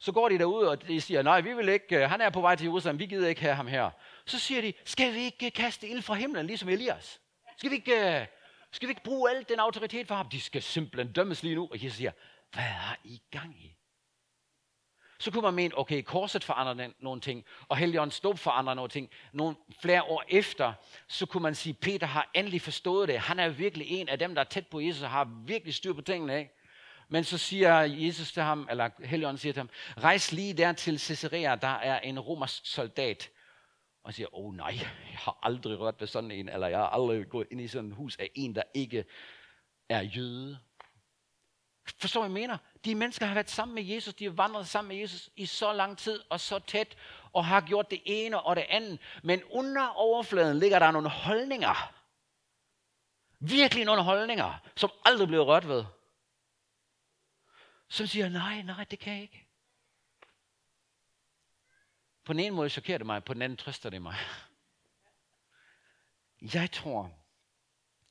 Så 0.00 0.12
går 0.12 0.28
de 0.28 0.38
derud, 0.38 0.64
og 0.64 0.88
de 0.88 1.00
siger, 1.00 1.22
nej, 1.22 1.40
vi 1.40 1.54
vil 1.54 1.68
ikke, 1.68 2.02
øh, 2.02 2.10
han 2.10 2.20
er 2.20 2.30
på 2.30 2.40
vej 2.40 2.56
til 2.56 2.64
Jerusalem, 2.64 2.98
vi 2.98 3.06
gider 3.06 3.28
ikke 3.28 3.40
have 3.40 3.54
ham 3.54 3.66
her. 3.66 3.90
Så 4.26 4.38
siger 4.38 4.60
de, 4.60 4.72
skal 4.84 5.14
vi 5.14 5.20
ikke 5.20 5.46
øh, 5.46 5.52
kaste 5.52 5.88
ild 5.88 6.02
fra 6.02 6.14
himlen, 6.14 6.46
ligesom 6.46 6.68
Elias? 6.68 7.20
Skal 7.56 7.70
vi 7.70 7.76
ikke, 7.76 8.20
øh, 8.20 8.26
skal 8.72 8.88
vi 8.88 8.90
ikke 8.90 9.02
bruge 9.02 9.30
al 9.30 9.46
den 9.48 9.60
autoritet 9.60 10.08
for 10.08 10.14
ham? 10.14 10.28
De 10.28 10.40
skal 10.40 10.62
simpelthen 10.62 11.12
dømmes 11.12 11.42
lige 11.42 11.54
nu. 11.54 11.68
Og 11.70 11.84
Jesus 11.84 11.96
siger, 11.96 12.10
hvad 12.52 12.62
har 12.62 12.98
I 13.04 13.22
gang 13.30 13.56
i? 13.64 13.76
Så 15.18 15.30
kunne 15.30 15.42
man 15.42 15.54
mene, 15.54 15.78
okay, 15.78 16.02
korset 16.02 16.44
forandrer 16.44 16.90
nogle 17.00 17.20
ting, 17.20 17.44
og 17.68 17.76
Helligåndens 17.76 18.20
dåb 18.20 18.38
forandrer 18.38 18.74
nogle 18.74 18.88
ting. 18.88 19.10
Nogle 19.32 19.56
flere 19.80 20.02
år 20.02 20.24
efter, 20.28 20.72
så 21.08 21.26
kunne 21.26 21.42
man 21.42 21.54
sige, 21.54 21.74
Peter 21.74 22.06
har 22.06 22.30
endelig 22.34 22.62
forstået 22.62 23.08
det. 23.08 23.18
Han 23.18 23.38
er 23.38 23.48
virkelig 23.48 23.86
en 23.90 24.08
af 24.08 24.18
dem, 24.18 24.34
der 24.34 24.42
er 24.42 24.46
tæt 24.46 24.66
på 24.66 24.80
Jesus 24.80 25.02
og 25.02 25.10
har 25.10 25.42
virkelig 25.46 25.74
styr 25.74 25.92
på 25.92 26.00
tingene. 26.00 26.38
Ikke? 26.38 26.59
Men 27.12 27.24
så 27.24 27.38
siger 27.38 27.80
Jesus 27.80 28.32
til 28.32 28.42
ham, 28.42 28.66
eller 28.70 28.90
Helligånden 29.04 29.38
siger 29.38 29.52
til 29.52 29.60
ham, 29.60 29.70
rejs 29.98 30.32
lige 30.32 30.54
der 30.54 30.72
til 30.72 30.98
Caesarea, 30.98 31.54
der 31.54 31.68
er 31.68 32.00
en 32.00 32.20
romersk 32.20 32.66
soldat. 32.66 33.30
Og 34.04 34.14
siger, 34.14 34.34
åh 34.34 34.46
oh, 34.46 34.54
nej, 34.54 34.76
jeg 35.10 35.18
har 35.18 35.38
aldrig 35.42 35.78
rørt 35.78 36.00
ved 36.00 36.06
sådan 36.06 36.30
en, 36.30 36.48
eller 36.48 36.66
jeg 36.66 36.78
har 36.78 36.86
aldrig 36.86 37.28
gået 37.28 37.46
ind 37.50 37.60
i 37.60 37.68
sådan 37.68 37.90
et 37.90 37.96
hus 37.96 38.16
af 38.16 38.30
en, 38.34 38.54
der 38.54 38.62
ikke 38.74 39.04
er 39.88 40.00
jøde. 40.00 40.58
Forstår 41.98 42.20
I, 42.20 42.24
jeg 42.24 42.30
mener? 42.30 42.58
De 42.84 42.94
mennesker 42.94 43.26
har 43.26 43.34
været 43.34 43.50
sammen 43.50 43.74
med 43.74 43.82
Jesus, 43.82 44.14
de 44.14 44.24
har 44.24 44.32
vandret 44.32 44.68
sammen 44.68 44.88
med 44.88 44.96
Jesus 44.96 45.30
i 45.36 45.46
så 45.46 45.72
lang 45.72 45.98
tid 45.98 46.20
og 46.30 46.40
så 46.40 46.58
tæt, 46.58 46.96
og 47.32 47.44
har 47.44 47.60
gjort 47.60 47.90
det 47.90 48.02
ene 48.04 48.40
og 48.40 48.56
det 48.56 48.66
andet. 48.68 48.98
Men 49.22 49.42
under 49.50 49.86
overfladen 49.86 50.58
ligger 50.58 50.78
der 50.78 50.90
nogle 50.90 51.08
holdninger. 51.08 51.92
Virkelig 53.40 53.84
nogle 53.84 54.02
holdninger, 54.02 54.54
som 54.76 54.90
aldrig 55.04 55.28
blev 55.28 55.40
rørt 55.40 55.68
ved 55.68 55.84
som 57.90 58.06
siger, 58.06 58.28
nej, 58.28 58.62
nej, 58.62 58.84
det 58.84 58.98
kan 58.98 59.12
jeg 59.12 59.22
ikke. 59.22 59.46
På 62.24 62.32
den 62.32 62.40
ene 62.40 62.56
måde 62.56 62.70
chokerer 62.70 62.98
det 62.98 63.06
mig, 63.06 63.24
på 63.24 63.34
den 63.34 63.42
anden 63.42 63.56
trøster 63.56 63.90
det 63.90 64.02
mig. 64.02 64.16
Jeg 66.54 66.70
tror, 66.72 67.12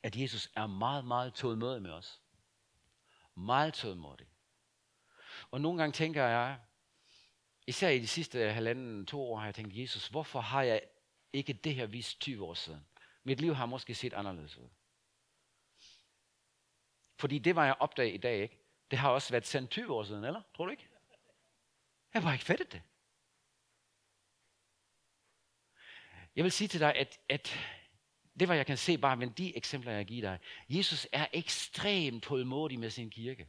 at 0.04 0.16
Jesus 0.16 0.52
er 0.56 0.68
meget, 0.68 1.06
meget 1.06 1.34
tålmodig 1.34 1.82
med 1.82 1.92
os. 1.92 2.22
Meget 3.36 3.74
tålmodig. 3.74 4.28
Og 5.52 5.62
nogle 5.62 5.80
gange 5.80 5.94
tænker 5.94 6.26
jeg, 6.26 6.60
især 7.68 7.90
i 7.90 8.00
de 8.00 8.08
sidste 8.08 8.54
halvanden, 8.54 9.06
to 9.06 9.22
år, 9.22 9.38
har 9.38 9.46
jeg 9.46 9.56
tænkt, 9.56 9.78
Jesus, 9.78 10.08
hvorfor 10.08 10.42
har 10.42 10.62
jeg 10.62 10.82
ikke 11.34 11.54
det 11.54 11.76
her 11.76 11.86
vist 11.86 12.22
20 12.22 12.46
år 12.46 12.54
siden? 12.54 12.86
Mit 13.24 13.42
liv 13.42 13.56
har 13.56 13.66
måske 13.66 13.96
set 13.96 14.14
anderledes 14.14 14.58
ud. 14.58 14.70
Fordi 17.18 17.40
det 17.40 17.56
var 17.56 17.66
jeg 17.66 17.76
opdaget 17.80 18.14
i 18.14 18.18
dag, 18.18 18.42
ikke? 18.42 18.59
Det 18.92 19.00
har 19.00 19.10
også 19.10 19.32
været 19.32 19.48
sendt 19.48 19.70
20 19.72 19.94
år 19.94 20.04
siden, 20.04 20.24
eller? 20.24 20.42
Tror 20.56 20.66
du 20.66 20.72
ikke? 20.72 20.88
Jeg 22.14 22.24
var 22.24 22.34
ikke 22.34 22.46
fattet 22.46 22.72
det. 22.72 22.82
Jeg 26.36 26.44
vil 26.44 26.52
sige 26.52 26.68
til 26.68 26.80
dig, 26.80 26.96
at, 26.96 27.20
at 27.30 27.58
det 28.40 28.48
var 28.48 28.56
jeg 28.56 28.66
kan 28.66 28.78
se 28.78 28.98
bare 28.98 29.18
med 29.18 29.30
de 29.30 29.58
eksempler, 29.58 29.92
jeg 29.92 30.06
giver 30.06 30.22
dig. 30.22 30.40
Jesus 30.70 31.08
er 31.12 31.28
ekstremt 31.34 32.24
tålmodig 32.24 32.80
med 32.80 32.90
sin 32.90 33.10
kirke. 33.10 33.48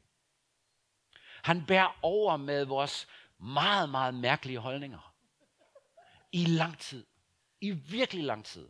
Han 1.43 1.67
bærer 1.67 1.99
over 2.03 2.37
med 2.37 2.65
vores 2.65 3.09
meget, 3.39 3.89
meget 3.89 4.15
mærkelige 4.15 4.59
holdninger. 4.59 5.15
I 6.33 6.45
lang 6.45 6.79
tid. 6.79 7.07
I 7.61 7.71
virkelig 7.71 8.25
lang 8.25 8.45
tid. 8.45 8.69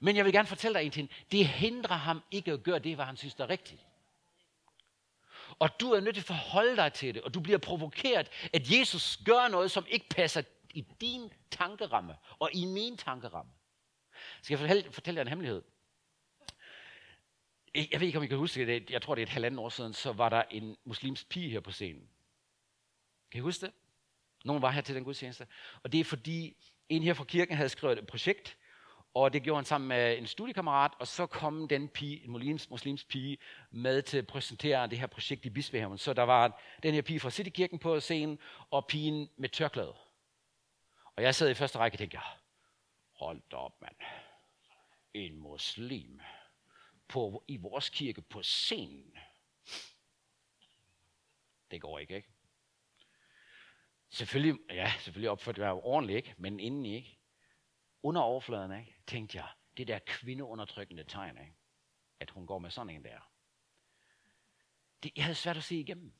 Men 0.00 0.16
jeg 0.16 0.24
vil 0.24 0.32
gerne 0.32 0.48
fortælle 0.48 0.78
dig 0.78 0.84
en 0.86 0.92
ting. 0.92 1.10
Det 1.32 1.46
hindrer 1.46 1.96
ham 1.96 2.22
ikke 2.30 2.52
at 2.52 2.62
gøre 2.62 2.78
det, 2.78 2.94
hvad 2.94 3.04
han 3.04 3.16
synes 3.16 3.34
er 3.34 3.48
rigtigt. 3.48 3.86
Og 5.58 5.80
du 5.80 5.92
er 5.92 6.00
nødt 6.00 6.14
til 6.14 6.22
at 6.22 6.26
forholde 6.26 6.76
dig 6.76 6.92
til 6.92 7.14
det, 7.14 7.22
og 7.22 7.34
du 7.34 7.40
bliver 7.40 7.58
provokeret, 7.58 8.28
at 8.52 8.70
Jesus 8.70 9.16
gør 9.24 9.48
noget, 9.48 9.70
som 9.70 9.86
ikke 9.88 10.08
passer 10.08 10.42
i 10.74 10.86
din 11.00 11.32
tankeramme 11.50 12.16
og 12.38 12.50
i 12.52 12.64
min 12.64 12.96
tankeramme. 12.96 13.52
Skal 14.42 14.54
jeg 14.54 14.58
fortælle, 14.58 14.92
fortælle 14.92 15.18
dig 15.18 15.22
en 15.22 15.28
hemmelighed? 15.28 15.62
Jeg 17.74 18.00
ved 18.00 18.06
ikke, 18.06 18.18
om 18.18 18.24
I 18.24 18.26
kan 18.26 18.38
huske 18.38 18.66
det. 18.66 18.90
Jeg 18.90 19.02
tror, 19.02 19.14
det 19.14 19.22
er 19.22 19.26
et 19.26 19.32
halvandet 19.32 19.60
år 19.60 19.68
siden, 19.68 19.92
så 19.92 20.12
var 20.12 20.28
der 20.28 20.42
en 20.50 20.76
muslimsk 20.84 21.28
pige 21.28 21.50
her 21.50 21.60
på 21.60 21.70
scenen. 21.70 22.08
Kan 23.30 23.38
I 23.38 23.40
huske 23.40 23.66
det? 23.66 23.74
Nogen 24.44 24.62
var 24.62 24.70
her 24.70 24.80
til 24.80 24.94
den 24.94 25.04
gudstjeneste. 25.04 25.46
Og 25.82 25.92
det 25.92 26.00
er 26.00 26.04
fordi, 26.04 26.56
en 26.88 27.02
her 27.02 27.14
fra 27.14 27.24
kirken 27.24 27.56
havde 27.56 27.68
skrevet 27.68 27.98
et 27.98 28.06
projekt, 28.06 28.56
og 29.14 29.32
det 29.32 29.42
gjorde 29.42 29.58
han 29.58 29.64
sammen 29.64 29.88
med 29.88 30.18
en 30.18 30.26
studiekammerat, 30.26 30.92
og 30.98 31.06
så 31.06 31.26
kom 31.26 31.68
den 31.68 31.88
pige, 31.88 32.24
en 32.24 32.30
muslims, 32.30 32.70
muslims 32.70 33.04
pige 33.04 33.38
med 33.70 34.02
til 34.02 34.18
at 34.18 34.26
præsentere 34.26 34.86
det 34.86 34.98
her 34.98 35.06
projekt 35.06 35.46
i 35.46 35.50
Bispehaven. 35.50 35.98
Så 35.98 36.12
der 36.12 36.22
var 36.22 36.60
den 36.82 36.94
her 36.94 37.02
pige 37.02 37.20
fra 37.20 37.30
Citykirken 37.30 37.78
på 37.78 38.00
scenen, 38.00 38.38
og 38.70 38.86
pigen 38.86 39.30
med 39.36 39.48
tørklæde. 39.48 39.94
Og 41.16 41.22
jeg 41.22 41.34
sad 41.34 41.50
i 41.50 41.54
første 41.54 41.78
række 41.78 41.94
og 41.94 41.98
tænkte, 41.98 42.18
hold 43.12 43.42
da 43.50 43.56
op, 43.56 43.80
mand. 43.80 43.96
En 45.14 45.36
muslim 45.36 46.20
på, 47.08 47.44
i 47.48 47.56
vores 47.56 47.88
kirke 47.88 48.22
på 48.22 48.42
scenen. 48.42 49.16
Det 51.70 51.80
går 51.80 51.98
ikke, 51.98 52.16
ikke? 52.16 52.28
Selvfølgelig, 54.10 54.58
ja, 54.70 54.92
selvfølgelig 54.98 55.30
opførte 55.30 55.62
jeg 55.62 55.72
ordentligt, 55.72 56.16
ikke? 56.16 56.34
men 56.38 56.60
inden 56.60 56.86
ikke. 56.86 57.18
Under 58.02 58.20
overfladen, 58.20 58.78
ikke? 58.80 58.94
tænkte 59.06 59.38
jeg, 59.38 59.48
det 59.76 59.88
der 59.88 59.98
kvindeundertrykkende 59.98 61.04
tegn, 61.04 61.38
ikke? 61.38 61.54
at 62.20 62.30
hun 62.30 62.46
går 62.46 62.58
med 62.58 62.70
sådan 62.70 62.90
en 62.90 63.04
der. 63.04 63.30
Det, 65.02 65.12
jeg 65.16 65.24
havde 65.24 65.34
svært 65.34 65.56
at 65.56 65.64
se 65.64 65.76
igennem. 65.76 66.12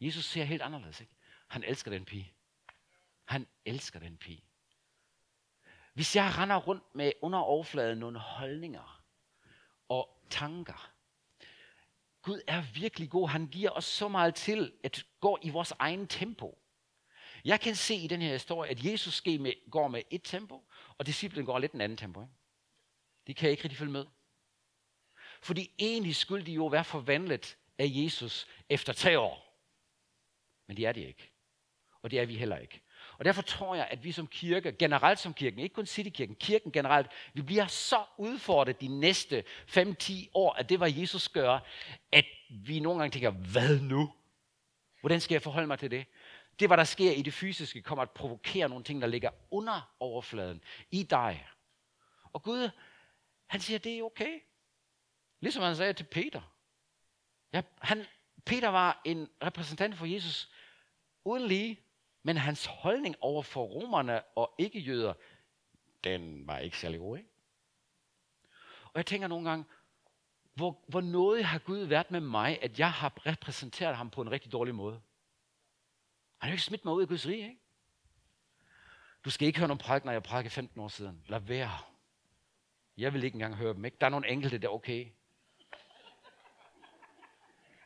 Jesus 0.00 0.24
ser 0.24 0.44
helt 0.44 0.62
anderledes. 0.62 1.00
Ikke? 1.00 1.12
Han 1.48 1.64
elsker 1.64 1.90
den 1.90 2.04
pige. 2.04 2.34
Han 3.24 3.46
elsker 3.64 3.98
den 3.98 4.16
pige. 4.16 4.44
Hvis 5.94 6.16
jeg 6.16 6.38
render 6.38 6.56
rundt 6.56 6.94
med 6.94 7.12
under 7.22 7.38
overfladen 7.38 7.98
nogle 7.98 8.18
holdninger 8.18 9.04
og 9.88 10.22
tanker, 10.30 10.92
Gud 12.22 12.40
er 12.46 12.62
virkelig 12.74 13.10
god. 13.10 13.28
Han 13.28 13.46
giver 13.46 13.70
os 13.70 13.84
så 13.84 14.08
meget 14.08 14.34
til 14.34 14.72
at 14.84 15.06
gå 15.20 15.38
i 15.42 15.50
vores 15.50 15.72
egen 15.78 16.06
tempo. 16.06 16.58
Jeg 17.46 17.60
kan 17.60 17.74
se 17.74 17.94
i 17.94 18.06
den 18.06 18.22
her 18.22 18.32
historie, 18.32 18.70
at 18.70 18.84
Jesus 18.84 19.22
går 19.70 19.88
med 19.88 20.02
et 20.10 20.20
tempo, 20.24 20.64
og 20.98 21.06
disciplen 21.06 21.46
går 21.46 21.58
lidt 21.58 21.72
en 21.72 21.80
anden 21.80 21.98
tempo. 21.98 22.20
Ikke? 22.20 22.32
De 23.26 23.34
kan 23.34 23.50
ikke 23.50 23.64
rigtig 23.64 23.78
følge 23.78 23.92
med. 23.92 24.06
Fordi 25.42 25.70
egentlig 25.78 26.16
skulle 26.16 26.46
de 26.46 26.52
jo 26.52 26.66
være 26.66 26.84
forvandlet 26.84 27.56
af 27.78 27.86
Jesus 27.88 28.46
efter 28.68 28.92
tre 28.92 29.18
år. 29.18 29.60
Men 30.66 30.76
det 30.76 30.86
er 30.86 30.92
det 30.92 31.00
ikke. 31.00 31.30
Og 32.02 32.10
det 32.10 32.20
er 32.20 32.26
vi 32.26 32.36
heller 32.36 32.58
ikke. 32.58 32.82
Og 33.18 33.24
derfor 33.24 33.42
tror 33.42 33.74
jeg, 33.74 33.88
at 33.90 34.04
vi 34.04 34.12
som 34.12 34.26
kirke, 34.26 34.72
generelt 34.72 35.18
som 35.18 35.34
kirken, 35.34 35.60
ikke 35.60 35.74
kun 35.74 35.86
Citykirken, 35.86 36.36
kirken 36.36 36.72
generelt, 36.72 37.06
vi 37.34 37.42
bliver 37.42 37.66
så 37.66 38.04
udfordret 38.16 38.80
de 38.80 38.88
næste 38.88 39.44
5-10 39.68 40.28
år, 40.34 40.52
at 40.52 40.68
det 40.68 40.80
var 40.80 40.86
Jesus 40.86 41.28
gør, 41.28 41.58
at 42.12 42.26
vi 42.50 42.80
nogle 42.80 43.00
gange 43.00 43.12
tænker, 43.12 43.30
hvad 43.30 43.80
nu? 43.80 44.12
Hvordan 45.00 45.20
skal 45.20 45.34
jeg 45.34 45.42
forholde 45.42 45.66
mig 45.66 45.78
til 45.78 45.90
det? 45.90 46.06
Det, 46.60 46.68
hvad 46.68 46.76
der 46.76 46.84
sker 46.84 47.12
i 47.12 47.22
det 47.22 47.32
fysiske, 47.32 47.82
kommer 47.82 48.02
at 48.02 48.10
provokere 48.10 48.68
nogle 48.68 48.84
ting, 48.84 49.02
der 49.02 49.06
ligger 49.06 49.30
under 49.50 49.94
overfladen 50.00 50.62
i 50.90 51.02
dig. 51.02 51.48
Og 52.32 52.42
Gud, 52.42 52.70
han 53.46 53.60
siger, 53.60 53.78
det 53.78 53.98
er 53.98 54.02
okay. 54.02 54.40
Ligesom 55.40 55.62
han 55.62 55.76
sagde 55.76 55.92
til 55.92 56.04
Peter. 56.04 56.52
Ja, 57.52 57.62
han, 57.78 58.06
Peter 58.44 58.68
var 58.68 59.00
en 59.04 59.28
repræsentant 59.42 59.96
for 59.96 60.06
Jesus 60.06 60.50
uden 61.24 61.46
lige. 61.46 61.80
Men 62.22 62.36
hans 62.36 62.66
holdning 62.66 63.16
over 63.20 63.42
for 63.42 63.64
romerne 63.64 64.22
og 64.22 64.54
ikke-jøder, 64.58 65.14
den 66.04 66.46
var 66.46 66.58
ikke 66.58 66.78
særlig 66.78 67.00
god. 67.00 67.16
Ikke? 67.16 67.30
Og 68.84 68.92
jeg 68.94 69.06
tænker 69.06 69.28
nogle 69.28 69.50
gange, 69.50 69.64
hvor, 70.54 70.84
hvor 70.88 71.00
noget 71.00 71.44
har 71.44 71.58
Gud 71.58 71.78
været 71.78 72.10
med 72.10 72.20
mig, 72.20 72.58
at 72.62 72.78
jeg 72.78 72.92
har 72.92 73.26
repræsenteret 73.26 73.96
ham 73.96 74.10
på 74.10 74.22
en 74.22 74.30
rigtig 74.30 74.52
dårlig 74.52 74.74
måde. 74.74 75.00
Han 76.38 76.48
har 76.50 76.52
ikke 76.52 76.62
smidt 76.62 76.84
mig 76.84 76.94
ud 76.94 77.02
i 77.02 77.06
Guds 77.06 77.26
rige, 77.26 77.48
ikke? 77.48 77.60
Du 79.24 79.30
skal 79.30 79.46
ikke 79.46 79.58
høre 79.58 79.68
nogen 79.68 80.02
når 80.04 80.12
jeg 80.12 80.22
prædikede 80.22 80.54
15 80.54 80.80
år 80.80 80.88
siden. 80.88 81.24
Lad 81.26 81.40
være. 81.40 81.78
Jeg 82.96 83.12
vil 83.12 83.24
ikke 83.24 83.34
engang 83.34 83.56
høre 83.56 83.74
dem, 83.74 83.84
ikke? 83.84 83.96
Der 84.00 84.06
er 84.06 84.10
nogle 84.10 84.28
enkelte, 84.28 84.58
der 84.58 84.68
er 84.68 84.72
okay. 84.72 85.12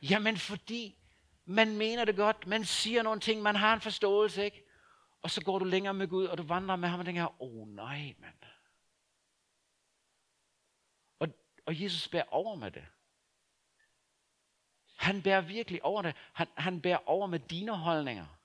Jamen 0.03 0.36
fordi 0.36 0.98
man 1.44 1.76
mener 1.76 2.05
det 2.05 2.16
godt, 2.16 2.46
man 2.46 2.64
siger 2.64 3.03
nogle 3.03 3.20
ting, 3.20 3.42
man 3.42 3.57
har 3.57 3.74
en 3.74 3.80
forståelse, 3.80 4.44
ikke? 4.44 4.64
Og 5.22 5.30
så 5.30 5.44
går 5.44 5.59
du 5.59 5.64
længere 5.64 5.94
med 5.94 6.09
Gud, 6.09 6.24
og 6.24 6.38
du 6.38 6.42
vandrer 6.42 6.76
med 6.76 6.88
ham 6.88 7.01
og 7.01 7.07
tænker, 7.07 7.42
åh 7.42 7.62
oh, 7.62 7.68
nej, 7.68 8.14
mand. 8.18 8.34
Og, 11.18 11.28
og 11.66 11.82
Jesus 11.82 12.09
bærer 12.09 12.24
over 12.30 12.55
med 12.55 12.70
det. 12.70 12.86
Han 14.96 15.22
bærer 15.22 15.40
virkelig 15.40 15.84
over 15.84 16.03
det. 16.03 16.16
Han, 16.32 16.46
han 16.57 16.82
bærer 16.82 17.09
over 17.09 17.26
med 17.26 17.38
dine 17.38 17.76
holdninger. 17.76 18.39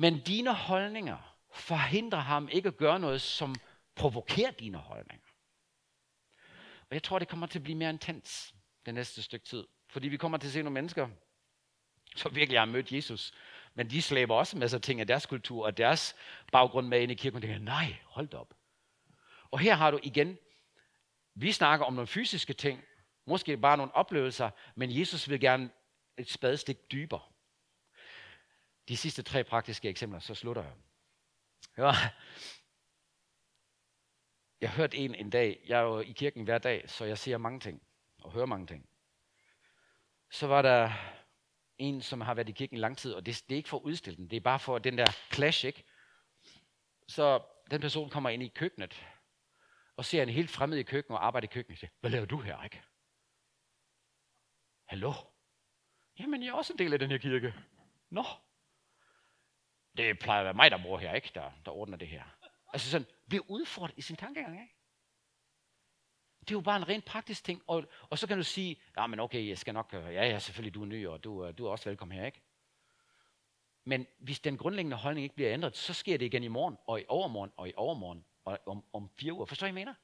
Men 0.00 0.20
dine 0.20 0.54
holdninger 0.54 1.36
forhindrer 1.52 2.18
ham 2.18 2.48
ikke 2.52 2.68
at 2.68 2.76
gøre 2.76 2.98
noget, 2.98 3.20
som 3.20 3.54
provokerer 3.94 4.50
dine 4.50 4.78
holdninger. 4.78 5.26
Og 6.80 6.94
jeg 6.94 7.02
tror, 7.02 7.18
det 7.18 7.28
kommer 7.28 7.46
til 7.46 7.58
at 7.58 7.62
blive 7.62 7.78
mere 7.78 7.90
intens 7.90 8.54
det 8.86 8.94
næste 8.94 9.22
stykke 9.22 9.46
tid. 9.46 9.66
Fordi 9.88 10.08
vi 10.08 10.16
kommer 10.16 10.38
til 10.38 10.46
at 10.48 10.52
se 10.52 10.62
nogle 10.62 10.74
mennesker, 10.74 11.08
som 12.16 12.34
virkelig 12.34 12.60
har 12.60 12.64
mødt 12.64 12.92
Jesus. 12.92 13.32
Men 13.74 13.90
de 13.90 14.02
slæber 14.02 14.34
også 14.34 14.58
med 14.58 14.68
sig 14.68 14.82
ting 14.82 15.00
af 15.00 15.06
deres 15.06 15.26
kultur 15.26 15.66
og 15.66 15.76
deres 15.76 16.16
baggrund 16.52 16.86
med 16.86 17.00
ind 17.00 17.12
i 17.12 17.14
kirken. 17.14 17.36
Og 17.36 17.42
tænker, 17.42 17.58
nej, 17.58 17.96
hold 18.04 18.28
da 18.28 18.36
op. 18.36 18.54
Og 19.50 19.58
her 19.58 19.74
har 19.74 19.90
du 19.90 19.98
igen, 20.02 20.38
vi 21.34 21.52
snakker 21.52 21.86
om 21.86 21.92
nogle 21.92 22.06
fysiske 22.06 22.52
ting, 22.52 22.84
måske 23.26 23.56
bare 23.56 23.76
nogle 23.76 23.94
oplevelser, 23.94 24.50
men 24.74 24.98
Jesus 24.98 25.28
vil 25.28 25.40
gerne 25.40 25.70
et 26.18 26.30
spadestik 26.30 26.92
dybere. 26.92 27.20
De 28.90 28.96
sidste 28.96 29.22
tre 29.22 29.44
praktiske 29.44 29.88
eksempler, 29.88 30.18
så 30.20 30.34
slutter 30.34 30.62
jeg. 30.62 30.74
Ja. 31.78 31.92
Jeg 34.60 34.70
hørte 34.70 34.96
en 34.96 35.14
en 35.14 35.30
dag, 35.30 35.64
jeg 35.66 35.78
er 35.78 35.82
jo 35.82 36.00
i 36.00 36.12
kirken 36.12 36.44
hver 36.44 36.58
dag, 36.58 36.90
så 36.90 37.04
jeg 37.04 37.18
ser 37.18 37.38
mange 37.38 37.60
ting 37.60 37.82
og 38.18 38.32
hører 38.32 38.46
mange 38.46 38.66
ting 38.66 38.90
så 40.30 40.46
var 40.46 40.62
der 40.62 40.92
en, 41.78 42.02
som 42.02 42.20
har 42.20 42.34
været 42.34 42.48
i 42.48 42.52
kirken 42.52 42.76
i 42.76 42.80
lang 42.80 42.98
tid, 42.98 43.12
og 43.12 43.26
det, 43.26 43.44
det 43.48 43.54
er 43.54 43.56
ikke 43.56 43.68
for 43.68 43.76
at 43.76 43.82
udstille 43.82 44.16
den, 44.16 44.30
det 44.30 44.36
er 44.36 44.40
bare 44.40 44.58
for 44.58 44.78
den 44.78 44.98
der 44.98 45.06
clash, 45.32 45.66
ikke? 45.66 45.84
Så 47.08 47.42
den 47.70 47.80
person 47.80 48.10
kommer 48.10 48.30
ind 48.30 48.42
i 48.42 48.48
køkkenet, 48.48 49.06
og 49.96 50.04
ser 50.04 50.22
en 50.22 50.28
helt 50.28 50.50
fremmed 50.50 50.78
i 50.78 50.82
køkkenet 50.82 51.18
og 51.18 51.26
arbejder 51.26 51.48
i 51.48 51.52
køkkenet, 51.52 51.76
og 51.76 51.78
siger, 51.78 51.90
hvad 52.00 52.10
laver 52.10 52.26
du 52.26 52.38
her, 52.40 52.62
ikke? 52.62 52.82
Hallo? 54.86 55.12
Jamen, 56.18 56.42
jeg 56.42 56.48
er 56.48 56.54
også 56.54 56.72
en 56.72 56.78
del 56.78 56.92
af 56.92 56.98
den 56.98 57.10
her 57.10 57.18
kirke. 57.18 57.54
Nå. 58.10 58.24
Det 59.96 60.18
plejer 60.18 60.40
at 60.40 60.44
være 60.44 60.54
mig, 60.54 60.70
der 60.70 60.82
bor 60.82 60.98
her, 60.98 61.14
ikke? 61.14 61.30
Der, 61.34 61.50
der 61.64 61.70
ordner 61.70 61.96
det 61.96 62.08
her. 62.08 62.22
Altså 62.72 62.90
sådan, 62.90 63.06
bliver 63.28 63.44
udfordret 63.48 63.94
i 63.96 64.02
sin 64.02 64.16
tankegang, 64.16 64.60
ikke? 64.60 64.74
Det 66.40 66.50
er 66.50 66.54
jo 66.54 66.60
bare 66.60 66.76
en 66.76 66.88
rent 66.88 67.04
praktisk 67.04 67.44
ting. 67.44 67.62
Og, 67.66 67.84
og 68.10 68.18
så 68.18 68.26
kan 68.26 68.36
du 68.36 68.42
sige, 68.42 68.82
ja, 68.96 69.06
men 69.06 69.20
okay, 69.20 69.48
jeg 69.48 69.58
skal 69.58 69.74
nok, 69.74 69.94
øh, 69.94 70.02
ja, 70.02 70.28
ja, 70.28 70.38
selvfølgelig, 70.38 70.74
du 70.74 70.82
er 70.82 70.86
ny, 70.86 71.06
og 71.06 71.24
du, 71.24 71.44
øh, 71.44 71.58
du 71.58 71.66
er 71.66 71.70
også 71.70 71.88
velkommen 71.88 72.18
her, 72.18 72.26
ikke? 72.26 72.42
Men 73.84 74.06
hvis 74.18 74.40
den 74.40 74.56
grundlæggende 74.56 74.96
holdning 74.96 75.24
ikke 75.24 75.34
bliver 75.34 75.52
ændret, 75.52 75.76
så 75.76 75.94
sker 75.94 76.18
det 76.18 76.26
igen 76.26 76.44
i 76.44 76.48
morgen, 76.48 76.76
og 76.86 77.00
i 77.00 77.04
overmorgen, 77.08 77.52
og 77.56 77.68
i 77.68 77.72
overmorgen, 77.76 78.24
og 78.44 78.58
om, 78.66 78.84
om 78.92 79.10
fire 79.18 79.32
uger. 79.32 79.46
Forstår 79.46 79.66
I, 79.66 79.70
hvad 79.70 79.80
jeg 79.80 79.86
mener? 79.86 79.94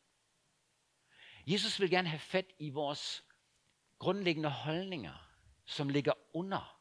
Jesus 1.46 1.80
vil 1.80 1.90
gerne 1.90 2.08
have 2.08 2.18
fat 2.18 2.46
i 2.58 2.70
vores 2.70 3.24
grundlæggende 3.98 4.50
holdninger, 4.50 5.30
som 5.64 5.88
ligger 5.88 6.12
under. 6.34 6.75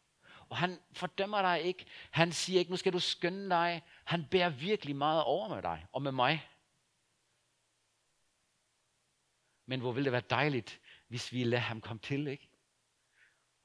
Og 0.50 0.58
han 0.58 0.80
fordømmer 0.94 1.42
dig 1.42 1.62
ikke. 1.62 1.86
Han 2.12 2.32
siger 2.32 2.60
ikke, 2.60 2.72
nu 2.72 2.78
skal 2.78 2.94
du 2.94 3.00
skynde 3.00 3.50
dig. 3.50 3.84
Han 4.04 4.26
bærer 4.32 4.50
virkelig 4.50 4.96
meget 4.96 5.24
over 5.24 5.50
med 5.56 5.62
dig 5.62 5.86
og 5.92 6.02
med 6.02 6.12
mig. 6.12 6.50
Men 9.66 9.80
hvor 9.80 9.92
ville 9.92 10.06
det 10.06 10.12
være 10.12 10.22
dejligt, 10.30 10.80
hvis 11.08 11.32
vi 11.32 11.44
lader 11.44 11.64
ham 11.64 11.82
komme 11.82 12.00
til, 12.00 12.28
ikke? 12.28 12.50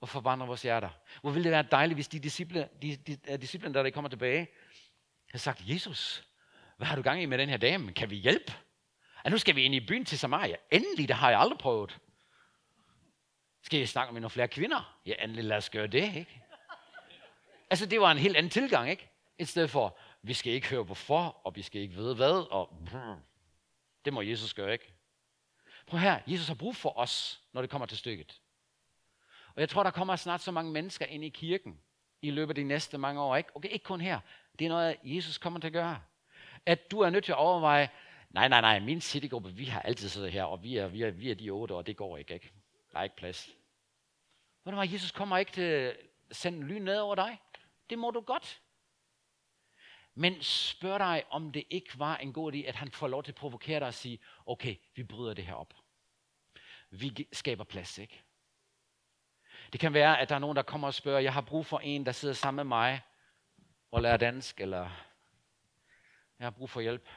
Og 0.01 0.09
forvandre 0.09 0.47
vores 0.47 0.63
hjerter. 0.63 0.91
Hvor 1.21 1.31
ville 1.31 1.45
det 1.45 1.53
være 1.53 1.67
dejligt, 1.71 1.97
hvis 1.97 2.09
de 2.09 2.19
disciple, 2.19 2.69
de, 2.83 2.97
de, 2.97 3.17
de 3.17 3.37
disciple 3.37 3.75
der, 3.75 3.83
der 3.83 3.91
kommer 3.91 4.09
tilbage, 4.09 4.49
har 5.31 5.39
sagt, 5.39 5.63
Jesus, 5.65 6.29
hvad 6.77 6.87
har 6.87 6.97
du 6.97 7.03
gang 7.03 7.23
i 7.23 7.27
med 7.27 7.39
den 7.39 7.49
her 7.49 7.57
dame? 7.57 7.93
Kan 7.93 8.11
vi 8.11 8.17
hjælpe? 8.17 8.53
Ja, 9.25 9.31
nu 9.31 9.39
skal 9.39 9.57
vi 9.57 9.63
ind 9.63 9.75
i 9.75 9.87
byen 9.87 10.05
til 10.05 10.19
Samaria. 10.19 10.57
Endelig, 10.71 11.09
det 11.09 11.17
har 11.17 11.31
jeg 11.31 11.41
aldrig 11.41 11.59
prøvet. 11.59 11.99
Skal 13.63 13.79
jeg 13.79 13.89
snakke 13.89 14.13
med 14.13 14.21
nogle 14.21 14.31
flere 14.31 14.49
kvinder? 14.49 15.01
Ja, 15.07 15.15
endelig 15.25 15.45
lad 15.45 15.57
os 15.57 15.71
gøre 15.71 15.87
det, 15.87 16.17
ikke? 16.17 16.43
Altså, 17.71 17.87
det 17.87 18.01
var 18.01 18.11
en 18.11 18.19
helt 18.19 18.37
anden 18.37 18.51
tilgang, 18.51 18.91
ikke? 18.91 19.11
I 19.39 19.45
stedet 19.45 19.71
for, 19.71 19.99
vi 20.23 20.35
skal 20.35 20.53
ikke 20.53 20.69
høre 20.69 20.83
hvorfor, 20.83 21.41
og 21.45 21.57
vi 21.57 21.63
skal 21.63 21.81
ikke 21.81 21.95
vide 21.95 22.15
hvad, 22.15 22.53
og 22.53 22.89
det 24.05 24.13
må 24.13 24.23
Jesus 24.23 24.55
gøre, 24.55 24.73
ikke? 24.73 24.93
Prøv 25.87 26.01
her, 26.01 26.21
Jesus 26.27 26.49
har 26.49 26.55
brug 26.55 26.77
for 26.77 26.99
os, 26.99 27.43
når 27.53 27.61
det 27.61 27.71
kommer 27.71 27.87
til 27.87 27.99
stykket. 27.99 28.41
Og 29.55 29.61
jeg 29.61 29.69
tror, 29.69 29.83
der 29.83 29.91
kommer 29.91 30.17
snart 30.17 30.41
så 30.41 30.51
mange 30.51 30.73
mennesker 30.73 31.07
ind 31.07 31.25
i 31.25 31.29
kirken 31.29 31.81
i 32.23 32.31
løbet 32.31 32.51
af 32.51 32.55
de 32.55 32.65
næste 32.65 32.99
mange 32.99 33.21
år. 33.21 33.37
Ikke? 33.37 33.57
Okay, 33.57 33.69
ikke 33.69 33.85
kun 33.85 34.01
her. 34.01 34.21
Det 34.59 34.65
er 34.65 34.69
noget, 34.69 34.97
Jesus 35.05 35.39
kommer 35.39 35.61
til 35.61 35.67
at 35.67 35.73
gøre. 35.73 36.03
At 36.67 36.91
du 36.91 37.01
er 37.01 37.11
nødt 37.11 37.25
til 37.25 37.33
at 37.33 37.39
overveje, 37.39 37.89
nej, 38.31 38.49
nej, 38.49 38.61
nej, 38.61 38.79
min 38.79 39.01
citygruppe, 39.01 39.53
vi 39.53 39.65
har 39.65 39.83
altid 39.83 40.09
siddet 40.09 40.33
her, 40.33 40.45
og 40.45 40.63
vi 40.63 40.77
er, 40.77 40.87
vi 40.87 41.03
er, 41.03 41.11
vi 41.11 41.31
er 41.31 41.35
de 41.35 41.51
otte, 41.51 41.73
og 41.73 41.87
det 41.87 41.97
går 41.97 42.17
ikke. 42.17 42.35
ikke? 42.35 42.53
Der 42.93 42.99
er 42.99 43.03
ikke 43.03 43.17
plads. 43.17 43.51
Hvordan 44.63 44.79
var 44.79 44.85
Jesus 44.85 45.11
kommer 45.11 45.39
ikke 45.39 45.53
til 45.53 45.97
sende 46.33 46.67
lyn 46.67 46.83
ned 46.83 46.99
over 46.99 47.15
dig. 47.15 47.39
Det 47.91 47.99
må 47.99 48.11
du 48.11 48.21
godt. 48.21 48.63
Men 50.15 50.43
spørg 50.43 51.01
dig, 51.01 51.25
om 51.31 51.53
det 51.53 51.65
ikke 51.71 51.99
var 51.99 52.17
en 52.17 52.33
god 52.33 52.53
idé, 52.53 52.59
at 52.59 52.75
han 52.75 52.91
får 52.91 53.09
lov 53.09 53.23
til 53.23 53.33
at 53.33 53.37
provokere 53.37 53.81
dig 53.81 53.89
og 53.89 53.95
sige, 53.95 54.19
okay, 54.47 54.77
vi 54.95 55.05
bryder 55.05 55.35
det 55.35 55.47
her 55.47 55.55
op. 55.55 55.75
Vi 56.91 57.29
skaber 57.33 57.65
plads, 57.65 57.99
ikke? 57.99 58.23
Det 59.73 59.81
kan 59.81 59.95
være, 59.95 60.21
at 60.21 60.29
der 60.29 60.35
er 60.35 60.39
nogen, 60.39 60.57
der 60.57 60.63
kommer 60.63 60.87
og 60.87 60.95
spørger, 60.95 61.21
jeg 61.21 61.33
har 61.33 61.41
brug 61.41 61.67
for 61.67 61.79
en, 61.79 62.07
der 62.07 62.13
sidder 62.13 62.35
sammen 62.35 62.57
med 62.57 62.77
mig 62.77 63.03
og 63.91 64.03
lærer 64.03 64.17
dansk, 64.17 64.61
eller 64.61 64.91
jeg 66.39 66.47
har 66.47 66.51
brug 66.51 66.71
for 66.71 66.81
hjælp. 66.81 67.09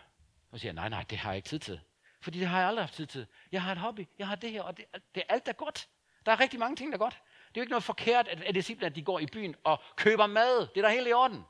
Og 0.52 0.60
siger 0.60 0.74
nej, 0.74 0.90
nej, 0.90 1.04
det 1.10 1.18
har 1.18 1.32
jeg 1.32 1.38
ikke 1.38 1.50
tid 1.50 1.60
til. 1.60 1.82
Fordi 2.22 2.40
det 2.40 2.48
har 2.48 2.60
jeg 2.60 2.68
aldrig 2.68 2.84
haft 2.84 2.94
tid 2.94 3.06
til. 3.08 3.28
Jeg 3.52 3.62
har 3.62 3.72
et 3.72 3.78
hobby, 3.78 4.08
jeg 4.20 4.28
har 4.28 4.36
det 4.36 4.52
her, 4.52 4.62
og 4.62 4.78
det, 4.78 4.86
det 5.16 5.24
er 5.30 5.34
alt, 5.34 5.46
der 5.46 5.52
er 5.52 5.56
godt. 5.56 5.90
Der 6.26 6.32
er 6.32 6.40
rigtig 6.40 6.60
mange 6.60 6.76
ting, 6.76 6.92
der 6.92 6.98
er 6.98 7.00
godt. 7.00 7.22
Det 7.54 7.58
er 7.58 7.62
jo 7.62 7.64
ikke 7.64 7.72
noget 7.72 7.84
forkert, 7.84 8.28
at, 8.28 8.42
at 8.42 8.56
disciplene 8.56 8.86
at 8.86 8.96
de 8.96 9.02
går 9.02 9.20
i 9.20 9.26
byen 9.26 9.56
og 9.64 9.82
køber 9.96 10.28
mad. 10.28 10.68
Det 10.68 10.78
er 10.78 10.82
da 10.88 10.94
helt 10.94 11.08
i 11.08 11.14
orden. 11.14 11.44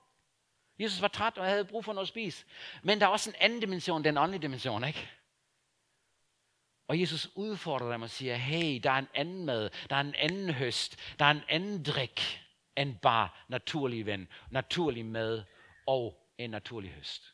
Jesus 0.79 1.01
var 1.01 1.07
træt 1.07 1.37
og 1.37 1.45
havde 1.45 1.65
brug 1.65 1.85
for 1.85 1.93
noget 1.93 2.05
at 2.05 2.09
spise. 2.09 2.45
Men 2.83 2.99
der 2.99 3.05
er 3.05 3.09
også 3.09 3.29
en 3.29 3.35
anden 3.39 3.59
dimension, 3.59 4.03
den 4.03 4.17
åndelige 4.17 4.41
dimension, 4.41 4.83
ikke? 4.83 5.09
Og 6.87 6.99
Jesus 6.99 7.29
udfordrer 7.35 7.91
dem 7.91 8.01
og 8.01 8.09
siger, 8.09 8.35
hey, 8.35 8.79
der 8.83 8.91
er 8.91 8.97
en 8.97 9.07
anden 9.13 9.45
mad, 9.45 9.69
der 9.89 9.95
er 9.95 10.01
en 10.01 10.15
anden 10.15 10.53
høst, 10.53 10.99
der 11.19 11.25
er 11.25 11.31
en 11.31 11.43
anden 11.49 11.83
drik 11.83 12.41
end 12.77 12.97
bare 12.99 13.29
naturlig 13.47 14.05
ven, 14.05 14.27
naturlig 14.49 15.05
mad 15.05 15.43
og 15.87 16.29
en 16.37 16.49
naturlig 16.49 16.91
høst. 16.91 17.33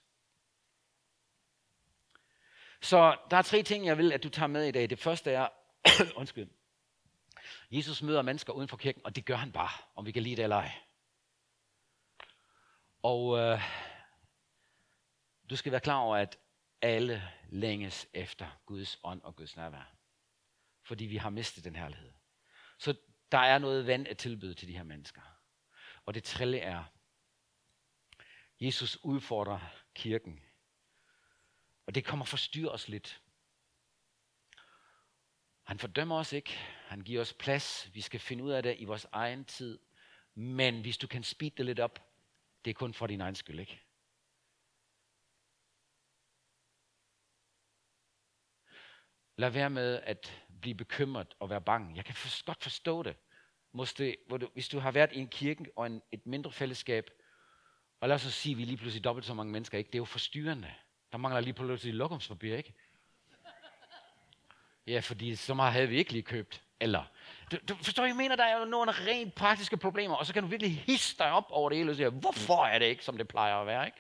Så 2.81 3.17
der 3.31 3.37
er 3.37 3.41
tre 3.41 3.63
ting, 3.63 3.85
jeg 3.85 3.97
vil, 3.97 4.11
at 4.11 4.23
du 4.23 4.29
tager 4.29 4.47
med 4.47 4.67
i 4.67 4.71
dag. 4.71 4.89
Det 4.89 4.99
første 4.99 5.31
er, 5.31 5.47
undskyld, 6.19 6.47
Jesus 7.71 8.01
møder 8.01 8.21
mennesker 8.21 8.53
uden 8.53 8.67
for 8.67 8.77
kirken, 8.77 9.05
og 9.05 9.15
det 9.15 9.25
gør 9.25 9.35
han 9.35 9.51
bare, 9.51 9.69
om 9.95 10.05
vi 10.05 10.11
kan 10.11 10.23
lide 10.23 10.35
det 10.35 10.43
eller 10.43 10.55
ej. 10.55 10.71
Og 13.03 13.37
øh, 13.37 13.61
du 15.49 15.55
skal 15.55 15.71
være 15.71 15.81
klar 15.81 15.97
over, 15.97 16.17
at 16.17 16.39
alle 16.81 17.31
længes 17.49 18.07
efter 18.13 18.59
Guds 18.65 18.99
ånd 19.03 19.21
og 19.21 19.35
Guds 19.35 19.55
nærvær. 19.55 19.93
Fordi 20.83 21.05
vi 21.05 21.17
har 21.17 21.29
mistet 21.29 21.63
den 21.63 21.75
herlighed. 21.75 22.13
Så 22.77 22.95
der 23.31 23.37
er 23.37 23.59
noget 23.59 23.87
vand 23.87 24.07
at 24.07 24.17
tilbyde 24.17 24.53
til 24.53 24.67
de 24.67 24.77
her 24.77 24.83
mennesker. 24.83 25.21
Og 26.05 26.13
det 26.13 26.23
trille 26.23 26.59
er, 26.59 26.83
Jesus 28.59 28.97
udfordrer 29.03 29.59
kirken. 29.93 30.39
Og 31.85 31.95
det 31.95 32.05
kommer 32.05 32.25
forstyrre 32.25 32.71
os 32.71 32.87
lidt. 32.87 33.21
Han 35.63 35.79
fordømmer 35.79 36.15
os 36.15 36.33
ikke. 36.33 36.59
Han 36.89 37.01
giver 37.01 37.21
os 37.21 37.33
plads. 37.33 37.89
Vi 37.93 38.01
skal 38.01 38.19
finde 38.19 38.43
ud 38.43 38.51
af 38.51 38.63
det 38.63 38.75
i 38.79 38.85
vores 38.85 39.07
egen 39.11 39.45
tid. 39.45 39.79
Men 40.35 40.81
hvis 40.81 40.97
du 40.97 41.07
kan 41.07 41.23
speede 41.23 41.53
det 41.57 41.65
lidt 41.65 41.79
op, 41.79 41.99
det 42.65 42.69
er 42.69 42.73
kun 42.73 42.93
for 42.93 43.07
din 43.07 43.21
egen 43.21 43.35
skyld, 43.35 43.59
ikke? 43.59 43.81
Lad 49.35 49.49
være 49.49 49.69
med 49.69 50.01
at 50.03 50.43
blive 50.61 50.75
bekymret 50.75 51.35
og 51.39 51.49
være 51.49 51.61
bange. 51.61 51.95
Jeg 51.95 52.05
kan 52.05 52.15
for, 52.15 52.45
godt 52.45 52.63
forstå 52.63 53.03
det. 53.03 53.15
Måske, 53.71 54.17
hvor 54.27 54.37
du, 54.37 54.49
hvis 54.53 54.69
du 54.69 54.79
har 54.79 54.91
været 54.91 55.11
i 55.13 55.19
en 55.19 55.27
kirke 55.27 55.71
og 55.75 55.85
en, 55.85 56.01
et 56.11 56.25
mindre 56.25 56.51
fællesskab, 56.51 57.09
og 57.99 58.07
lad 58.07 58.15
os 58.15 58.21
så 58.21 58.31
sige, 58.31 58.53
at 58.53 58.57
vi 58.57 58.63
lige 58.63 58.77
pludselig 58.77 59.03
dobbelt 59.03 59.25
så 59.25 59.33
mange 59.33 59.51
mennesker, 59.51 59.77
ikke? 59.77 59.87
det 59.87 59.95
er 59.95 59.99
jo 59.99 60.05
forstyrrende. 60.05 60.73
Der 61.11 61.17
mangler 61.17 61.41
lige 61.41 61.53
pludselig 61.53 61.93
lokumspapir, 61.93 62.55
ikke? 62.55 62.73
Ja, 64.87 64.99
fordi 64.99 65.35
så 65.35 65.53
meget 65.53 65.73
havde 65.73 65.87
vi 65.87 65.97
ikke 65.97 66.11
lige 66.11 66.23
købt. 66.23 66.63
Eller, 66.79 67.03
du, 67.51 67.57
du 67.67 67.75
forstår, 67.75 68.05
jeg 68.05 68.15
mener, 68.15 68.35
der 68.35 68.43
er 68.43 68.59
jo 68.59 68.65
nogle 68.65 68.91
rent 68.91 69.35
praktiske 69.35 69.77
problemer, 69.77 70.15
og 70.15 70.25
så 70.25 70.33
kan 70.33 70.43
du 70.43 70.49
virkelig 70.49 70.75
hisse 70.75 71.17
dig 71.17 71.31
op 71.31 71.45
over 71.49 71.69
det 71.69 71.77
hele 71.77 71.91
og 71.91 71.95
sige, 71.95 72.09
hvorfor 72.09 72.65
er 72.65 72.79
det 72.79 72.85
ikke, 72.85 73.03
som 73.05 73.17
det 73.17 73.27
plejer 73.27 73.55
at 73.55 73.67
være, 73.67 73.85
ikke? 73.85 73.97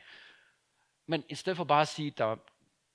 Men 1.07 1.23
i 1.29 1.35
stedet 1.35 1.57
for 1.57 1.63
bare 1.63 1.81
at 1.81 1.87
sige, 1.87 2.11
der, 2.11 2.35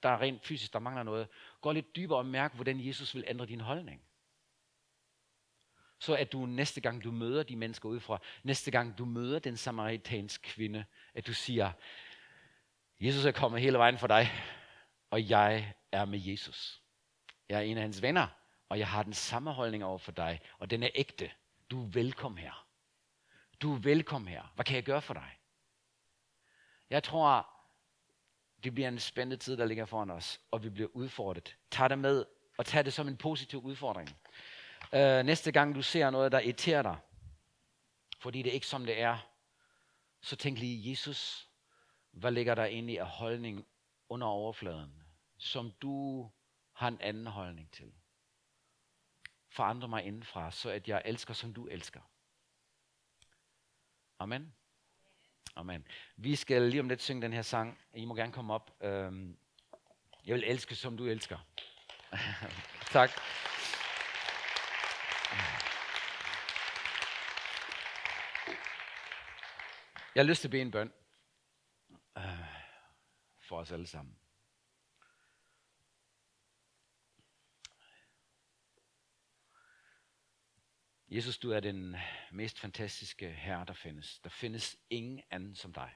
der 0.03 0.09
er 0.09 0.21
rent 0.21 0.47
fysisk, 0.47 0.73
der 0.73 0.79
mangler 0.79 1.03
noget, 1.03 1.29
gå 1.61 1.73
lidt 1.73 1.97
dybere 1.97 2.19
og 2.19 2.27
mærk, 2.27 2.55
hvordan 2.55 2.87
Jesus 2.87 3.15
vil 3.15 3.25
ændre 3.27 3.47
din 3.47 3.61
holdning. 3.61 4.03
Så 5.99 6.15
at 6.15 6.33
du 6.33 6.47
næste 6.47 6.81
gang, 6.81 7.05
du 7.05 7.11
møder 7.11 7.43
de 7.43 7.57
mennesker 7.57 7.89
udefra, 7.89 8.19
næste 8.43 8.71
gang 8.71 8.99
du 8.99 9.05
møder 9.05 9.39
den 9.39 9.57
samaritanske 9.57 10.43
kvinde, 10.43 10.85
at 11.15 11.27
du 11.27 11.35
siger, 11.35 11.73
Jesus 13.01 13.25
er 13.25 13.33
kommet 13.33 13.61
hele 13.61 13.79
vejen 13.79 13.99
for 13.99 14.07
dig, 14.07 14.31
og 15.11 15.31
jeg 15.31 15.75
er 15.93 16.05
med 16.05 16.19
Jesus. 16.19 16.83
Jeg 17.49 17.59
er 17.59 17.63
en 17.63 17.77
af 17.77 17.83
hans 17.83 18.03
venner, 18.03 18.27
og 18.75 18.79
jeg 18.79 18.89
har 18.89 19.03
den 19.03 19.13
samme 19.13 19.53
holdning 19.53 19.85
over 19.85 19.99
for 19.99 20.13
dig, 20.13 20.41
og 20.59 20.71
den 20.71 20.83
er 20.83 20.89
ægte. 20.95 21.31
Du 21.71 21.83
er 21.83 21.89
velkommen 21.89 22.39
her. 22.39 22.67
Du 23.61 23.75
er 23.75 23.79
velkommen 23.79 24.29
her. 24.29 24.53
Hvad 24.55 24.65
kan 24.65 24.77
jeg 24.77 24.85
gøre 24.85 25.03
for 25.03 25.15
dig? 25.15 25.39
Jeg 26.91 27.03
tror, 27.03 27.49
det 28.65 28.75
bliver 28.75 28.89
en 28.89 28.99
spændende 28.99 29.37
tid, 29.37 29.57
der 29.57 29.65
ligger 29.65 29.85
foran 29.85 30.11
os, 30.11 30.41
og 30.51 30.65
vi 30.65 30.71
bliver 30.71 30.89
udfordret. 30.93 31.57
Tag 31.71 31.91
det 31.91 31.99
med, 31.99 32.25
og 32.59 32.67
tag 32.67 32.85
det 32.85 32.93
som 32.93 33.09
en 33.09 33.17
positiv 33.17 33.61
udfordring. 33.61 34.17
Øh, 34.93 35.25
næste 35.25 35.53
gang 35.53 35.75
du 35.75 35.83
ser 35.83 36.11
noget, 36.11 36.33
der 36.33 36.41
irriterer 36.41 36.83
dig, 36.83 36.97
fordi 38.21 38.43
det 38.43 38.51
er 38.51 38.55
ikke 38.55 38.67
som 38.67 38.87
det 38.87 39.01
er, 39.01 39.19
så 40.21 40.37
tænk 40.37 40.59
lige, 40.59 40.91
Jesus, 40.91 41.49
hvad 42.11 42.33
ligger 42.33 42.55
der 42.55 42.65
egentlig 42.65 42.95
i 42.95 42.99
af 42.99 43.07
holdning 43.07 43.67
under 44.09 44.27
overfladen, 44.27 45.03
som 45.39 45.73
du 45.83 46.31
har 46.73 46.89
en 46.89 47.01
anden 47.01 47.27
holdning 47.27 47.71
til? 47.73 47.93
Forandre 49.55 49.89
mig 49.89 50.05
indenfra, 50.05 50.51
så 50.51 50.71
at 50.71 50.89
jeg 50.89 51.03
elsker, 51.05 51.35
som 51.35 51.55
du 51.55 51.67
elsker. 51.67 52.01
Amen. 54.19 54.55
Amen. 55.57 55.87
Vi 56.17 56.37
skal 56.37 56.63
lige 56.63 56.81
om 56.81 56.89
lidt 56.89 57.03
synge 57.03 57.23
den 57.23 57.33
her 57.33 57.43
sang. 57.43 57.79
I 57.95 58.05
må 58.05 58.15
gerne 58.15 58.33
komme 58.33 58.55
op. 58.55 58.77
Øhm, 58.81 59.37
jeg 60.27 60.35
vil 60.35 60.45
elske, 60.47 60.75
som 60.75 60.97
du 60.97 61.07
elsker. 61.07 61.39
tak. 62.97 63.11
Jeg 70.15 70.23
har 70.23 70.29
lyst 70.29 70.41
til 70.41 70.49
at 70.49 70.51
bede 70.51 70.63
en 70.63 70.71
bøn 70.71 70.93
øh, 72.19 72.25
for 73.39 73.59
os 73.59 73.73
alle 73.73 73.87
sammen. 73.87 74.17
Jesus, 81.15 81.39
du 81.39 81.51
er 81.51 81.61
den 81.61 81.97
mest 82.33 82.59
fantastiske 82.59 83.31
herre, 83.31 83.65
der 83.65 83.73
findes. 83.73 84.19
Der 84.19 84.31
findes 84.31 84.77
ingen 84.91 85.23
anden 85.31 85.55
som 85.55 85.73
dig. 85.73 85.95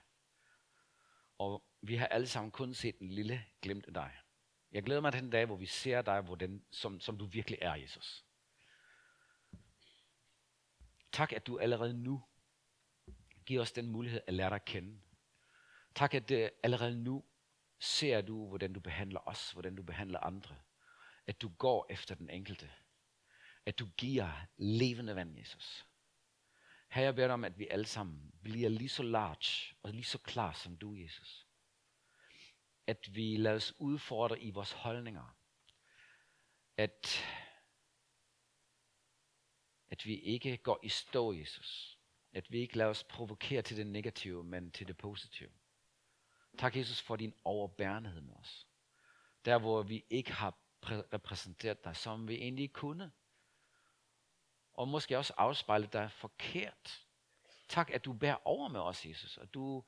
Og 1.39 1.65
vi 1.83 1.97
har 1.97 2.07
alle 2.07 2.27
sammen 2.27 2.51
kun 2.51 2.75
set 2.75 2.99
en 2.99 3.09
lille 3.09 3.45
glimt 3.63 3.87
af 3.87 3.95
dig. 3.95 4.17
Jeg 4.73 4.83
glæder 4.83 5.01
mig 5.01 5.13
til 5.13 5.23
den 5.23 5.31
dag, 5.31 5.47
hvor 5.47 5.57
vi 5.57 5.67
ser 5.67 6.03
dig, 6.03 6.21
hvor 6.21 6.35
den, 6.35 6.65
som, 6.71 7.01
som 7.01 7.19
du 7.19 7.27
virkelig 7.27 7.59
er, 7.63 7.75
Jesus. 7.75 8.25
Tak, 11.13 11.33
at 11.33 11.47
du 11.47 11.59
allerede 11.59 11.95
nu 11.95 12.23
giver 13.47 13.63
os 13.63 13.73
den 13.73 13.87
mulighed 13.87 14.21
at 14.27 14.35
lære 14.35 14.51
dig 14.51 14.57
at 14.57 14.65
kende. 14.65 15.01
Tak, 15.95 16.15
at 16.15 16.31
uh, 16.31 16.47
allerede 16.63 16.97
nu 16.97 17.25
ser 17.81 18.21
du, 18.21 18.49
hvordan 18.49 18.73
du 18.73 18.81
behandler 18.81 19.29
os, 19.29 19.53
hvordan 19.53 19.77
du 19.77 19.83
behandler 19.83 20.21
andre. 20.21 20.57
At 21.27 21.43
du 21.43 21.49
går 21.49 21.87
efter 21.91 22.15
den 22.15 22.31
enkelte 22.31 22.71
at 23.69 23.79
du 23.79 23.87
giver 23.87 24.47
levende 24.57 25.17
vand, 25.17 25.39
Jesus. 25.39 25.87
Her 26.91 27.03
jeg 27.03 27.15
beder 27.15 27.33
om, 27.33 27.45
at 27.45 27.59
vi 27.59 27.67
alle 27.71 27.87
sammen 27.87 28.33
bliver 28.43 28.69
lige 28.69 28.89
så 28.89 29.03
large 29.03 29.75
og 29.83 29.91
lige 29.93 30.05
så 30.05 30.19
klar 30.19 30.53
som 30.53 30.77
du, 30.77 30.95
Jesus. 30.95 31.47
At 32.87 33.15
vi 33.15 33.37
lader 33.37 33.57
os 33.57 33.75
udfordre 33.79 34.41
i 34.41 34.51
vores 34.51 34.73
holdninger. 34.73 35.37
At, 36.77 37.25
at 39.89 40.07
vi 40.07 40.15
ikke 40.15 40.57
går 40.57 40.81
i 40.83 40.89
stå, 40.89 41.33
Jesus. 41.33 41.99
At 42.33 42.51
vi 42.51 42.59
ikke 42.59 42.77
lader 42.77 42.91
os 42.91 43.05
provokere 43.05 43.63
til 43.63 43.77
det 43.77 43.87
negative, 43.87 44.45
men 44.45 44.73
til 44.73 44.89
det 44.89 44.97
positive. 44.97 45.51
Tak, 46.59 46.77
Jesus, 46.77 47.03
for 47.03 47.17
din 47.17 47.35
overbærenhed 47.45 48.21
med 48.21 48.35
os. 48.35 48.67
Der, 49.45 49.59
hvor 49.59 49.83
vi 49.83 50.05
ikke 50.11 50.33
har 50.33 50.59
repræsenteret 50.83 51.85
dig, 51.85 51.97
som 51.97 52.29
vi 52.29 52.35
egentlig 52.35 52.73
kunne 52.73 53.13
og 54.79 54.89
måske 54.89 55.19
også 55.19 55.33
afspejle 55.37 55.87
dig 55.87 56.11
forkert. 56.13 57.07
Tak, 57.69 57.91
at 57.91 58.05
du 58.05 58.13
bærer 58.13 58.47
over 58.47 58.69
med 58.69 58.81
os, 58.81 59.07
Jesus, 59.07 59.37
og 59.37 59.55
du, 59.55 59.85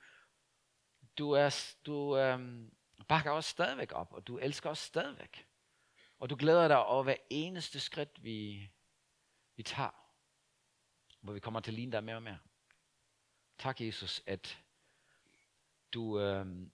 du, 1.19 1.31
er, 1.31 1.75
du 1.87 2.17
øhm, 2.17 2.75
bakker 3.09 3.31
os 3.31 3.45
stadigvæk 3.45 3.93
op, 3.93 4.13
og 4.13 4.27
du 4.27 4.39
elsker 4.39 4.71
os 4.71 4.79
stadigvæk. 4.79 5.47
Og 6.19 6.31
du 6.31 6.37
glæder 6.37 6.69
dig 6.69 6.85
over 6.85 7.03
hver 7.03 7.17
eneste 7.31 7.81
skridt, 7.81 8.25
vi, 8.25 8.71
vi 9.57 9.63
tager, 9.63 9.91
hvor 11.21 11.33
vi 11.33 11.41
kommer 11.41 11.61
til 11.61 11.71
at 11.71 11.75
ligne 11.75 11.93
dig 11.93 12.05
mere 12.05 12.17
og 12.17 12.23
mere. 12.23 12.39
Tak, 13.59 13.81
Jesus, 13.81 14.23
at 14.27 14.63
du 15.93 16.21
øhm, 16.21 16.73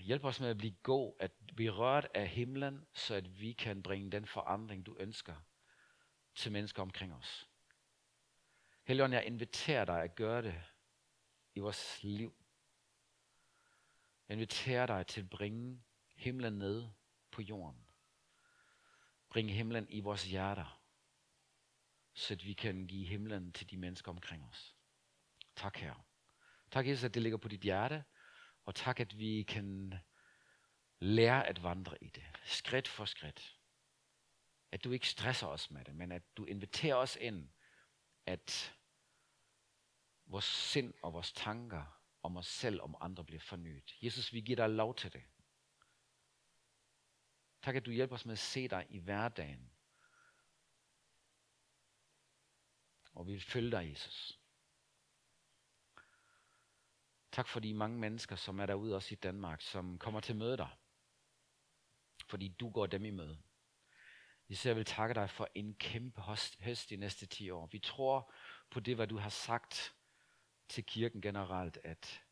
hjælper 0.00 0.28
os 0.28 0.40
med 0.40 0.48
at 0.48 0.58
blive 0.58 0.76
god, 0.82 1.14
at 1.20 1.32
blive 1.56 1.70
rørt 1.70 2.08
af 2.14 2.28
himlen, 2.28 2.86
så 2.92 3.14
at 3.14 3.40
vi 3.40 3.52
kan 3.52 3.82
bringe 3.82 4.10
den 4.10 4.26
forandring, 4.26 4.86
du 4.86 4.96
ønsker 4.98 5.34
til 6.38 6.52
mennesker 6.52 6.82
omkring 6.82 7.14
os. 7.14 7.48
Helligånd, 8.84 9.12
jeg 9.12 9.26
inviterer 9.26 9.84
dig 9.84 10.02
at 10.02 10.14
gøre 10.14 10.42
det 10.42 10.62
i 11.54 11.60
vores 11.60 12.02
liv. 12.02 12.34
Jeg 14.28 14.34
inviterer 14.34 14.86
dig 14.86 15.06
til 15.06 15.20
at 15.20 15.30
bringe 15.30 15.82
himlen 16.16 16.52
ned 16.58 16.88
på 17.30 17.42
jorden. 17.42 17.88
Bringe 19.28 19.52
himlen 19.52 19.86
i 19.90 20.00
vores 20.00 20.24
hjerter, 20.24 20.82
så 22.14 22.34
at 22.34 22.44
vi 22.44 22.52
kan 22.52 22.86
give 22.86 23.06
himlen 23.06 23.52
til 23.52 23.70
de 23.70 23.76
mennesker 23.76 24.10
omkring 24.10 24.44
os. 24.44 24.76
Tak, 25.56 25.76
Herre. 25.76 26.02
Tak, 26.70 26.86
Jesus, 26.86 27.04
at 27.04 27.14
det 27.14 27.22
ligger 27.22 27.38
på 27.38 27.48
dit 27.48 27.60
hjerte, 27.60 28.04
og 28.64 28.74
tak, 28.74 29.00
at 29.00 29.18
vi 29.18 29.42
kan 29.42 29.94
lære 30.98 31.46
at 31.46 31.62
vandre 31.62 32.04
i 32.04 32.08
det, 32.08 32.24
skridt 32.44 32.88
for 32.88 33.04
skridt. 33.04 33.57
At 34.72 34.84
du 34.84 34.92
ikke 34.92 35.08
stresser 35.08 35.46
os 35.46 35.70
med 35.70 35.84
det, 35.84 35.94
men 35.94 36.12
at 36.12 36.22
du 36.36 36.44
inviterer 36.44 36.96
os 36.96 37.16
ind, 37.20 37.50
at 38.26 38.76
vores 40.26 40.44
sind 40.44 40.94
og 41.02 41.12
vores 41.12 41.32
tanker 41.32 42.02
om 42.22 42.36
os 42.36 42.46
selv, 42.46 42.82
om 42.82 42.96
andre 43.00 43.24
bliver 43.24 43.40
fornyet. 43.40 43.96
Jesus, 44.02 44.32
vi 44.32 44.40
giver 44.40 44.56
dig 44.56 44.70
lov 44.70 44.94
til 44.94 45.12
det. 45.12 45.24
Tak, 47.62 47.76
at 47.76 47.86
du 47.86 47.90
hjælper 47.90 48.14
os 48.14 48.24
med 48.24 48.32
at 48.32 48.38
se 48.38 48.68
dig 48.68 48.86
i 48.90 48.98
hverdagen. 48.98 49.72
Og 53.14 53.26
vi 53.26 53.32
vil 53.32 53.42
følge 53.42 53.70
dig, 53.70 53.90
Jesus. 53.90 54.40
Tak 57.32 57.48
for 57.48 57.60
de 57.60 57.74
mange 57.74 57.98
mennesker, 57.98 58.36
som 58.36 58.58
er 58.58 58.66
derude 58.66 58.94
også 58.94 59.14
i 59.14 59.16
Danmark, 59.16 59.60
som 59.60 59.98
kommer 59.98 60.20
til 60.20 60.36
møde 60.36 60.56
dig. 60.56 60.70
Fordi 62.26 62.48
du 62.48 62.70
går 62.70 62.86
dem 62.86 63.04
i 63.04 63.10
møde. 63.10 63.42
Især 64.48 64.74
vil 64.74 64.84
takke 64.84 65.14
dig 65.14 65.30
for 65.30 65.48
en 65.54 65.74
kæmpe 65.74 66.20
høst 66.60 66.90
de 66.90 66.96
næste 66.96 67.26
10 67.26 67.50
år. 67.50 67.66
Vi 67.66 67.78
tror 67.78 68.32
på 68.70 68.80
det, 68.80 68.96
hvad 68.96 69.06
du 69.06 69.18
har 69.18 69.28
sagt 69.28 69.94
til 70.68 70.84
kirken 70.84 71.22
generelt, 71.22 71.78
at 71.84 72.24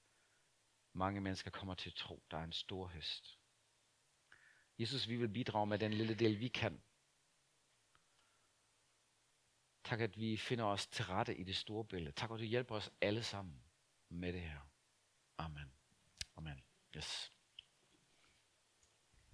mange 0.92 1.20
mennesker 1.20 1.50
kommer 1.50 1.74
til 1.74 1.90
at 1.90 1.96
tro, 1.96 2.22
der 2.30 2.38
er 2.38 2.44
en 2.44 2.52
stor 2.52 2.86
høst. 2.86 3.38
Jesus, 4.78 5.08
vi 5.08 5.16
vil 5.16 5.28
bidrage 5.28 5.66
med 5.66 5.78
den 5.78 5.92
lille 5.92 6.14
del, 6.14 6.40
vi 6.40 6.48
kan. 6.48 6.82
Tak, 9.84 10.00
at 10.00 10.18
vi 10.18 10.36
finder 10.36 10.64
os 10.64 10.86
til 10.86 11.04
rette 11.04 11.36
i 11.36 11.44
det 11.44 11.56
store 11.56 11.84
billede. 11.84 12.12
Tak, 12.12 12.30
at 12.30 12.38
du 12.38 12.44
hjælper 12.44 12.74
os 12.74 12.92
alle 13.00 13.22
sammen 13.22 13.64
med 14.08 14.32
det 14.32 14.40
her. 14.40 14.60
Amen. 15.38 15.72
Amen. 16.36 16.64
Yes. 16.96 17.35